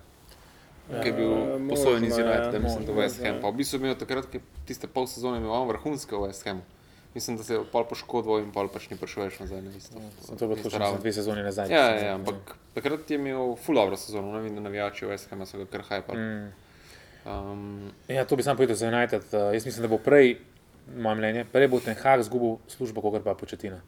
[0.93, 3.35] Ki je bil Ja, posojen iz ja, United, mislim, da možno, West Ham.
[3.35, 3.41] ja.
[3.41, 6.63] Pa v bistvu je imel takrat, ki tiste pol sezone imel vrhunske v West Hamu.
[7.15, 10.01] Mislim, da se je pol poškodoval in pol pač ni prišel več nazaj na isto.
[10.21, 10.95] Sem to bilo isto točno raven.
[10.95, 11.69] za dve sezoni nazaj.
[11.69, 12.35] Ja, ja, ja, ampak
[12.75, 15.83] takrat je imel full dobro sezono, ne vem, da navijači West Hama so ga kar
[15.83, 16.19] hajpali.
[16.19, 16.53] Mm.
[17.25, 19.23] Um, Ja, to bi sam povedal za United.
[19.25, 20.39] Uh, jaz mislim, da bo prej,
[20.97, 23.81] moje mnenje, prej bo Ten Hag izgubil službo, kot pa početina.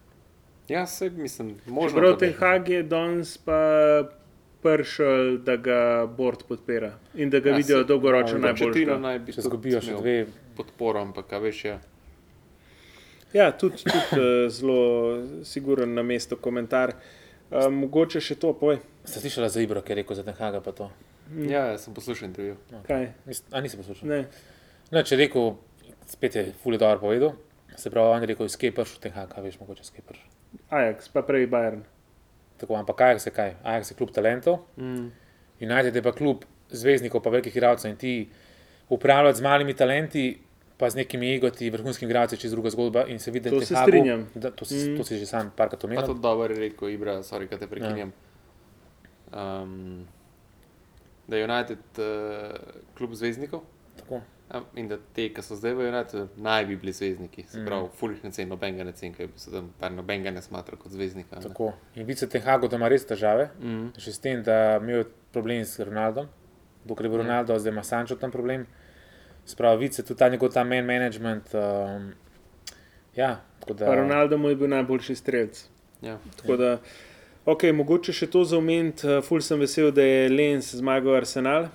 [0.68, 1.98] ja, se mislim, možno.
[1.98, 3.58] Prav ten da- Hag je danes pa
[4.64, 9.02] prišel, da ga Bord podpira in da ga Ja, ja, vidijo saj- dolgoročno Pochettino najbolj.
[9.02, 10.16] naj bi izgubijo še dve,
[10.56, 11.76] podporo, ampak a veš, ja.
[13.32, 14.78] Ja, tudi, tudi uh, zelo
[15.44, 16.94] siguren na mesto komentar.
[17.50, 18.78] Uh, mogoče še to, poj.
[19.04, 20.86] ste slišali za Ibro, ki je rekel za Ten Haga pa to.
[21.40, 22.56] Ja, ja, sem poslušal intervju.
[22.84, 23.08] Kaj?
[23.26, 24.08] Nis- A nisi poslušal?
[24.08, 24.20] Ne.
[24.90, 25.54] Ne, če je rekel,
[26.06, 27.34] spet je fully dobro povedal.
[27.76, 30.28] Se pravi, on je rekel, skej pršel Ten Hag, a veš, mogoče skej pršel.
[30.70, 31.82] Ajax, pa prej Bayern.
[32.64, 33.54] Tako, ampak Ajax je kaj?
[33.62, 35.12] Ajax je klub talentov, Mm.
[35.60, 38.28] United je pa klub zvezdnikov, pa velikih igralcev in ti
[38.88, 40.38] upravljati z malimi talenti,
[40.76, 43.04] pa z nekimi egoti, vrhunskimi igralci, čez druga zgodba.
[43.06, 44.26] In se vidi, To da se strinjam.
[44.34, 44.96] Da, to, si, Mm.
[44.96, 46.06] to si že sam parkrat Pa omenil.
[46.06, 48.12] tudi dobro je rekel, Ibra, sorry, da te prekinjam.
[49.30, 49.62] Ja.
[49.62, 50.06] Um,
[51.26, 52.04] da je United uh,
[52.94, 53.60] klub zvezdnikov
[53.96, 54.20] Tako.
[54.74, 57.44] In da te, ki so zdaj v Unitedu, naj bi bili zvezdniki.
[57.44, 57.66] Se Mm.
[57.66, 61.36] pravi, fulih ne cen, nobenega ne cen, ker se tam nobenega ne smatra kot zvezdnika.
[61.36, 61.42] ne.
[61.42, 61.72] Tako.
[61.94, 63.50] In Ten Hagu, da ima res težave.
[63.60, 63.92] Mm.
[63.98, 66.26] Še s tem, da imel problem s Ronaldom,
[66.84, 67.24] dokler je bil Ja.
[67.24, 68.66] Ronaldo, zdaj ima Sančo tam problem.
[69.46, 71.54] Spravi, vidi se tudi ta njegov ta man management.
[71.54, 72.12] Um,
[73.14, 73.86] ja, tako da.
[73.86, 75.68] Pa Ronaldo mu je bil najboljši strelec.
[76.02, 76.18] Ja.
[76.36, 76.78] Tako da,
[77.46, 79.04] ok, mogoče še to za oment.
[79.04, 81.68] Uh, ful sem vesel, da je Lens zmagal Arsenal.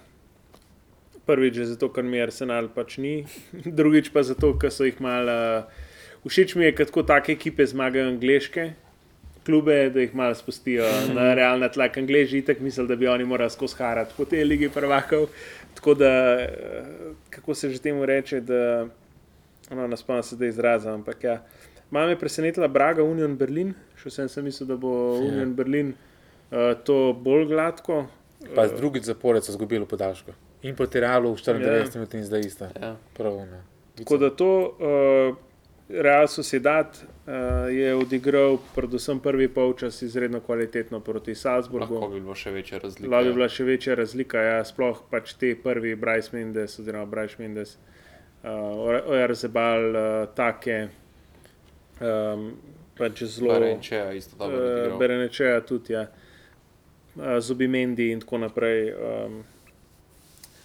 [1.30, 3.14] Prvič zato, ker mi Arsenal pač ni,
[3.80, 5.38] drugič pa zato, ker so jih malo.
[5.62, 5.88] Uh,
[6.26, 8.74] všeč mi je, kad tako take ekipe zmagajo angliške.
[9.46, 13.50] Klube, da jih malo spustijo na realna tla, angliži itak mislijo, da bi oni morali
[13.50, 15.30] skozi harati po tej lige prvakov.
[15.76, 16.84] Tako da, eh,
[17.30, 18.88] kako se že temu reče, da
[19.72, 21.44] no, naspomnim se zdaj izraza, ampak ja.
[21.92, 25.32] Mame je presenetila Braga, Union Berlin, še vsem sem mislil, da bo Ja.
[25.32, 25.94] Union Berlin
[26.52, 28.06] uh, to bolj gladko.
[28.56, 30.32] Pa Eh, drugič zapored so izgubili v podaljšku.
[30.62, 32.00] In proti Realu v 94 Ja.
[32.00, 32.66] minutah in zdaj isto.
[32.82, 32.96] Ja.
[33.14, 33.62] Prav, ne.
[33.96, 35.36] Tako da to uh,
[35.90, 37.34] Real Sociedad uh,
[37.72, 41.94] je odigral, predvsem prvi polčas, izredno kvalitetno proti Salzburgu.
[41.94, 43.12] Lahko bi bilo še večja razlika.
[43.12, 47.40] Lahko bi bila še večja razlika, ja, sploh pač te prvi Bryce Mendes, oziroma Bryce
[47.40, 47.78] Mendes,
[48.44, 48.52] uh,
[49.10, 50.08] Ojarzebal, uh,
[50.38, 50.90] take,
[52.04, 52.52] um,
[53.00, 53.58] pač zelo.
[53.82, 54.60] Če je isto dobro.
[54.60, 55.00] Uh, odigral.
[55.00, 56.06] Berenečeja tudi, ja.
[57.16, 58.92] uh, Zubimendi in tako naprej.
[58.94, 59.42] Um,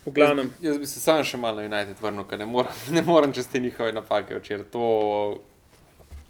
[0.07, 2.73] v glavnem, Jaz, jaz bi se sam še malo na United vrnil, ker ne morem,
[2.97, 4.67] ne morem čez te njihove napake včeraj.
[4.75, 4.85] To,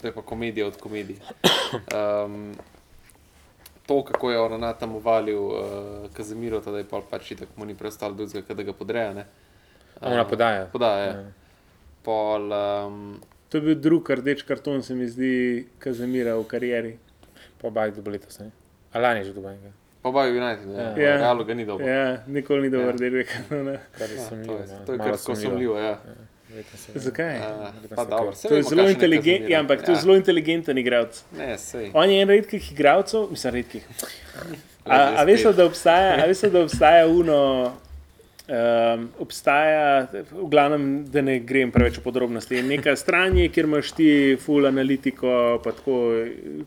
[0.01, 1.19] to je pa komedija od komedij.
[1.91, 2.55] Um,
[3.87, 7.75] to, kako je ona tam uvalil uh, Kazemiro, da je pa pač tako mu ni
[7.75, 9.13] preostalo drugega, da ga podreja.
[9.15, 9.27] Ne?
[10.01, 10.67] A ona podaja.
[10.73, 11.05] Podaja.
[11.05, 11.21] Ja.
[11.21, 11.31] Ja.
[12.05, 16.99] Pol, um, to je bil drugi rdeč karton, se mi zdi, Kazemira v karieri.
[17.61, 18.51] Pa baj do letos, ne?
[18.93, 20.75] A lani je že dobil Baju United, ne?
[20.75, 20.83] Ja.
[20.83, 21.09] Ja.
[21.09, 21.17] Ja.
[21.17, 21.87] Realu ga ni dobro.
[21.87, 22.93] Ja, nikoli ni dobro Ja.
[22.93, 23.77] rdečega kartona.
[23.99, 24.59] Kar je Ja, to sumljivo.
[24.87, 25.79] to je kar sumljivo.
[25.79, 25.99] Ja.
[26.95, 27.39] Zakaj?
[28.43, 31.25] To je zelo inteligenten, ja, ampak to je zelo inteligenten igralec.
[31.93, 33.87] On je en redkih igralcev, mislim, redkih.
[34.87, 37.73] A, a veste, da obstaja, a veste, da obstaja uno,
[38.49, 42.61] um, obstaja, v glavnem, da ne grem preveč v podrobnosti.
[42.63, 45.31] Neka stran je, kjer imaš ti full analitiko,
[45.65, 45.97] pa tako,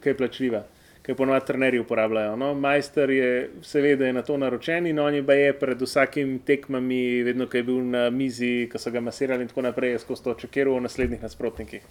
[0.01, 0.63] kaj je plačljiva,
[1.07, 2.35] kaj ponovadi trenerji uporabljajo.
[2.35, 2.53] No?
[2.55, 3.29] Majster je,
[3.63, 7.63] seveda, je na to naročen in on je baje pred vsakim tekmami, vedno, ko je
[7.63, 10.81] bil na mizi, ko so ga masirali in tako naprej, je skozi to čekiral o
[10.81, 11.81] naslednjih nasprotnikih.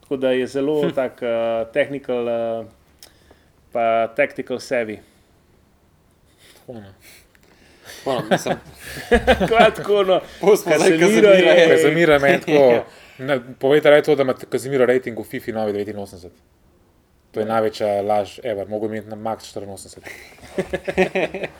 [0.00, 1.28] Tako da je zelo tak uh,
[1.70, 2.66] technical, uh,
[3.72, 4.98] pa tactical savvy.
[6.56, 6.92] Tako, ne.
[8.06, 8.56] Ono, mislim,
[9.50, 10.20] Kratko, no.
[10.40, 12.84] Pustimo zdaj Casemiro Casemira, je- je- Kazimira meni tako.
[13.20, 16.28] ne, Povejte raje to, da ima Kazimiro rating v FIFA novi 89.
[17.36, 18.64] To je največja laž, ever.
[18.68, 20.00] Mogo imeti na max 84.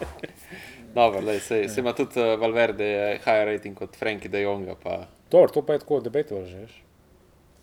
[0.96, 4.72] Dobro, lej, sej, sej ima tudi uh, Valverde je higher rating kot Frankie de Jonga.
[4.80, 6.56] Pa, Dobro, to pa je tako debatable že.
[6.64, 6.72] veš.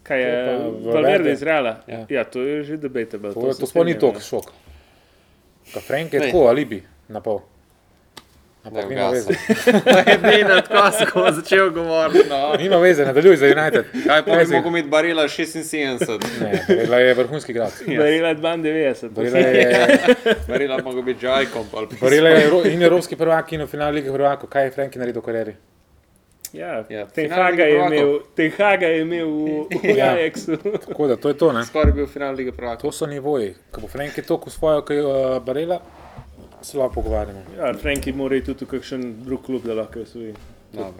[0.03, 1.31] Kaj je To je Valverde Valverde.
[1.31, 1.73] iz Reala?
[1.87, 2.05] Ja.
[2.09, 2.23] Ja.
[2.23, 3.33] to je že debatable.
[3.33, 4.29] To, se to sploh ni toliko ja.
[4.29, 4.45] šok.
[5.73, 7.41] Ka Frank je tako, alibi, na pol.
[8.63, 9.33] Ampak nima veze.
[10.07, 12.29] Edina, tako sem začel govoriti.
[12.29, 12.55] No.
[12.57, 13.85] Nima veze, nadaljuj za United.
[14.07, 16.07] Kaj pa bi mogel imeti Barila 76?
[16.41, 17.81] Ne, Barilla je vrhunski igralec.
[17.87, 19.09] Barila 92.
[19.09, 19.97] Barilla je,
[20.47, 21.65] Barila bi mogel biti Jajkom.
[22.01, 24.49] Barilla je Evro- in evropski prvak in v finalu lige prvakov.
[24.49, 25.55] Kaj je Frank naredil v karieri?
[26.53, 27.97] Ja, Ja, Ten finale Haga Lige je prvakov.
[27.97, 30.13] imel, Ten Haga je imel v, v Ja.
[30.13, 30.57] Ajaxu.
[30.79, 31.65] Tako da, to je to, ne?
[31.65, 32.77] Skoraj bil final lige prvaka.
[32.77, 33.53] To so nivoji.
[33.71, 35.79] Ko bo Frank je toliko usvojil, kot je uh, Barilla,
[36.65, 37.43] se lahko pogovarjamo.
[37.57, 40.33] Ja, Franki mora iti tudi v kakšen drug klub, da lahko osvoji.
[40.73, 40.93] Bomo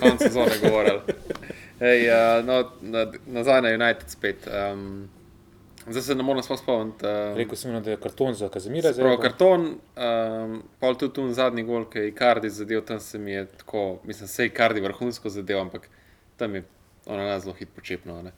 [0.00, 1.00] Konec sezone govorili.
[1.80, 4.48] Ej, uh, no, na, nazaj na United spet.
[4.72, 5.08] Um,
[5.88, 7.06] zdaj se ne morem spomniti.
[7.06, 8.92] Uh, Rekel sem, da je karton za Kazimira.
[8.96, 9.66] Prav pa- karton,
[9.96, 13.98] um, pol tudi tu zadnji gol, ki je Icardi zadev, tam se mi je tako,
[14.04, 15.88] mislim, se Icardi vrhunsko zadev, ampak
[16.36, 16.64] tam je
[17.06, 18.22] ona zelo hit počepno.
[18.22, 18.32] ne.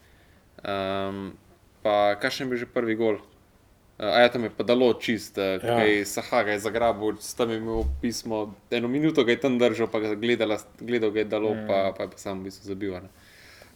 [0.59, 1.33] Um,
[1.83, 3.19] pa kakšen je bil že prvi gol?
[3.99, 5.59] Uh, a ja, tam je pa dalo čist, uh, Ja.
[5.59, 5.77] ja.
[5.79, 9.99] kaj Sahaga je zagrabil, tam je imel pismo, eno minuto ga je tam držal, pa
[9.99, 11.67] ga gledala, gledal ga je dalo, mm.
[11.67, 12.95] pa, pa je pa sam v bistvu zabil.
[12.95, 13.11] a Ne.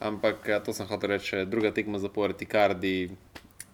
[0.03, 3.11] Ampak eh, to sem hotel reči, druga tekma zapored, Icardi,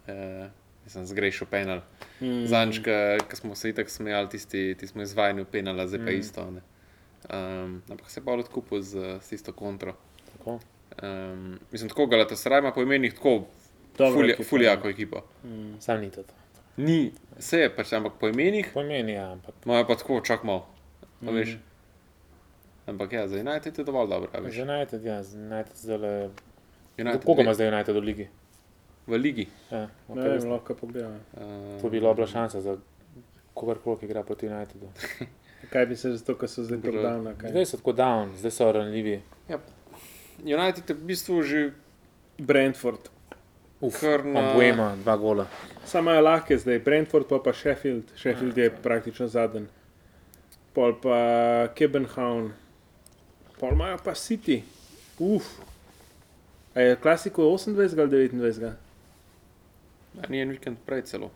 [0.09, 0.49] uh,
[0.85, 1.81] mislim, zgrešil penal.
[2.21, 2.45] Mm.
[2.45, 2.81] Zanč,
[3.29, 6.19] ki smo se itak smejali, tisti, ti smo izvajani v penala, zdaj pa mm.
[6.19, 6.51] isto.
[6.51, 6.61] ne.
[7.29, 9.93] Um, ampak se je pa odkupil z, z isto kontro.
[10.33, 10.59] Tako.
[11.01, 13.45] Um, mislim, tako Galatasaray ima po imenih tako
[14.05, 15.21] fulja- fuljako ekipo.
[15.79, 16.21] Sam ni to.
[16.77, 20.65] Ni, se je pač, ampak po imenih Pomeni, ja, ampak imajo pa tako čak malo.
[21.21, 21.27] Mm.
[21.29, 21.57] Veš.
[22.87, 24.29] Ampak ja, za United je dovolj dobro.
[24.33, 24.55] a veš.
[24.55, 26.29] za United, ja, za United zdaj le.
[26.97, 28.27] United Koga ima zdaj United v ligi?
[29.07, 29.47] v ligi.
[29.71, 31.19] Ja, Ne okay, vem, lahko pogledam.
[31.33, 32.77] Uh, to bi bila šansa za
[33.53, 34.87] kogarkoli, ki igra proti Unitedu.
[35.73, 37.49] Kaj bi se zato, ker so zdaj tako kaj?
[37.49, 39.21] Zdaj so tako down, zdaj so ranljivi.
[40.39, 41.71] United je v bistvu že
[42.37, 43.09] Brentford.
[43.81, 45.47] Uf, Kar na- Ambuema, dva gola.
[45.85, 48.03] Samo je lahke zdaj, Brentford pa pa Sheffield.
[48.15, 49.65] Sheffield je praktično zadnji.
[50.73, 51.17] Pol pa
[51.69, 52.51] Kebenhavn.
[53.59, 54.61] Pol imajo pa City.
[55.19, 55.43] Uf.
[56.75, 57.67] A je klasiko 28
[57.99, 58.71] ali 29?
[60.17, 61.31] A ni en vikend prej celo.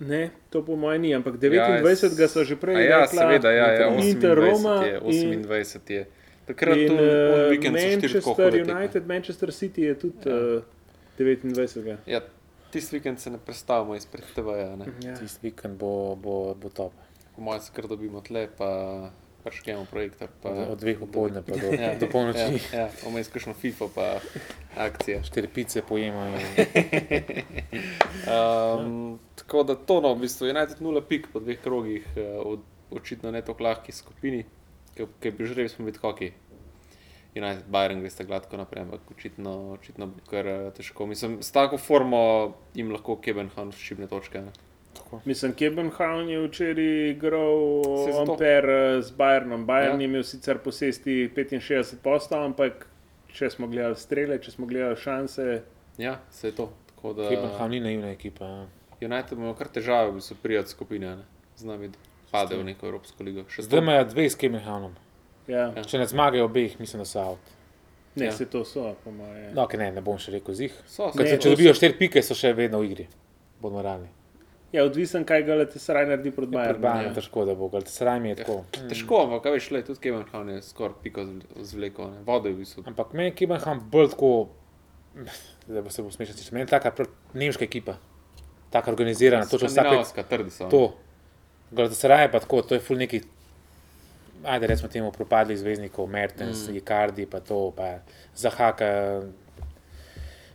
[0.00, 1.38] Ne, to po mojem ni, ampak Ja,
[1.80, 1.82] 29
[2.18, 2.76] s- so že prej.
[2.76, 3.98] A ja, rekla, seveda, ja, ja, Inter,
[4.30, 5.00] 28 Roma je.
[5.04, 6.06] in- 28 je.
[6.46, 6.94] Takrat In tu
[7.50, 8.76] vikend so štiri tako Manchester.
[8.76, 10.32] United, Manchester City je tudi Ja.
[10.32, 10.56] ja.
[10.56, 10.62] uh,
[11.18, 11.96] 29.
[12.06, 12.20] Ja,
[12.70, 14.76] tisti vikend se ne predstavimo izpred TV-ja.
[14.76, 14.86] ne.
[15.02, 15.16] Ja.
[15.16, 16.92] Tisti vikend bo, bo, bo top.
[17.36, 18.70] Po mojem se kar dobimo tle, pa
[19.44, 20.28] prškemo projektor.
[20.42, 22.60] Pa, Od dveh popoldne pa do, Ja, do polnoči.
[22.72, 24.18] Ja, ja, vmes kakšno FIFO pa
[24.76, 25.20] akcije.
[25.24, 26.38] Štiri pice pojemajo.
[28.24, 32.54] Um, tako da to, no, v bistvu United 0 pik po dveh krogih, uh,
[32.90, 34.44] očitno ne tako lahki skupini,
[34.94, 36.30] ki bi želeli smo biti hockey.
[37.34, 41.06] United, Bayern gre sta gladko naprej, ampak očitno, očitno bo kar uh, težko.
[41.06, 44.40] Mislim, s tako formo jim lahko Kebenhan šibne točke.
[44.40, 44.52] Ne?
[45.24, 47.58] Mislim, Kebenhavn je včeraj igral.
[48.20, 49.66] Amper eh, z Bayernom.
[49.66, 50.00] Bayern Ja.
[50.00, 52.86] je imel sicer posesti 65 postav, ampak
[53.34, 55.62] če smo gledali strele, če smo gledali šanse,
[55.98, 56.72] Ja, se je to.
[56.86, 58.44] Tako da Kebenham ni naivna ekipa.
[58.44, 58.66] ja.
[59.00, 61.24] United ima kar težave, bistvu prijeti skupine, ne?
[61.56, 61.90] z nami
[62.30, 63.44] pade v neko Evropsko ligo.
[63.48, 64.94] Še Zdaj imajo dve s Kebenhamom.
[65.48, 65.72] Ja.
[65.76, 65.84] Ja.
[65.84, 67.38] Če ne zmagajo obeh, mislim, da so out.
[68.14, 68.32] ne, Ja.
[68.32, 69.50] se to so, po moje.
[69.54, 70.72] No, okay, ne, ne bom še rekel zih.
[70.86, 73.08] So, so, Ne, če to dobijo štiri pike, so še vedno v igri.
[73.60, 74.06] Bodo moralni.
[74.72, 76.82] Ja, odvisen, kaj galete sraj naredi proti Pred Bayernu.
[76.82, 77.08] Bajem ja.
[77.08, 78.56] je težko, da bo, ker sraj mi je tako.
[78.88, 81.22] Težko, ampak kaj veš, le, tudi Kebenhan je skoraj piko
[81.62, 82.22] zvlekel, ne?
[82.26, 82.82] vodo je v bistvu.
[82.86, 84.30] Ampak meni je Kebenham bolj tako,
[85.68, 87.94] da bo se bo smešal, meni je taka pr- nemška ekipa,
[88.70, 90.64] taka organizirana, točno vsake Skandinavska, trdi so.
[90.64, 90.70] ne.
[90.70, 90.82] to.
[91.70, 93.22] Gledajte, se raje pa tako, to je ful neki,
[94.44, 96.76] ajde recimo temu propadlih zvezdnikov, Mertens, mm.
[96.76, 97.98] Icardi, pa to, pa
[98.36, 99.22] Zahaka.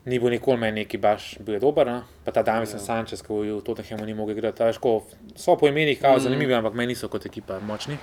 [0.06, 2.03] Ni bil nikoli meni neki baš, bil je dober, no?
[2.26, 2.82] pa ta Davison Ja.
[2.82, 2.86] ja.
[2.86, 4.64] Sanchez, ki v Tottenhamu ni mogel igrati.
[4.64, 5.03] a veš, ko
[5.36, 6.20] So po imenih kao Mm.
[6.20, 7.98] zanimivi, ampak meni niso kot ekipa močni.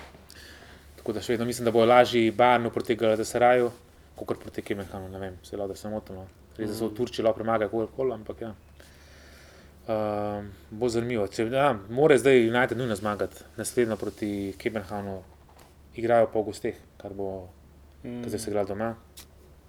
[0.96, 3.70] Tako da še vedno mislim, da bo lažje Barnu proti Galatasaraju,
[4.16, 6.12] kot proti Kemenhanu, ne vem, se lahko da to.
[6.12, 6.26] No.
[6.58, 8.54] Res so v Turčiji lahko premagajo kogarkoli, ampak ja.
[9.86, 11.28] Um, bo zanimivo.
[11.30, 15.22] Če, ja, more zdaj United nujno zmagati, naslednjo proti Kebenhavnu,
[15.96, 17.48] igrajo po gosteh, kar bo
[18.04, 18.22] Mm.
[18.24, 18.94] zdaj se igralo doma.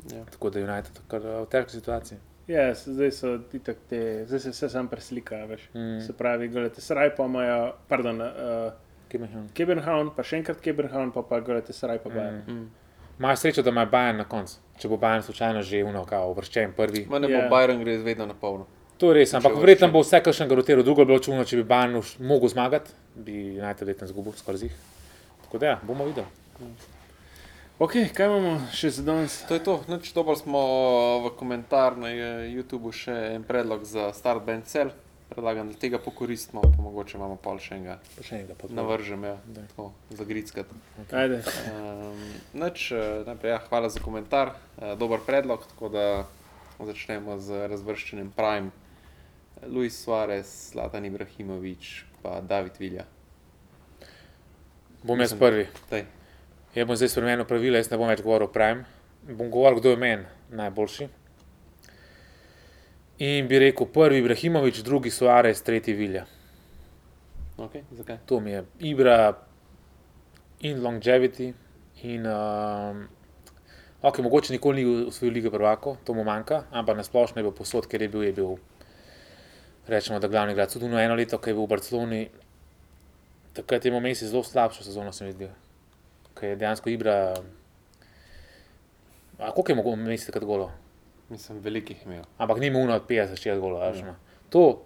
[0.07, 0.23] Ja.
[0.25, 2.17] Tako da je United kar eh, v težki situaciji.
[2.47, 5.69] Ja, s- zdaj so itak te, zdaj se vse sam preslika, veš.
[5.73, 5.99] Mm.
[6.01, 8.71] Se pravi, galete sraj pa imajo, pardon, uh,
[9.53, 10.11] Kebenhavn.
[10.11, 12.41] Pa še enkrat Kebenhavn, pa pa galete sraj pa Bayern.
[12.47, 12.53] Mm.
[12.53, 12.69] Mm.
[13.19, 14.55] Imajo srečo, da ima Bajen na koncu.
[14.77, 17.05] Če bo Bajen slučajno že unovkal, uvrščen prvi.
[17.05, 17.41] Ma ne Ja.
[17.41, 18.67] bo Bayern gre vedno na polno.
[18.97, 21.63] To je res, ampak verjetno bo vse kakšen rotiral, drugo bi bilo čudno, če bi
[21.65, 24.75] Bajen mogel zmagati, bi United verjetno izgubil skoraj zih.
[25.48, 26.28] Tako da ja, bomo videli.
[27.80, 29.38] Ok, kaj imamo še za danes?
[29.48, 29.74] To je to.
[29.88, 30.60] Nič, dobili smo
[31.24, 34.91] v komentar na eh, YouTubu še en predlog za Start Band Cell.
[35.32, 37.95] Predlagam, da tega pokoristimo, pa mogoče imamo pol še enega.
[38.18, 39.69] Pa Še enega pa Navržem, ja, Daj.
[39.72, 40.72] tako, za grickat.
[41.11, 41.40] Ajde.
[41.72, 42.24] Um,
[42.65, 46.06] nič, eh, najprej, ja, hvala za komentar, uh, dober predlog, tako da
[46.84, 48.74] začnemo z razvrščanjem Prime.
[49.64, 53.07] Luis Suarez, Zlatan Ibrahimovič, pa David Vilja.
[55.03, 55.68] Bom jaz prvi.
[55.90, 56.06] Daj.
[56.76, 58.86] Jaz bom zdaj spremenil pravila, jaz ne bom več govoril o Prime.
[59.28, 60.26] Bom govoril, kdo je meni
[60.57, 61.07] najboljši.
[63.28, 66.26] In bi rekel, prvi Ibrahimovič, drugi Suarez, tretji Vilja.
[67.57, 68.19] Okay, zakaj?
[68.30, 69.34] To mi je Ibra
[70.61, 71.53] in longevity.
[72.03, 73.07] In, um,
[74.02, 77.56] ok, mogoče nikoli ni usvojil lige prvako, to mu manjka, ampak na splošno je bil
[77.57, 78.57] posod, ker je bil, je bil
[79.88, 80.74] rečemo, da glavni igralec.
[80.74, 82.22] Tudi eno leto, ko je bil v Barceloni,
[83.57, 85.49] takrat je imel Messi zelo slabšo sezono, se mi zdi.
[86.38, 87.15] Ker je dejansko Ibra.
[89.38, 90.71] A koliko je mogel Messi takrat golo?
[91.29, 92.23] Mislim, velikih imel.
[92.38, 93.84] ampak ni imel od 50 golo.
[93.84, 93.91] Ja.
[94.05, 94.15] No.
[94.49, 94.84] To,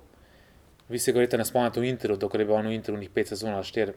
[0.89, 3.25] vi se govorite, ne spomnite v Interu, dokler je bil on v Interu, njih 5
[3.25, 3.93] sezon ali 4,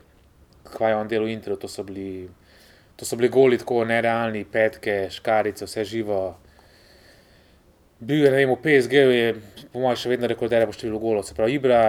[0.76, 2.28] kaj je on delal v Interu, to so bili,
[2.96, 6.36] to so bili goli tako nerealni, petke, škarice, vse živo.
[7.98, 9.34] Bil je, ne vem, v PSG je,
[9.72, 11.80] po mojem, še vedno rekorder po številu golov, se pravi, Ibra,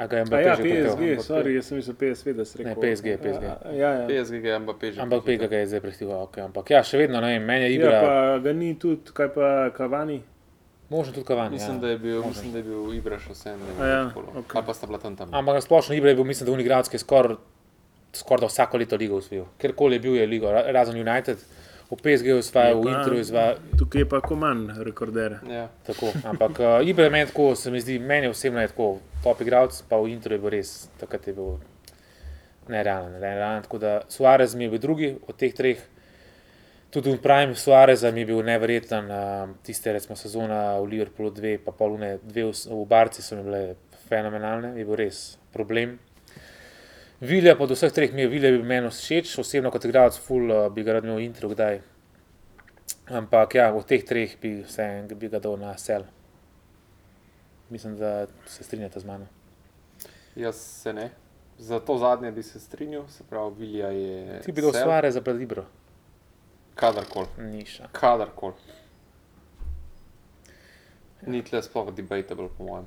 [0.00, 1.22] a ga je A Mbappé ja, že PSG, prehitev.
[1.22, 2.70] sorry, jaz sem mislil PSV, da si rekel.
[2.70, 3.44] Ne, PSG, PSG.
[3.74, 4.06] Ja, ja.
[4.06, 4.98] PSG je Mbappé že.
[4.98, 6.40] Ampak Pega ga je zdaj prehiteval, okay.
[6.42, 9.28] ampak ja, še vedno, ne vem, meni je Ja, Ibra, pa ga ni tudi, kaj
[9.30, 10.18] pa Kavani.
[10.88, 11.52] možno tudi Kavani.
[11.52, 11.80] Mislim, ja.
[11.80, 12.30] da je bil, Možno.
[12.30, 13.58] mislim, da je bil Ibra še vsem.
[13.76, 14.00] A ja,
[14.34, 14.50] ok.
[14.52, 15.28] Ali pa sta bila tam tam.
[15.30, 17.36] Ampak splošno Ibra je bil, mislim, da unigrad, ki je skoraj
[18.12, 19.44] skor da vsako leto ligo usvojil.
[19.54, 21.38] Kjerkoli je bil, je ligo, ra- razen United,
[21.90, 23.56] v PSG je usvajal, v Interu je usvajal.
[23.74, 25.42] Tukaj je pa Koman, rekorder.
[25.42, 25.66] Ja.
[25.82, 29.42] Tako, ampak uh, Ibra je meni tako, se mi zdi, meni osebno je tako top
[29.42, 31.58] igralec, pa v Interu je bil res, takrat je bil
[32.70, 33.18] nerealen.
[33.18, 33.66] nerealen.
[33.66, 35.82] Tako da Suarez mi je bil drugi od teh treh.
[36.90, 41.58] Tudi v Prime Suareza mi je bil neverjeten, uh, tiste recimo sezona v Liverpoolu dve,
[41.58, 43.74] pa polune dve v, v Barci so mi bile
[44.06, 45.98] fenomenalne, je bil res problem.
[47.20, 50.68] Vilja pa od vseh treh mi je Vilja meni všeč, osebno kot igralec full uh,
[50.72, 51.80] bi ga rad imel v Interu kdaj.
[53.10, 54.86] Ampak ja, od teh treh bi, vse,
[55.18, 56.06] bi ga dal na sel.
[57.68, 59.26] Mislim, da se strinjate z mano.
[60.36, 61.10] Jaz se ne.
[61.58, 64.40] Za to zadnje bi se strinjal, se pravi, Vilja je.
[64.46, 64.80] Ti bi dal sel.
[64.80, 65.66] stvari za pred Ibro,
[66.74, 67.26] Kadarkoli.
[67.38, 67.88] niša.
[67.92, 68.54] Kadarkoli.
[71.26, 72.86] Ni tle sploh debatable, po mojem.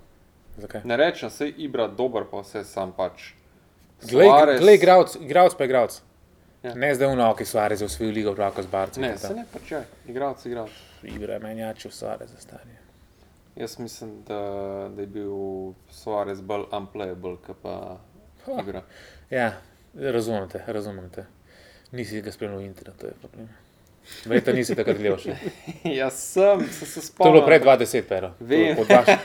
[0.57, 0.81] Zakaj?
[0.83, 3.33] Ne rečem, da je Ibra dober, pa vse sam pač.
[4.09, 6.01] Glej, igralec, pa igralec.
[6.63, 6.73] Ja.
[6.75, 9.01] Ne zdaj uno, ki so Arez v svojo ligo, pravko z Barci.
[9.03, 10.77] Ne, se ne ja, igralec, igralec.
[11.03, 12.79] Igra menjačev so Arez za stanje.
[13.55, 14.39] Jaz mislim, da,
[14.95, 15.33] da je bil
[15.91, 17.97] Suarez bolj unplayable, kot pa
[18.61, 18.81] igra.
[19.29, 19.51] Ja,
[19.93, 21.25] razumem te, razumem te.
[21.91, 23.49] Nisi ga spremljal v internetu, to je problem.
[24.25, 25.35] Verjetno nisi takrat gledal še.
[25.99, 28.33] Jaz sem, se, se To je bilo pred 20, pero.
[28.39, 28.77] Vem.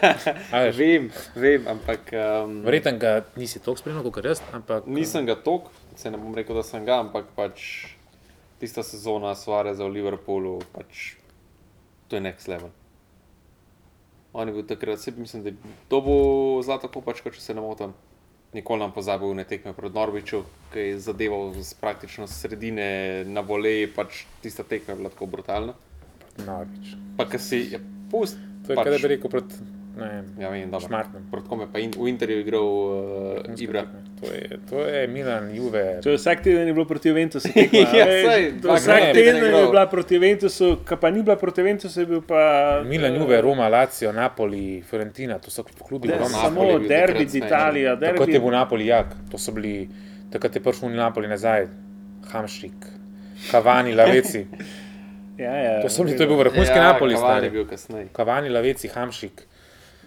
[0.79, 5.71] Vem, vem, ampak um, Verjetno ga nisi toliko spremljal kot jaz, ampak nisem ga tok,
[5.99, 7.65] se ne bom rekel, da sem ga, ampak pač
[8.63, 11.15] tista sezona Suareza v Liverpoolu, pač
[12.09, 12.71] to je next level.
[14.33, 15.57] On je bil takrat, se mislim, da je
[15.91, 17.95] dobil zlato kopačko, če se ne motim.
[18.57, 20.43] Nikoli nam pozabil ne tekme pred Norviču,
[20.73, 25.75] ki je zadeval z praktično sredine na voleji, pač tista tekma je bila tako brutalna.
[26.47, 26.95] Norvič.
[27.19, 27.81] Pa ki si je
[28.11, 28.41] pust.
[28.65, 29.61] To je, pač, kaj da bi rekel proti,
[29.99, 30.09] ne
[30.39, 30.87] Ja, vem, dobro.
[30.87, 31.29] Šmartnem.
[31.31, 33.85] Proti kome pa in, v Interju igral uh, Ibra.
[34.21, 35.83] To je, to je Milan, Juve.
[36.03, 38.07] Če vsak teden je bilo proti Ventusu, Ja,
[38.51, 42.07] dvakrat vsak ne, teden je bila proti Ventusu, ki pa ni bila proti Ventusu, je
[42.07, 42.41] bil pa.
[42.87, 46.11] Milan, Juve, Roma, Lazio, Napoli, Fiorentina, to so klubi.
[46.11, 46.35] Ogromni.
[46.35, 49.87] je samo derbi takrat z Italijo, Takrat je bil Napoli jak, to so bili,
[50.33, 51.69] takrat je prišel v Napoli nazaj,
[52.33, 52.91] Hamšik,
[53.51, 54.47] Kavani, Laveci.
[55.39, 57.15] Ja, ja, To, so bili, to je bil vrhunski ja, Napoli,
[57.71, 58.09] kasneje.
[58.13, 59.47] Kavani, Laveci, Hamšik.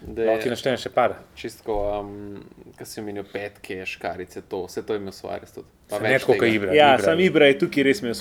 [0.06, 1.12] Da Lahko ti je naštejem še par.
[1.34, 2.40] Čistko, um,
[2.74, 5.68] kaj si omenil, petke, škarice, to, vse to je imel Suarez tudi.
[5.88, 6.48] Pa Ne več tako, kot.
[6.48, 6.74] Ibra.
[6.74, 7.04] Ja, Ibra.
[7.04, 8.14] sam Ibra je tukaj res imel.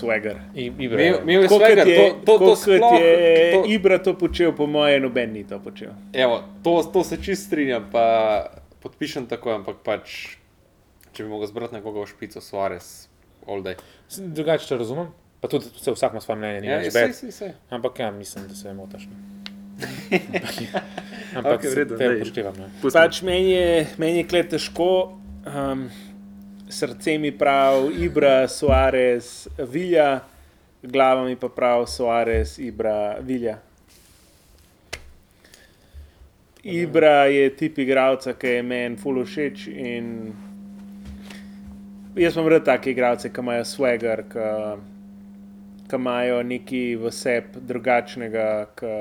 [0.54, 1.02] I- Ibra.
[1.02, 4.14] Imel, imel je Tako svega, kot je, to, to, to sploh, je to, Ibra to
[4.14, 5.90] počel, po mojem, noben ni to počel.
[6.14, 8.06] evo, to, to se čist strinjam, pa
[8.80, 10.38] podpišem tako, ampak pač,
[11.14, 13.10] če bi mogel zbrati nekoga v špico, Suarez,
[13.48, 13.74] all day.
[14.12, 15.10] Drugače, če razumem,
[15.42, 17.58] pa tudi vse, vsak ima svoje mnenje, ni Ja, več bed.
[17.70, 19.10] Ampak ja, mislim, da se motaš.
[19.10, 19.41] no.
[21.38, 22.16] Ampak okay, redu, te daj.
[22.20, 22.56] upoštevam.
[22.60, 22.70] Ne.
[22.92, 24.92] Pač meni je, meni je kle težko,
[25.48, 25.86] um,
[26.72, 30.22] srce mi pravi Ibra, Suarez, Vilja,
[30.84, 33.58] glava mi pa pravi Suarez, Ibra, Vilja.
[36.64, 40.12] Ibra je tip igralca, ki je meni full všeč in
[42.16, 44.48] jaz sem rad take igralce, ki imajo swagger, ki,
[45.92, 48.46] ki imajo neki v sebi drugačnega,
[48.80, 48.94] ki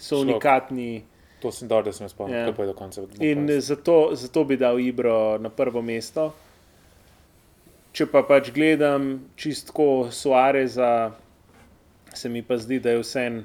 [0.00, 1.04] so unikatni.
[1.44, 2.46] To sem dobro, da sem spomnil, Ja.
[2.46, 2.50] yeah.
[2.50, 3.02] kako je do konca.
[3.20, 6.32] In zato, zato bi dal Ibro na prvo mesto.
[7.92, 11.12] Če pa pač gledam čistko Suareza,
[12.14, 13.44] se mi pa zdi, da je vsem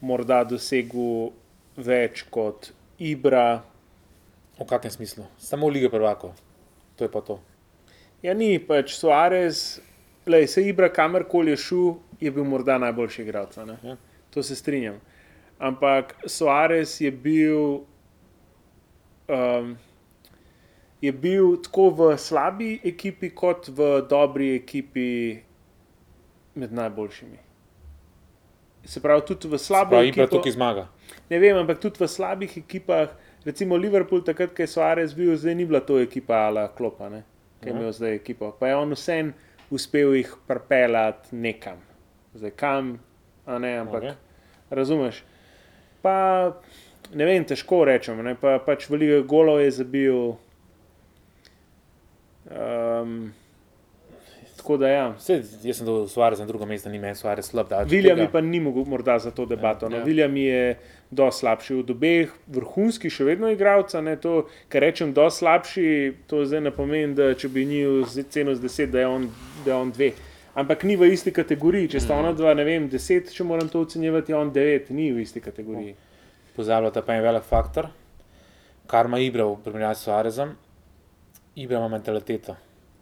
[0.00, 1.30] morda dosegel
[1.76, 3.62] več kot Ibra.
[4.58, 5.26] V kakšnem smislu?
[5.38, 6.32] Samo Liga prvako.
[6.96, 7.38] To je pa to.
[8.22, 9.80] Ja, ni pač Suarez,
[10.26, 13.56] lej, se Ibra kamorkoli je šel, je bil morda najboljši igralec.
[13.82, 13.96] Ja.
[14.30, 15.00] To se strinjam.
[15.60, 17.80] Ampak Suarez je bil.
[19.26, 19.76] Um,
[21.00, 25.38] je bil tako v slabi ekipi, kot v dobri ekipi
[26.54, 27.38] med najboljšimi.
[28.84, 30.36] Se pravi, tudi v slabi Prav, Ibra ekipi.
[30.36, 30.86] tukaj zmaga.
[31.30, 33.12] Ne vem, ampak tudi v slabih ekipah,
[33.44, 37.22] recimo Liverpool, takrat, ko je Suarez bil, zdaj ni bila to ekipa Ala Klopa, ne?
[37.60, 37.80] ki je Mhm.
[37.80, 38.52] imel zdaj ekipo.
[38.52, 39.32] Pa je on vsem
[39.70, 41.78] uspel jih pripeljati nekam.
[42.34, 42.98] Zdaj kam,
[43.46, 44.14] a ne, ampak okay.
[44.70, 45.22] razumeš.
[46.02, 46.16] Pa
[47.14, 48.18] ne vem, težko rečem.
[48.26, 48.34] Ne?
[48.40, 50.34] Pa, pač veliko golov je zabil.
[52.44, 53.32] Um,
[54.56, 55.06] tako da ja.
[55.18, 57.70] Vse, jaz sem dal Suarez na drugo mesto, ni meni Suarez slab.
[58.24, 59.88] je pa ni mogel morda za to debato.
[59.88, 60.02] No.
[60.02, 60.04] Ja.
[60.04, 60.78] William je
[61.10, 64.00] dosti slabši od obeh, vrhunski še vedno igralca.
[64.00, 65.88] Ne, to, kar rečem, dosti slabši,
[66.26, 69.28] to zdaj ne pomeni, da če bi njil ceno z 10, da je on,
[69.64, 70.14] da je on dve.
[70.54, 71.90] Ampak ni v isti kategoriji.
[71.96, 75.10] Če sta ona dva, ne vem, 10, če moram to ocenjevati, je on 9, ni
[75.12, 75.96] v isti kategoriji.
[76.54, 77.88] Pozabljate pa en velik faktor,
[78.86, 80.54] kar ima Ibra v primerjavi s Suarezom.
[81.58, 82.54] Ibra ima mentaliteto.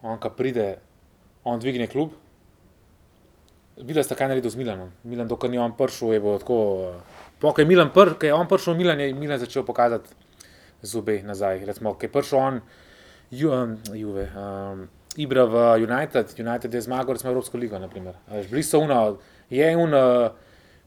[0.02, 0.78] On, ko pride,
[1.44, 2.16] on dvigne klub.
[3.76, 4.88] Videla sta kaj naredil z Milanom.
[5.04, 6.56] Milan, dokler ni on prišel, je bilo tako.
[7.40, 10.12] Pokaj Milan, pr, ko je on prišel Milan, je Milan začel pokazati
[10.82, 11.64] zube nazaj.
[11.68, 12.60] Recimo, ko je prišel on,
[13.30, 18.14] ju, um, Juve, um, Ibra v United, United je zmagal, recimo Evropsko ligo, naprimer.
[18.28, 19.18] Veš, Bili so uno,
[19.50, 20.30] je uno,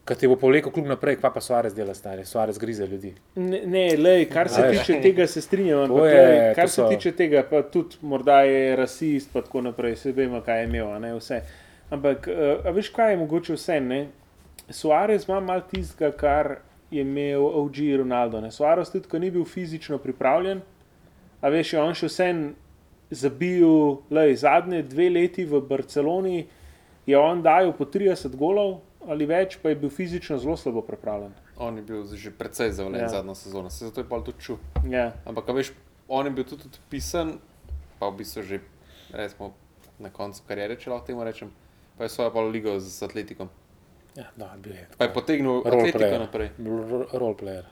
[0.04, 3.14] ki ti bo povlekel klub naprej, kva pa Suarez dela, stari, Suarez grize ljudi.
[3.36, 5.80] Ne, ne lej, kar se A tiče tega, se strinjam.
[5.84, 9.42] Ampak, je- lej, kar to se so- tiče tega, pa tudi morda je rasist, pa
[9.42, 11.42] tako naprej, se vemo, kaj je imel, ne vse.
[11.92, 13.80] Ampak, uh, a veš, kaj je mogoče vse?
[13.80, 14.08] Ne?
[14.70, 16.56] Suarez ima malo tistega, kar
[16.92, 18.42] je imel OG Ronaldo.
[18.42, 18.52] Ne?
[18.52, 20.62] Suarez tudi, ko ni bil fizično pripravljen,
[21.42, 22.56] a veš, je on še vsem
[23.10, 23.68] zabil,
[24.10, 26.48] lej, zadnje dve leti v Barceloni
[27.06, 31.30] je on dajal po 30 golov ali več, pa je bil fizično zelo slabo pripravljen.
[31.58, 33.10] On je bil že precej zavalen Ja.
[33.10, 34.58] zadnjo sezono, se zato je pa tudi čutil.
[34.90, 35.14] Ja.
[35.26, 35.72] Ampak, veš,
[36.08, 37.38] on je bil tudi odpisan,
[38.00, 38.60] pa v bistvu že,
[39.12, 39.54] recimo,
[40.00, 41.52] na koncu kariere, če lahko temu rečem.
[41.98, 43.48] Pa je svojo polo ligo z Atletikom.
[44.16, 44.88] Ja, da, bil je.
[44.98, 46.20] Pa je potegnil Role Atletiko player.
[46.20, 46.50] naprej.
[47.14, 47.66] Roleplayer.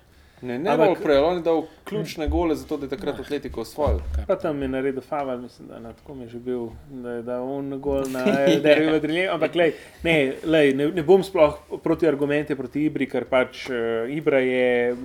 [0.44, 3.20] Ne, ne Ampak- bolj prej, on je dal ključne gole za to, da je takrat
[3.20, 3.99] Atletiko osvojil.
[4.28, 7.22] Pa tam je naredil Faval, mislim, da na tako mi je že bil, da je
[7.24, 8.24] dal on gol na
[8.64, 9.30] derbi v Drilje.
[9.36, 14.10] Ampak lej, ne, lej, ne, ne bom sploh proti argumente proti Ibri, ker pač uh,
[14.11, 14.95] Ibra je.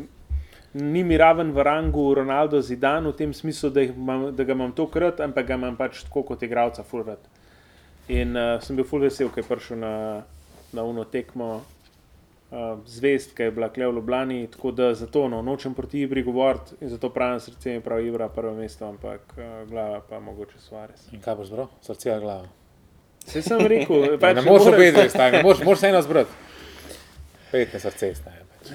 [0.75, 4.73] Ni mi raven v rangu Ronaldo Zidan v tem smislu, da, imam, da ga imam
[4.73, 7.23] tokrat, ampak ga imam pač tako kot igralca, fulrat.
[8.09, 9.95] In uh, sem bil ful vesel, ker je prišel na,
[10.73, 11.63] na uno tekmo
[12.87, 16.75] zvest, ki je bila kle v Ljubljani, tako da zato no, nočem proti Ibri govoriti
[16.81, 21.09] in zato pravim srce mi pravi Ibra prvo mesto, ampak uh, glava pa mogoče Suarez.
[21.13, 21.69] In kaj boš zbral?
[21.83, 22.49] Srce ali glavo?
[23.27, 26.31] Vse sem rekel, Pač ne moreš morem- obeti, stari, ne moreš, moraš se eno zbrati.
[27.53, 28.45] Pet na srce, stari.
[28.49, 28.71] Pač.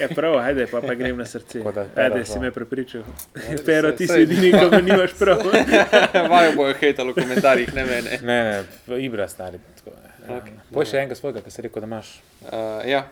[0.00, 1.60] Ja, prav, ajde, pa, pa grem na srce.
[1.60, 3.02] Da, Pero, Ajde, si me prepričal.
[3.66, 5.44] Pero, ti si edini, ki me nimaš prav.
[6.32, 8.18] Vajo bojo hejtali v komentarjih, ne mene.
[8.22, 9.60] Ne, ne, Ibra, stari.
[9.76, 10.36] Tako, ne.
[10.36, 10.52] Okej.
[10.72, 12.10] Poj še enega svojega, ki si rekel, da imaš.
[12.44, 13.06] Uh, ja,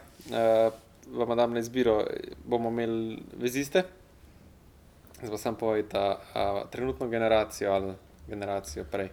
[1.08, 2.04] vam dam na izbiro,
[2.44, 3.02] bomo imeli
[3.34, 3.82] veziste.
[5.14, 7.92] Zdaj pa sam povedati, uh, trenutno generacijo ali
[8.28, 9.08] generacijo prej.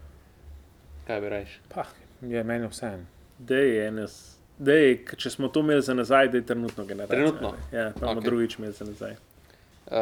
[1.08, 1.60] Kaj bi rejš?
[1.70, 1.84] Pa,
[2.22, 3.06] je meni vseeno.
[3.40, 4.38] Dej, enes.
[4.58, 7.16] Dej, k- če smo to imeli za nazaj, da je trenutno generacija.
[7.16, 7.54] Trenutno?
[7.72, 8.24] Ja, pa bomo Okej.
[8.24, 9.16] drugič imeli za nazaj.
[9.86, 9.96] Uh,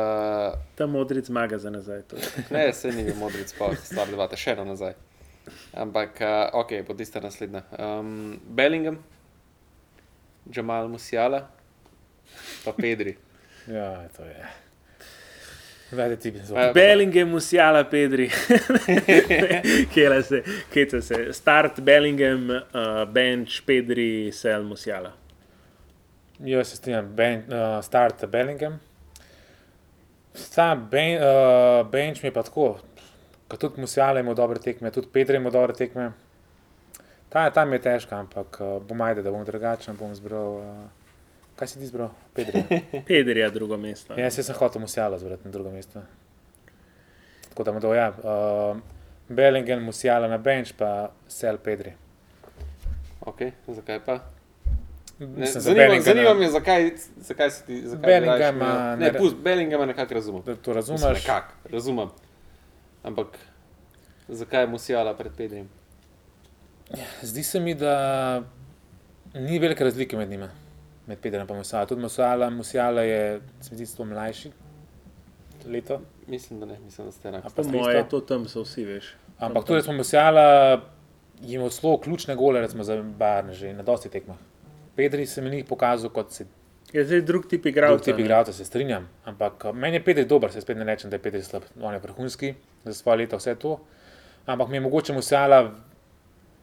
[0.76, 1.98] Ta modric zmaga za nazaj.
[1.98, 2.04] je.
[2.52, 4.94] ne, se ni bil modric, pa star debate, še eno nazaj.
[5.74, 7.64] Ampak, uh, ok, bo tista naslednja.
[7.80, 8.12] Um,
[8.48, 9.00] Bellingham,
[10.46, 11.48] Jamal Musiala,
[12.66, 13.18] pa Pedri.
[13.68, 14.46] Ja, to je.
[15.92, 16.46] Vede ti bi Ja.
[16.46, 16.74] zelo.
[16.74, 18.30] Bellingham, Musiala, Pedri.
[19.94, 20.44] Kjela se,
[20.74, 21.34] kjeca se.
[21.34, 22.60] Start Bellingham, uh,
[23.14, 25.12] bench, Pedri, Sel, Musiala.
[26.40, 28.80] Jaz se strinjam, ben, uh, start Bellingham.
[30.34, 32.80] Sam ben, uh, bench mi je pa tako,
[33.48, 36.12] kot tudi Musiala ima dobre tekme, tudi Pedro ima dobre tekme.
[37.32, 40.50] Ta, tam je težko, ampak uh, bom ajde, da bom drugačen, bom zbral.
[40.52, 40.66] Uh,
[41.56, 42.10] kaj si ti zbral?
[42.34, 42.60] Pedro.
[43.08, 44.14] Pedri je drugo mesto.
[44.14, 46.02] Ja, jaz sem hotel Musiala zbrati na drugo mesto.
[47.50, 48.10] Tako da mu dal ja.
[48.12, 48.78] Uh,
[49.30, 50.92] Bellingham, Musiala na bench, pa
[51.30, 51.94] Sel Pedri.
[53.22, 53.40] Ok,
[53.70, 54.20] zakaj pa?
[55.20, 57.82] Ne, Mislim, za zanima, zanima me, zakaj, zakaj si ti.
[57.86, 60.42] zakaj mi- ne- Ne, pust, Bellinghama nekako razumem.
[60.42, 61.22] Da to Mislim, razumeš.
[61.22, 62.10] Nekako, razumem.
[63.04, 63.28] Ampak
[64.28, 65.70] zakaj je Musijala pred Pedrim?
[67.22, 68.44] Zdi se mi, da
[69.34, 70.50] ni velike razlike med njima,
[71.08, 71.86] med Pedrom in Musala.
[71.86, 74.52] Tudi Musala, Musala je, se mi zdi, sto mlajši
[75.66, 76.02] leto.
[76.28, 77.48] Mislim, da ne, mislim, da ste enaki.
[77.48, 78.20] A Po pa ste moje, isto?
[78.20, 79.16] to tam so vsi, veš.
[79.40, 80.82] Ampak tudi smo Musala
[81.48, 84.38] imel zelo ključne gole, recimo za Barne, že na dosti tekmah.
[84.96, 86.46] Pedri se mi ni pokazal kot se
[86.94, 88.04] Je zdaj drug tip drug igralca.
[88.04, 88.24] tip ne.
[88.24, 89.10] igralca, se strinjam.
[89.26, 91.64] Ampak uh, meni je Pedri dober, se spet ne rečem, da je Pedri slab.
[91.82, 92.54] On je vrhunski
[92.84, 93.80] za svoje leta, vse to.
[94.46, 95.72] Ampak mi je mogoče Musala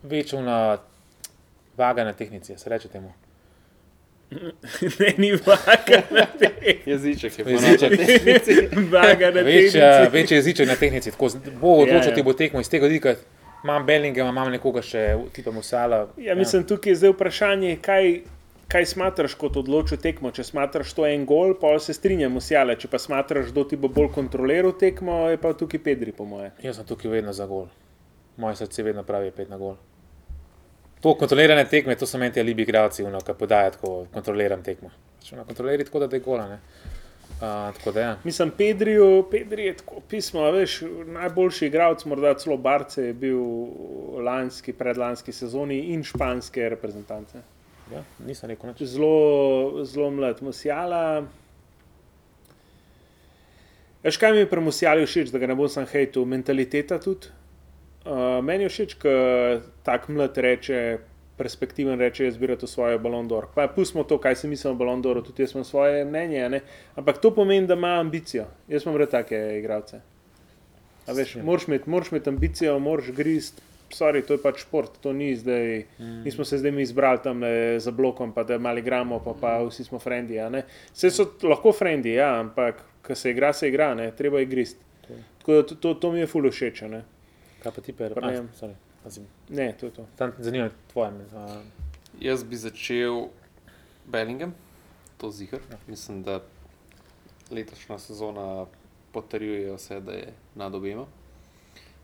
[0.02, 0.78] večjo na
[1.76, 3.12] vaga na tehnici, se reče temu.
[5.00, 6.90] ne, ni vaga na tehnici.
[6.90, 7.92] Jeziček je Jeziček.
[8.92, 10.12] Vaga na Večja, tehnici.
[10.12, 11.28] večji jeziček na tehnici, tako
[11.60, 12.24] bo odločil, Ja, ti ja.
[12.24, 13.14] bo tekmo iz tega vidika.
[13.64, 16.08] Imam Bellinghama, imam nekoga še, tipa Musala.
[16.16, 18.20] Ja, mislim, tukaj je zdaj vprašanje, kaj,
[18.68, 20.30] kaj smatraš kot odločil tekmo.
[20.30, 22.76] Če smatraš to en gol, pa se strinjam, usjale.
[22.78, 26.52] Če pa smatraš, kdo ti bo bolj kontroliral tekmo, je pa tukaj Pedri, po moje.
[26.62, 27.66] Jaz sem tukaj vedno za gol.
[28.38, 29.74] Moje srce vedno pravi pet na gol.
[31.02, 34.90] To kontrolirane tekme, to so meni ti alibi igralci, ono, ki podajo tako, kontroliram tekmo.
[35.22, 36.58] Če me kontrolirajo tako, da je gola, ne.
[37.38, 38.16] Uh, tako da ja.
[38.24, 43.42] Mislim, Pedriju, Pedri je tako pismo, veš, najboljši igralec, morda celo Barce je bil
[44.26, 47.42] lanski, predlanski sezoni in španske reprezentance.
[47.94, 48.82] ja, nisem rekel nič.
[48.82, 50.42] Zelo, zelo mlad.
[50.42, 51.22] Musijala.
[54.02, 57.30] Veš, kaj mi je pri Musijali všeč, da ga ne bom sam hejtel, mentaliteta tudi.
[58.08, 59.10] Uh, meni je všeč, ko
[59.84, 60.98] tak mlad reče,
[61.36, 63.50] perspektiven reče, jaz bi rad v svoje Ballon d'Or.
[63.54, 66.60] Pa pustimo to, kaj si mislim o Ballon d'Oru, tudi jaz imam svoje mnenje, ne?
[66.96, 68.46] ampak to pomeni, da ima ambicijo.
[68.68, 70.00] Jaz imam rad take igralce.
[71.42, 73.60] Moraš imeti, moraš imeti ambicijo, moraš grist.
[73.92, 75.84] Sorry, to je pač šport, to ni zdaj.
[75.98, 76.22] Mm.
[76.24, 79.52] Nismo se zdaj mi izbrali tam le za blokom, pa da malo igramo, pa, pa
[79.64, 80.36] vsi smo frendi.
[80.92, 84.10] Vse so lahko frendi, ja, ampak ko se igra, se igra, ne?
[84.16, 84.76] treba je grist.
[85.38, 86.82] Tako da to, to, to mi je fulo všeč.
[87.58, 88.42] Kaj pa ti, Ah, ne.
[88.52, 88.74] sorry,
[89.04, 89.26] pazim.
[89.48, 90.06] ne, to je to.
[90.16, 91.10] Tam zanima me tvoje.
[91.10, 91.62] Uh,
[92.20, 93.28] Jaz bi začel
[94.06, 94.54] Bellingham,
[95.16, 95.60] to zihar.
[95.86, 96.40] Mislim, da
[97.50, 98.66] letošnja sezona
[99.12, 101.06] potrjuje vse, da je nad obema.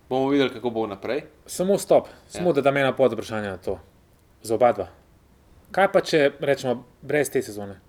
[0.09, 1.23] Bomo videli, kako bo naprej.
[1.47, 2.53] samo stop, samo Ja.
[2.55, 3.79] da me na pod vprašanje na to.
[4.43, 4.89] Za oba dva.
[5.71, 7.81] Kaj pa če rečemo brez te sezone?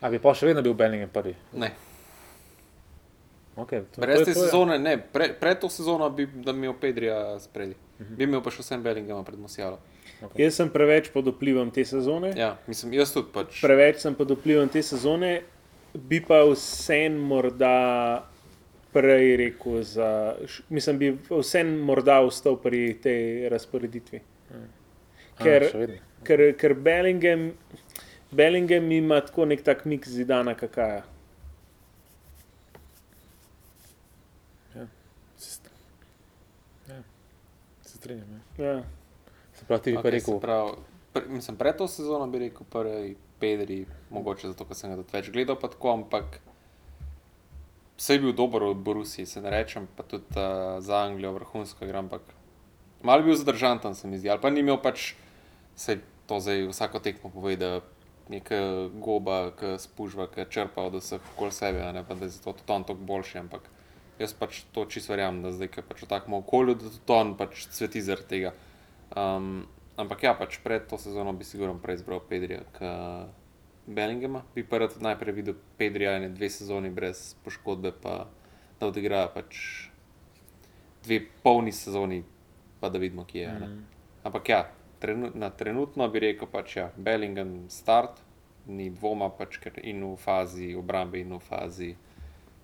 [0.00, 1.34] A bi pa še vedno bil Bellingham prvi?
[1.54, 1.70] Ne.
[3.56, 4.44] Okay, to, Brez to te je to, ja.
[4.44, 7.72] sezone, ne, pre, pred to sezono bi imel Pedrija spredi.
[7.98, 9.78] Bi imel pa še vsem Bellingama pred Mosijalo.
[10.36, 12.34] Jaz sem preveč pod vplivom te sezone.
[12.36, 13.60] Ja, mislim, jaz tudi pač.
[13.60, 15.30] Preveč sem pod vplivom te sezone,
[15.94, 17.72] bi pa vsem morda
[18.92, 20.36] prej rekel, za,
[20.68, 24.20] mislim, bi vsem morda ostal pri tej razporeditvi.
[25.36, 25.88] Ker, A,
[26.24, 27.50] ker, ker Bellingham,
[28.30, 31.04] Bellingham ima tako nek tak mik zidana, kakaja.
[35.36, 35.70] Se st-
[36.88, 37.02] Ja,
[37.82, 38.42] se strinjam.
[38.58, 38.64] Ja.
[38.64, 38.82] Ja.
[39.52, 40.74] Se pravi, ti bi pa Okay, rekel, prav,
[41.12, 45.12] pre, mislim, pred to sezono bi rekel prvi Pedri, mogoče zato, ker sem ga tudi
[45.12, 46.38] več gledal, pa tako, ampak
[47.98, 51.84] vse je bil dober v Borusiji, se ne rečem, pa tudi uh, za Anglijo vrhunsko
[51.84, 52.24] igra, ampak
[53.02, 55.12] malo je bil zadržan tam, se mi zdi, ali pa ni imel pač,
[55.76, 57.80] se to zdaj vsako tekmo pove, da
[58.32, 62.36] neka goba, ki spužva, ki črpa od vseh okoli sebe, a ne pa da je
[62.38, 63.68] zato tudi on toliko boljši, ampak
[64.18, 67.34] jaz pač to čisto verjamem, da zdaj, je pač v takem okolju, da tudi on
[67.38, 68.52] pač cveti zaradi tega.
[69.16, 69.66] Um,
[69.96, 73.34] ampak ja, pač pred to sezono bi sigurno prej izbral Pedrija, kot
[73.86, 74.42] Bellingama.
[74.54, 78.26] Bi pa rad najprej videl Pedrija in dve sezoni brez poškodbe, pa
[78.80, 79.56] da odigra pač
[81.04, 82.24] dve polni sezoni,
[82.80, 83.52] pa da vidimo, kje je.
[83.52, 83.84] Mm.
[84.26, 84.60] Ampak ja,
[84.98, 88.18] trenu, na trenutno bi rekel pač ja, Bellingham start,
[88.66, 91.92] ni dvoma, pač, ker in v fazi obrambe, in v fazi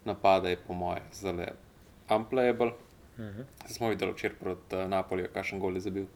[0.05, 1.47] napada je po moje zelo
[2.09, 2.73] unplayable.
[3.16, 6.07] Zdaj smo videli včeraj proti uh, Napoliju, kakšen gol je zabil.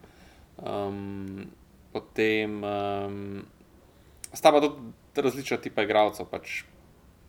[0.57, 1.47] Um,
[1.93, 3.45] potem um,
[4.33, 6.63] sta pa tudi različna tipa igralcev, pač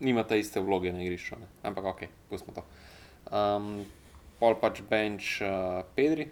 [0.00, 1.36] nimata iste vloge na igrišču.
[1.40, 1.48] Ne?
[1.62, 2.64] Ampak ok, pustimo to.
[3.28, 3.84] Um,
[4.40, 6.30] pol pač bench uh, Pedri,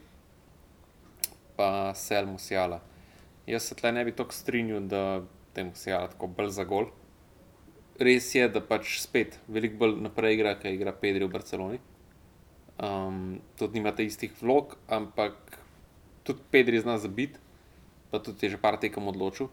[1.57, 2.81] pa Sel Musiala.
[3.47, 5.03] Jaz se tle ne bi tako strinjal, da
[5.55, 6.91] te Musiala tako bolj za gol.
[8.01, 11.79] Res je, da pač spet veliko bolj naprej igra, kaj igra Pedri v Barceloni
[12.83, 15.59] um, tudi nimate istih vlog, ampak
[16.23, 17.39] tudi Pedri zna zabiti,
[18.11, 19.49] pa tudi je že par tekem odločil.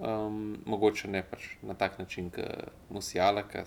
[0.00, 3.64] Um, mogoče ne pač na tak način, kot Musijala, ki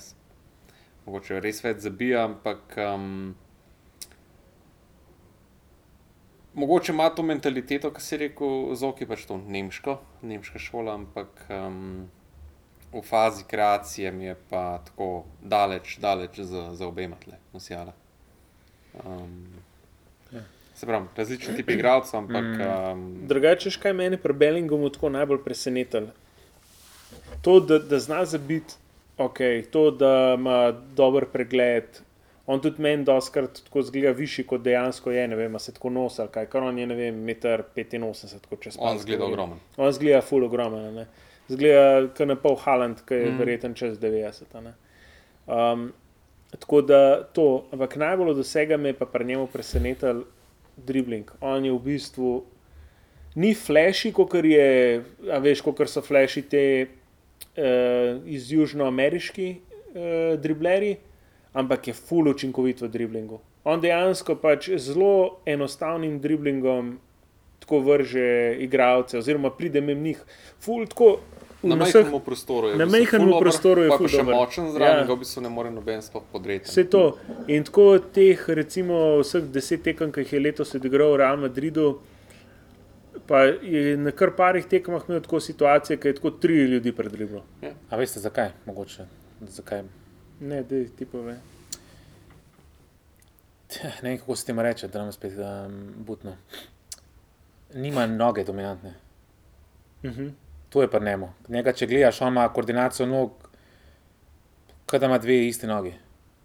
[1.05, 3.35] mogoče res več zabija, ampak um,
[6.53, 12.09] mogoče ima to mentaliteto, ki si rekel, zoki pač to nemško, nemška šola, ampak um,
[12.93, 17.93] v fazi kreacije mi je pa tako daleč, daleč za, za obema tle, Musijala.
[19.05, 19.47] Um,
[20.75, 22.45] se pravi, različni tipi igralcev, ampak
[22.93, 26.07] um, Drugače, kaj meni pri Bellinghamu tako najbolj presenetilo?
[27.41, 28.73] To, da, da zna zabiti,
[29.17, 32.01] okay, to, da ima dober pregled.
[32.45, 36.21] On tudi meni doskrat tako zgleda višji, kot dejansko je, ne vem, se tako nosi
[36.21, 38.89] ali kaj, kar on je, ne vem, 1,85 m, kot če spomnim.
[38.91, 39.61] on zgleda ogromen.
[39.77, 41.05] On zgleda full ogromen, a ne.
[41.47, 43.37] Zgleda kot na pol Haland, ki je mm.
[43.39, 44.55] verjeten čez 90.
[44.57, 44.73] a ne.
[45.45, 45.91] Um,
[46.59, 50.23] tako da to, ampak najbolj od vsega me je pa pri njemu presenetil
[50.77, 51.31] dribling.
[51.41, 52.43] On je v bistvu
[53.35, 60.97] ni flashy, kot je, a veš, kot so flashy te uh, iz južnoameriški uh, dribleri,
[61.53, 63.41] ampak je full učinkovit v driblingu.
[63.63, 66.97] On dejansko pač z zelo enostavnim driblingom
[67.63, 68.25] tako vrže
[68.59, 70.19] igralce, oziroma pride mimo njih.
[70.59, 71.15] Ful, tako,
[71.63, 72.75] Na na majhnem prostoru je.
[72.75, 74.35] na v bistvu majhnem ful dober, prostoru je pa ful pa še dober.
[74.35, 74.97] močen zraven, Ja.
[74.97, 75.05] ja.
[75.05, 76.67] ga v bistvu ne more noben sploh podreti.
[76.67, 77.03] Vse to.
[77.47, 81.85] In tako teh, recimo, vseh deset tekem, ki jih je letos odigral v Real Madridu,
[83.23, 87.45] pa je na kar parih tekmah imel tako situacije, ki je tako tri ljudi predriblo.
[87.63, 88.51] a veste zakaj?
[88.65, 89.07] Mogoče.
[89.49, 89.85] Zakaj?
[90.41, 91.39] Ne, da ti pove.
[93.95, 96.35] Ne vem, kako se temu reče, da nam spet um, butno.
[97.73, 98.93] Nima noge dominantne.
[100.03, 100.31] Uh -huh.
[100.69, 101.33] To je pa nemo.
[101.47, 103.31] Njega, če gledaš, on ima koordinacijo nog,
[104.85, 105.91] kot da ima dve iste noge.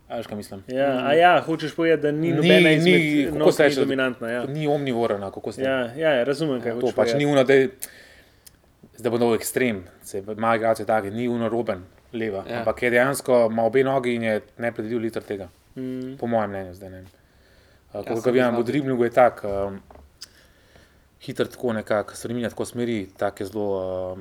[0.08, 0.62] A veš, kaj mislim?
[0.68, 3.74] Ja, a ja, hočeš povedati, da ni Ni- nobena ni- izmed kako nog se ni
[3.74, 4.28] dominantna.
[4.30, 4.44] Ja.
[4.44, 7.18] Ni omnivorna, kako se Ja, ja, ja, razumem, kaj To hočeš pač povedati.
[7.18, 7.70] ni uno, da je,
[8.96, 11.82] zdaj bo nov ekstrem, se ima igralce take, ni uno roben,
[12.12, 12.44] leva.
[12.46, 12.52] Ja.
[12.52, 12.58] Ja.
[12.58, 15.48] Ampak je dejansko, ima obe nogi in je nepredvidljiv liter tega.
[15.76, 16.16] Mm.
[16.18, 17.06] Po mojem mnenju, zdaj ne vem.
[17.94, 19.80] Uh, Ko sem ga vidim, v driblingu je tak, um,
[21.20, 24.18] hiter tako nekako, spremenja tako smeri, tak je zelo,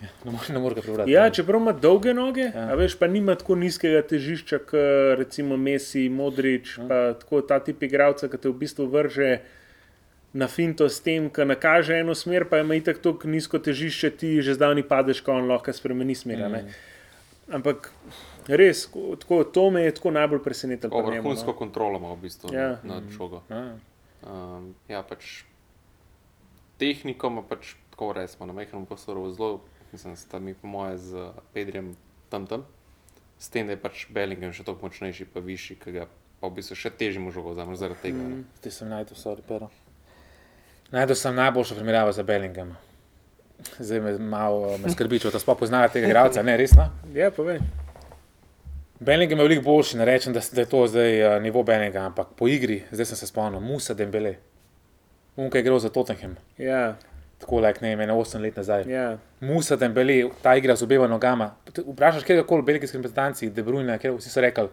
[0.00, 1.10] ja, ne more, ne more ga prebrati.
[1.10, 2.66] Ja, čeprav ima dolge noge, ja.
[2.66, 4.78] A veš, pa nima tako nizkega težišča, kot
[5.18, 6.86] recimo Messi, Modrič, Ja.
[6.88, 9.40] pa tako ta tip igralca, ki te v bistvu vrže
[10.32, 14.40] na finto s tem, ki nakaže eno smer, pa ima itak tako nizko težišče, ti
[14.40, 16.40] že zdavni padeš, ko on lahko spremeni smer.
[16.40, 16.72] Mm.
[17.52, 17.92] Ampak
[18.48, 20.90] res, ko- tako, to me je tako najbolj presenetilo.
[20.90, 21.58] O, pri njemu, vrhunsko no.
[21.58, 22.78] kontrolo ima v bistvu Ja.
[22.82, 23.42] nad žogo.
[23.50, 23.76] Ja.
[24.24, 25.44] Um, ja, pač
[26.82, 29.60] tehniko ima pač tako resmo, na majhnem prostoru zelo,
[29.92, 31.94] mislim, sta mi po moje z Pedrijem
[32.28, 32.66] tam tam.
[33.42, 36.04] s tem, da je pač Bellingham še toliko močnejši, pa višji, ki ga
[36.38, 38.22] pa v bistvu še težje mu žogo vzameš zaradi tega.
[38.22, 38.44] Mm.
[38.60, 39.66] Zdaj sem najdel, sorry, pero.
[40.94, 42.78] Najdel sem najboljšo primerjavo za Bellinghama.
[43.78, 46.86] Zdaj me malo me skrbi, če to sploh poznajo tega igralca, ne resno.
[47.14, 47.58] Ja, povej.
[49.02, 52.34] Bellingham je veliko boljši, ne rečem, da, da je to zdaj uh, nivo Bellinghama, ampak
[52.38, 54.36] po igri, zdaj sem se spomnil, Musa Dembele.
[55.36, 56.96] Unka je igral za Tottenham, Ja,
[57.38, 58.84] tako like, ne vem, ene 8 let nazaj.
[58.86, 59.18] ja.
[59.40, 61.54] Musa Dembele, ta igra z obema nogama.
[61.72, 64.68] Te Vprašaš kjerkoli v belgijski reprezentanci, De Bruyne, kjer vsi so rekli,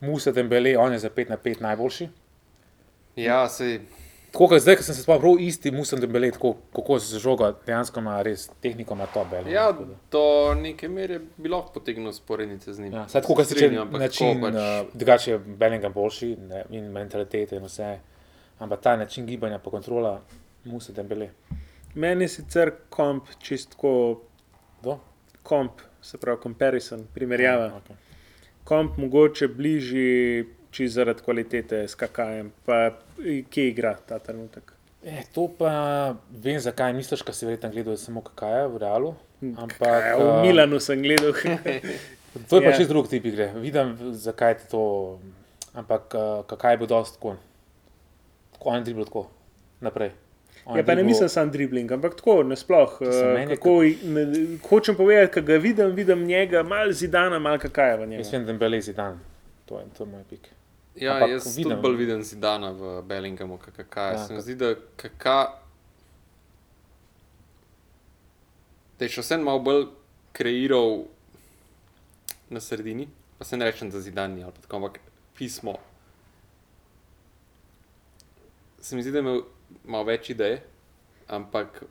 [0.00, 2.08] Musa Dembele, on je za 5 na 5 najboljši.
[3.16, 3.80] Ja, sej,
[4.32, 8.00] Tako kot zdaj, ko sem se spomnil, isti Musa Dembele, tako kako se žoga, dejansko
[8.00, 9.52] ima res tehniko, ima to Bellingham.
[9.54, 9.72] ja,
[10.10, 10.22] do
[10.54, 12.92] neke mere bi lahko potegnil sporednice z njim.
[12.92, 14.54] Ja, Saj tako, kar se tiče ampak način, pač...
[14.94, 17.98] drugače je Bellingham boljši ne, in mentalitete in vse.
[18.62, 20.20] Ampak ta način gibanja pa kontrola,
[20.64, 21.30] Musa Dembele.
[21.94, 24.20] Meni je sicer komp čistko,
[24.82, 24.98] Do?
[25.42, 27.66] komp, se pravi comparison, primerjava.
[27.80, 27.96] Okay.
[28.64, 32.90] Komp mogoče bližji, čisto zaradi kvalitete s kakajem, pa
[33.50, 34.72] kje igra ta trenutek.
[35.04, 39.14] E, to pa vem, zakaj misliš, ker si verjetno gledal samo kakaja v realu.
[39.42, 41.34] Ampak Ja, v eh, Milanu sem gledal.
[42.48, 42.76] To je pa Ja.
[42.78, 43.50] čist drug tip igre.
[43.60, 45.18] Vidim, zakaj ti to.
[45.74, 47.34] Ampak uh, kakaj bo dost tako.
[48.64, 49.26] On dribl tako
[49.80, 50.10] naprej.
[50.64, 53.00] On Ja, pa ne dribl- mislim sam dribling, ampak tako nasploh.
[53.00, 53.72] Uh, meni je kako,
[54.04, 54.22] ne,
[54.62, 57.58] hočem povedati, ko ga vidim, vidim njega, malo zidana, malo
[58.00, 58.20] njemu.
[58.20, 59.20] Jaz vem, da je Belezi dan.
[59.66, 60.48] To je, to je moj pik.
[60.94, 61.62] Ja, Ampak jaz vidim.
[61.64, 64.12] tudi bolj vidim Zidana v Bellinghamu, kot Ja, kaj.
[64.12, 65.38] Ja, se mi kak- zdi, da kaka.
[68.98, 69.86] Da je še vsem malo bolj
[70.32, 71.04] kreiral
[72.48, 73.08] na sredini,
[73.38, 75.00] pa se ne rečem, da zidani ali pa tako, ampak
[75.34, 75.78] pismo.
[78.82, 79.42] Se mi zdi, da je imel
[79.86, 80.58] malo več idej,
[81.30, 81.84] ampak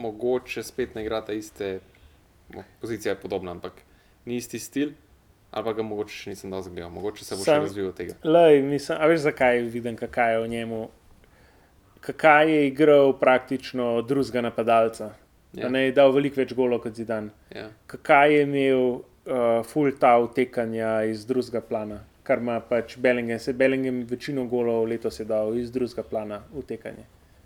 [0.00, 1.78] mogoče spet ne igra ta iste,
[2.54, 3.82] no, pozicija je podobna, ampak
[4.24, 4.94] ni isti stil,
[5.52, 8.16] ali pa ga mogoče še nisem dosti gledal, mogoče se bo Sam- še razvil tega.
[8.24, 10.80] Lej, mislim, a veš, zakaj vidim, kakaj je v njemu?
[12.04, 15.12] Kakaj je igral praktično drugega napadalca.
[15.54, 15.68] Ja.
[15.70, 17.30] Ne je dal veliko več golov kot Zidan.
[17.54, 17.68] Ja.
[17.86, 23.38] Kakaj je imel uh, full ta utekanja iz drugega plana, kar ima pač Bellingham.
[23.38, 27.04] Se Bellingham večino golov letos je dal iz drugega plana utekanje.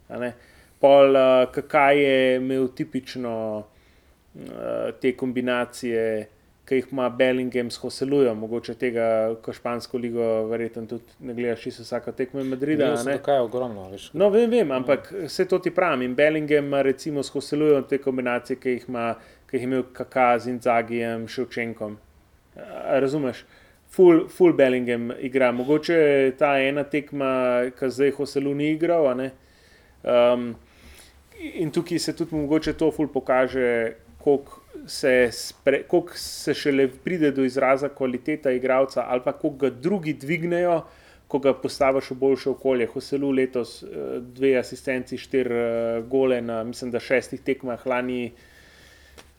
[0.09, 0.33] a ne.
[0.81, 4.45] Pol, uh, kakaj je imel tipično uh,
[5.01, 6.29] te kombinacije,
[6.69, 11.63] ki jih ima Bellingham s Hoselujem, mogoče tega, ko špansko ligo, verjetno tudi ne gledaš
[11.65, 12.93] čisto vsako tekmo Madrida.
[12.95, 13.19] a ne.
[13.25, 14.11] Kaj je ogromno, veš.
[14.13, 16.03] No, vem, vem, ampak vse to ti pravim.
[16.03, 19.15] In Bellingham ima recimo s Hoselujem te kombinacije, ki jih, ima,
[19.51, 21.99] ki jih je imel Kaka z Inzagijem, Ševčenkom.
[22.85, 23.45] Razumeš?
[23.91, 25.53] Full, full Bellingham igra.
[25.53, 27.31] Mogoče je ta ena tekma,
[27.79, 29.09] ki zdaj Hoselu ni igral.
[29.09, 30.51] Um,
[31.39, 37.31] in tukaj se tudi mogoče to ful pokaže, koliko se, spre, koliko se šele pride
[37.31, 40.83] do izraza kvaliteta igralca, ali pa koliko ga drugi dvignejo,
[41.29, 42.87] ko ga postaviš v boljše okolje.
[42.87, 48.33] Hoselu letos eh, dve asistenci, štiri eh, gole na, mislim, da šestih tekmah lani.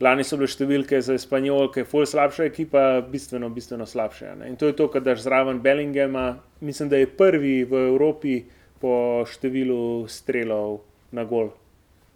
[0.00, 4.30] Lani so bile številke za Španjolke, ful slabša ekipa, bistveno, bistveno slabše.
[4.32, 4.48] a ne.
[4.48, 6.40] In to je to, kar daš zraven Bellinghama.
[6.60, 8.38] Mislim, da je prvi v Evropi
[8.80, 10.80] po številu strelov
[11.12, 11.52] na gol.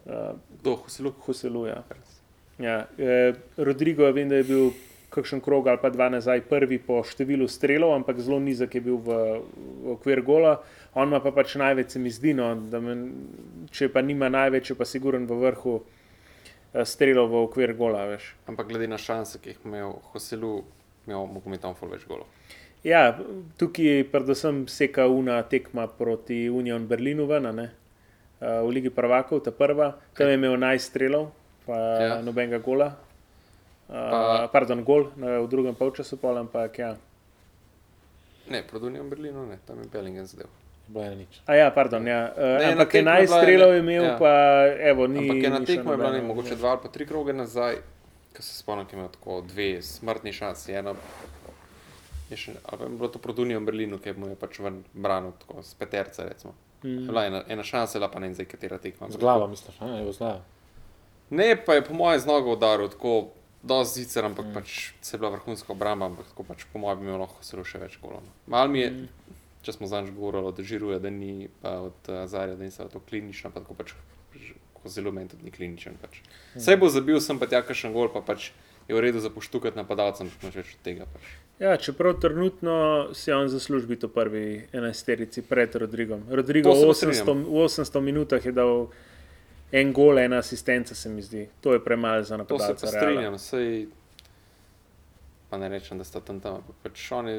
[0.08, 0.32] Uh,
[0.62, 1.12] Kdo, Hoselu?
[1.26, 1.84] Hoselu, ja.
[2.58, 2.78] ja.
[2.96, 4.72] Eh, Rodrigo, vem, da je bil
[5.14, 8.96] kakšen krog ali pa dva nazaj prvi po številu strelov, ampak zelo nizek je bil
[8.96, 9.18] v,
[9.84, 10.56] v okvir gola.
[10.96, 13.04] On ima pa pač največ, se mi zdi, no, da men,
[13.70, 15.76] če pa nima največ, pa siguren v vrhu
[16.74, 18.34] eh, strelov v okvir gola, veš.
[18.46, 20.64] Ampak glede na šanse, ki jih je imel Hoselu,
[21.06, 22.26] imel Mogometan ful več golov.
[22.84, 23.16] Ja,
[23.56, 27.70] tukaj predvsem seka una tekma proti Union Berlinu ven, ne.
[28.40, 31.30] Eh, v Ligi prvakov, ta prva, tam je imel 11 strelov,
[31.66, 32.20] pa Ja.
[32.22, 32.92] nobenega gola.
[33.84, 36.96] Uh, Pa- pardon, gol na, v drugem polčasu, pol, ampak ja.
[38.48, 40.48] Ne, proti Union Berlinu, ne, tam je Bellingham zadev.
[40.88, 41.26] Je.
[41.46, 42.32] A ja, pardon, ja.
[42.36, 44.16] Uh, Ne, ena ampak tekma je 11 bila, strelov je imel, ja.
[44.18, 44.32] pa
[44.90, 45.30] evo, ni.
[45.30, 47.80] Ampak ena tekma je bila ne, mogoče dva ali pa tri kroge nazaj,
[48.36, 50.76] ko se spomnim, ki je imel tako dve smrtni šansi.
[50.76, 50.94] Ena,
[52.30, 54.82] je še, ali pa je bilo to proti Union Berlinu, ki mu je pač ven
[54.92, 56.52] branil, tako z peterca recimo.
[56.84, 57.06] Mm.
[57.08, 59.08] Bila je ena, ena šansa, bila pa ne vem zdaj, katera tekma.
[59.08, 60.44] Z glavo, misliš, a ne, z glavo.
[61.30, 63.32] Ne, pa je po mojem z nogo udaril, tako
[63.64, 64.54] dosti zicer, ampak mm.
[64.54, 67.64] pač se je bila vrhunska obramba, ampak tako pač po mojem bi imel lahko zelo
[67.64, 68.20] še več golov.
[68.20, 68.32] no.
[68.52, 69.38] Mal mi je, mm.
[69.64, 73.00] Če smo zanj govorili od Žiruje, da ni, pa od uh, Zarja, da ni to
[73.08, 73.96] klinično, pa tako pač
[74.84, 75.96] ko zelo meni tudi ni kliničen.
[76.00, 76.20] Pač.
[76.20, 76.60] Mm.
[76.60, 78.52] Vse bo zabil, sem pa tja kakšen gol, pa pač
[78.84, 81.08] je v redu za poštukati napadalcem, pač več od tega.
[81.08, 81.32] Pač.
[81.62, 82.76] Ja, čeprav trenutno
[83.16, 84.44] si on zasluži v prvi
[84.76, 86.28] enajsterici pred Rodrigom.
[86.28, 88.90] Rodrigo To v se 800, v 800 minutah je dal
[89.72, 91.48] en gol, ena asistenca, se mi zdi.
[91.64, 93.86] To je premalo za To se strinjam, sej.
[95.54, 96.62] Pa ne rečem, da sta tam tam.
[96.82, 97.38] Pač oni,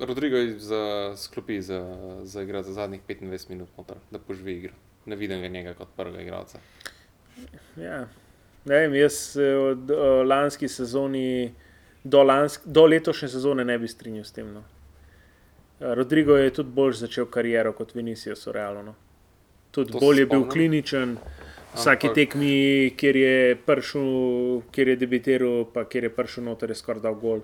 [0.00, 0.82] Rodrigo je za
[1.16, 1.80] sklopi za,
[2.22, 4.72] za igrati za zadnjih 25 minut, noter, da poživi igro.
[5.06, 6.58] Ne vidim ga njega kot prvega igralca.
[7.76, 8.06] Ja.
[8.64, 11.54] Ne vem, jaz se od uh, lanski sezoni
[12.04, 14.52] do, lansk, do letošnje sezone ne bi strinjal s tem.
[14.54, 14.62] No.
[15.80, 18.82] Eh, Rodrigo je tudi bolj začel kariero kot Vinicius, realno.
[18.82, 18.94] No.
[19.70, 21.18] Tudi bolj je bil kliničen,
[21.74, 24.08] vsaki tekmi, kjer je prišel,
[24.72, 27.40] kjer je debitiral, pa kjer je prišel noter, je skoraj dal gol.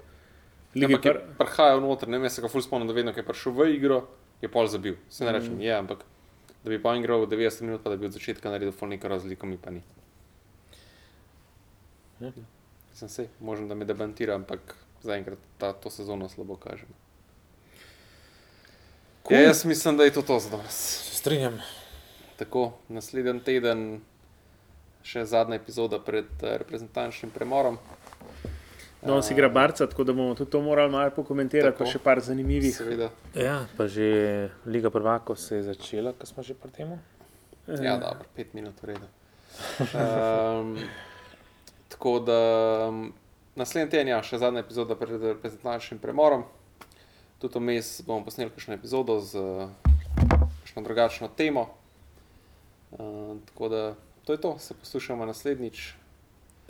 [0.74, 1.18] Ampak je pr...
[1.38, 4.00] prihajal noter, ne vem, se ga ful spomnim, da vedno, ko je prišel v igro,
[4.42, 4.96] je pol zabil.
[5.08, 5.34] Se ne Mm.
[5.36, 6.04] rečem, je, ampak
[6.64, 9.46] da bi pa igral 90 minut, pa da bi od začetka naredil ful neko razliko,
[9.46, 9.82] mi pa ni.
[12.20, 12.32] Ja.
[12.94, 16.86] Sem se, možem, da me debantira, ampak zaenkrat ta, to sezono slabo kaže.
[19.24, 19.36] Cool.
[19.38, 20.74] Ja, jaz mislim, da je to to za danes.
[21.10, 21.58] Se strinjam.
[22.36, 24.00] Tako, naslednji teden,
[25.04, 27.78] še zadnja epizoda pred eh, reprezentančnim premorom.
[29.04, 31.90] Danes igra Barca, tako da bomo tudi to morali malo pokomentirati, pa Tako.
[31.92, 32.72] še par zanimivih.
[32.72, 36.94] Seveda, Ja, pa že Liga prvakov se je začela, ko smo že pri tem.
[37.68, 39.08] ja, dobro, pet minut v redu.
[39.92, 40.72] Um,
[41.92, 42.38] tako da
[42.88, 43.12] um,
[43.56, 46.48] naslednji teden, ja, še zadnja epizoda pred reprezentančnim premorom.
[47.38, 49.36] Tudi vmes bomo posneli kakšno epizodo z
[50.64, 51.68] kakšno drugačno temo.
[52.96, 53.82] Uh, tako da
[54.24, 55.92] to je to, se poslušamo naslednjič.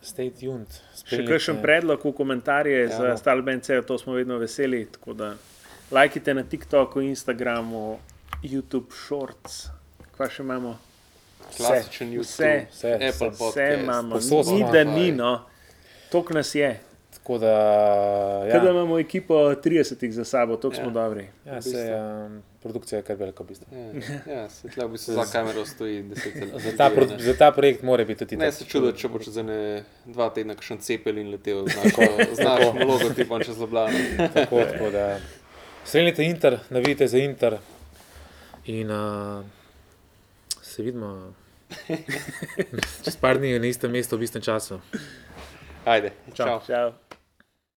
[0.02, 0.68] Stay tuned.
[1.04, 3.16] Še kakšen predlog v komentarje Ja, za no.
[3.16, 4.84] Stalbence, to smo vedno veseli.
[4.86, 5.34] Tako da
[5.90, 7.98] lajkite na TikToku, Instagramu,
[8.42, 9.66] YouTube Shorts.
[10.12, 10.74] Kaj še imamo?
[11.56, 14.18] Klasičen Vse, YouTube, vse, Apple vse, Podcast, Vse imamo,
[14.50, 15.32] ni da ni, no.
[16.10, 16.80] Tok nas je.
[17.14, 17.54] Tako da,
[18.44, 18.60] Ja.
[18.60, 20.82] Da imamo ekipo 30 za sabo, tako Ja.
[20.82, 21.28] smo dobri.
[21.46, 21.94] ja, v se, bistvu.
[22.26, 23.42] um, produkcija je kar velika.
[23.42, 23.66] v bistvu.
[23.70, 23.84] Ja,
[24.32, 26.62] ja svetlja v bistvu za kamero stoji 10 let.
[26.62, 29.36] Za ta, pro, za ta projekt mora biti tudi Ne se čudo, če bo čez
[29.36, 29.58] ene
[30.04, 33.98] dva tedna kakšen cepelin letel z našo- z našim logotipom čez Ljubljano.
[34.34, 35.20] Tako, tako da.
[35.84, 37.58] Srednjite Inter, navijte za Inter
[38.66, 39.44] in uh,
[40.62, 41.34] se vidimo
[43.04, 44.80] čez par dni na istem mestu, v istem času.
[45.84, 46.46] Ajde, Čau.
[46.46, 46.60] čau.
[46.66, 46.92] Čau.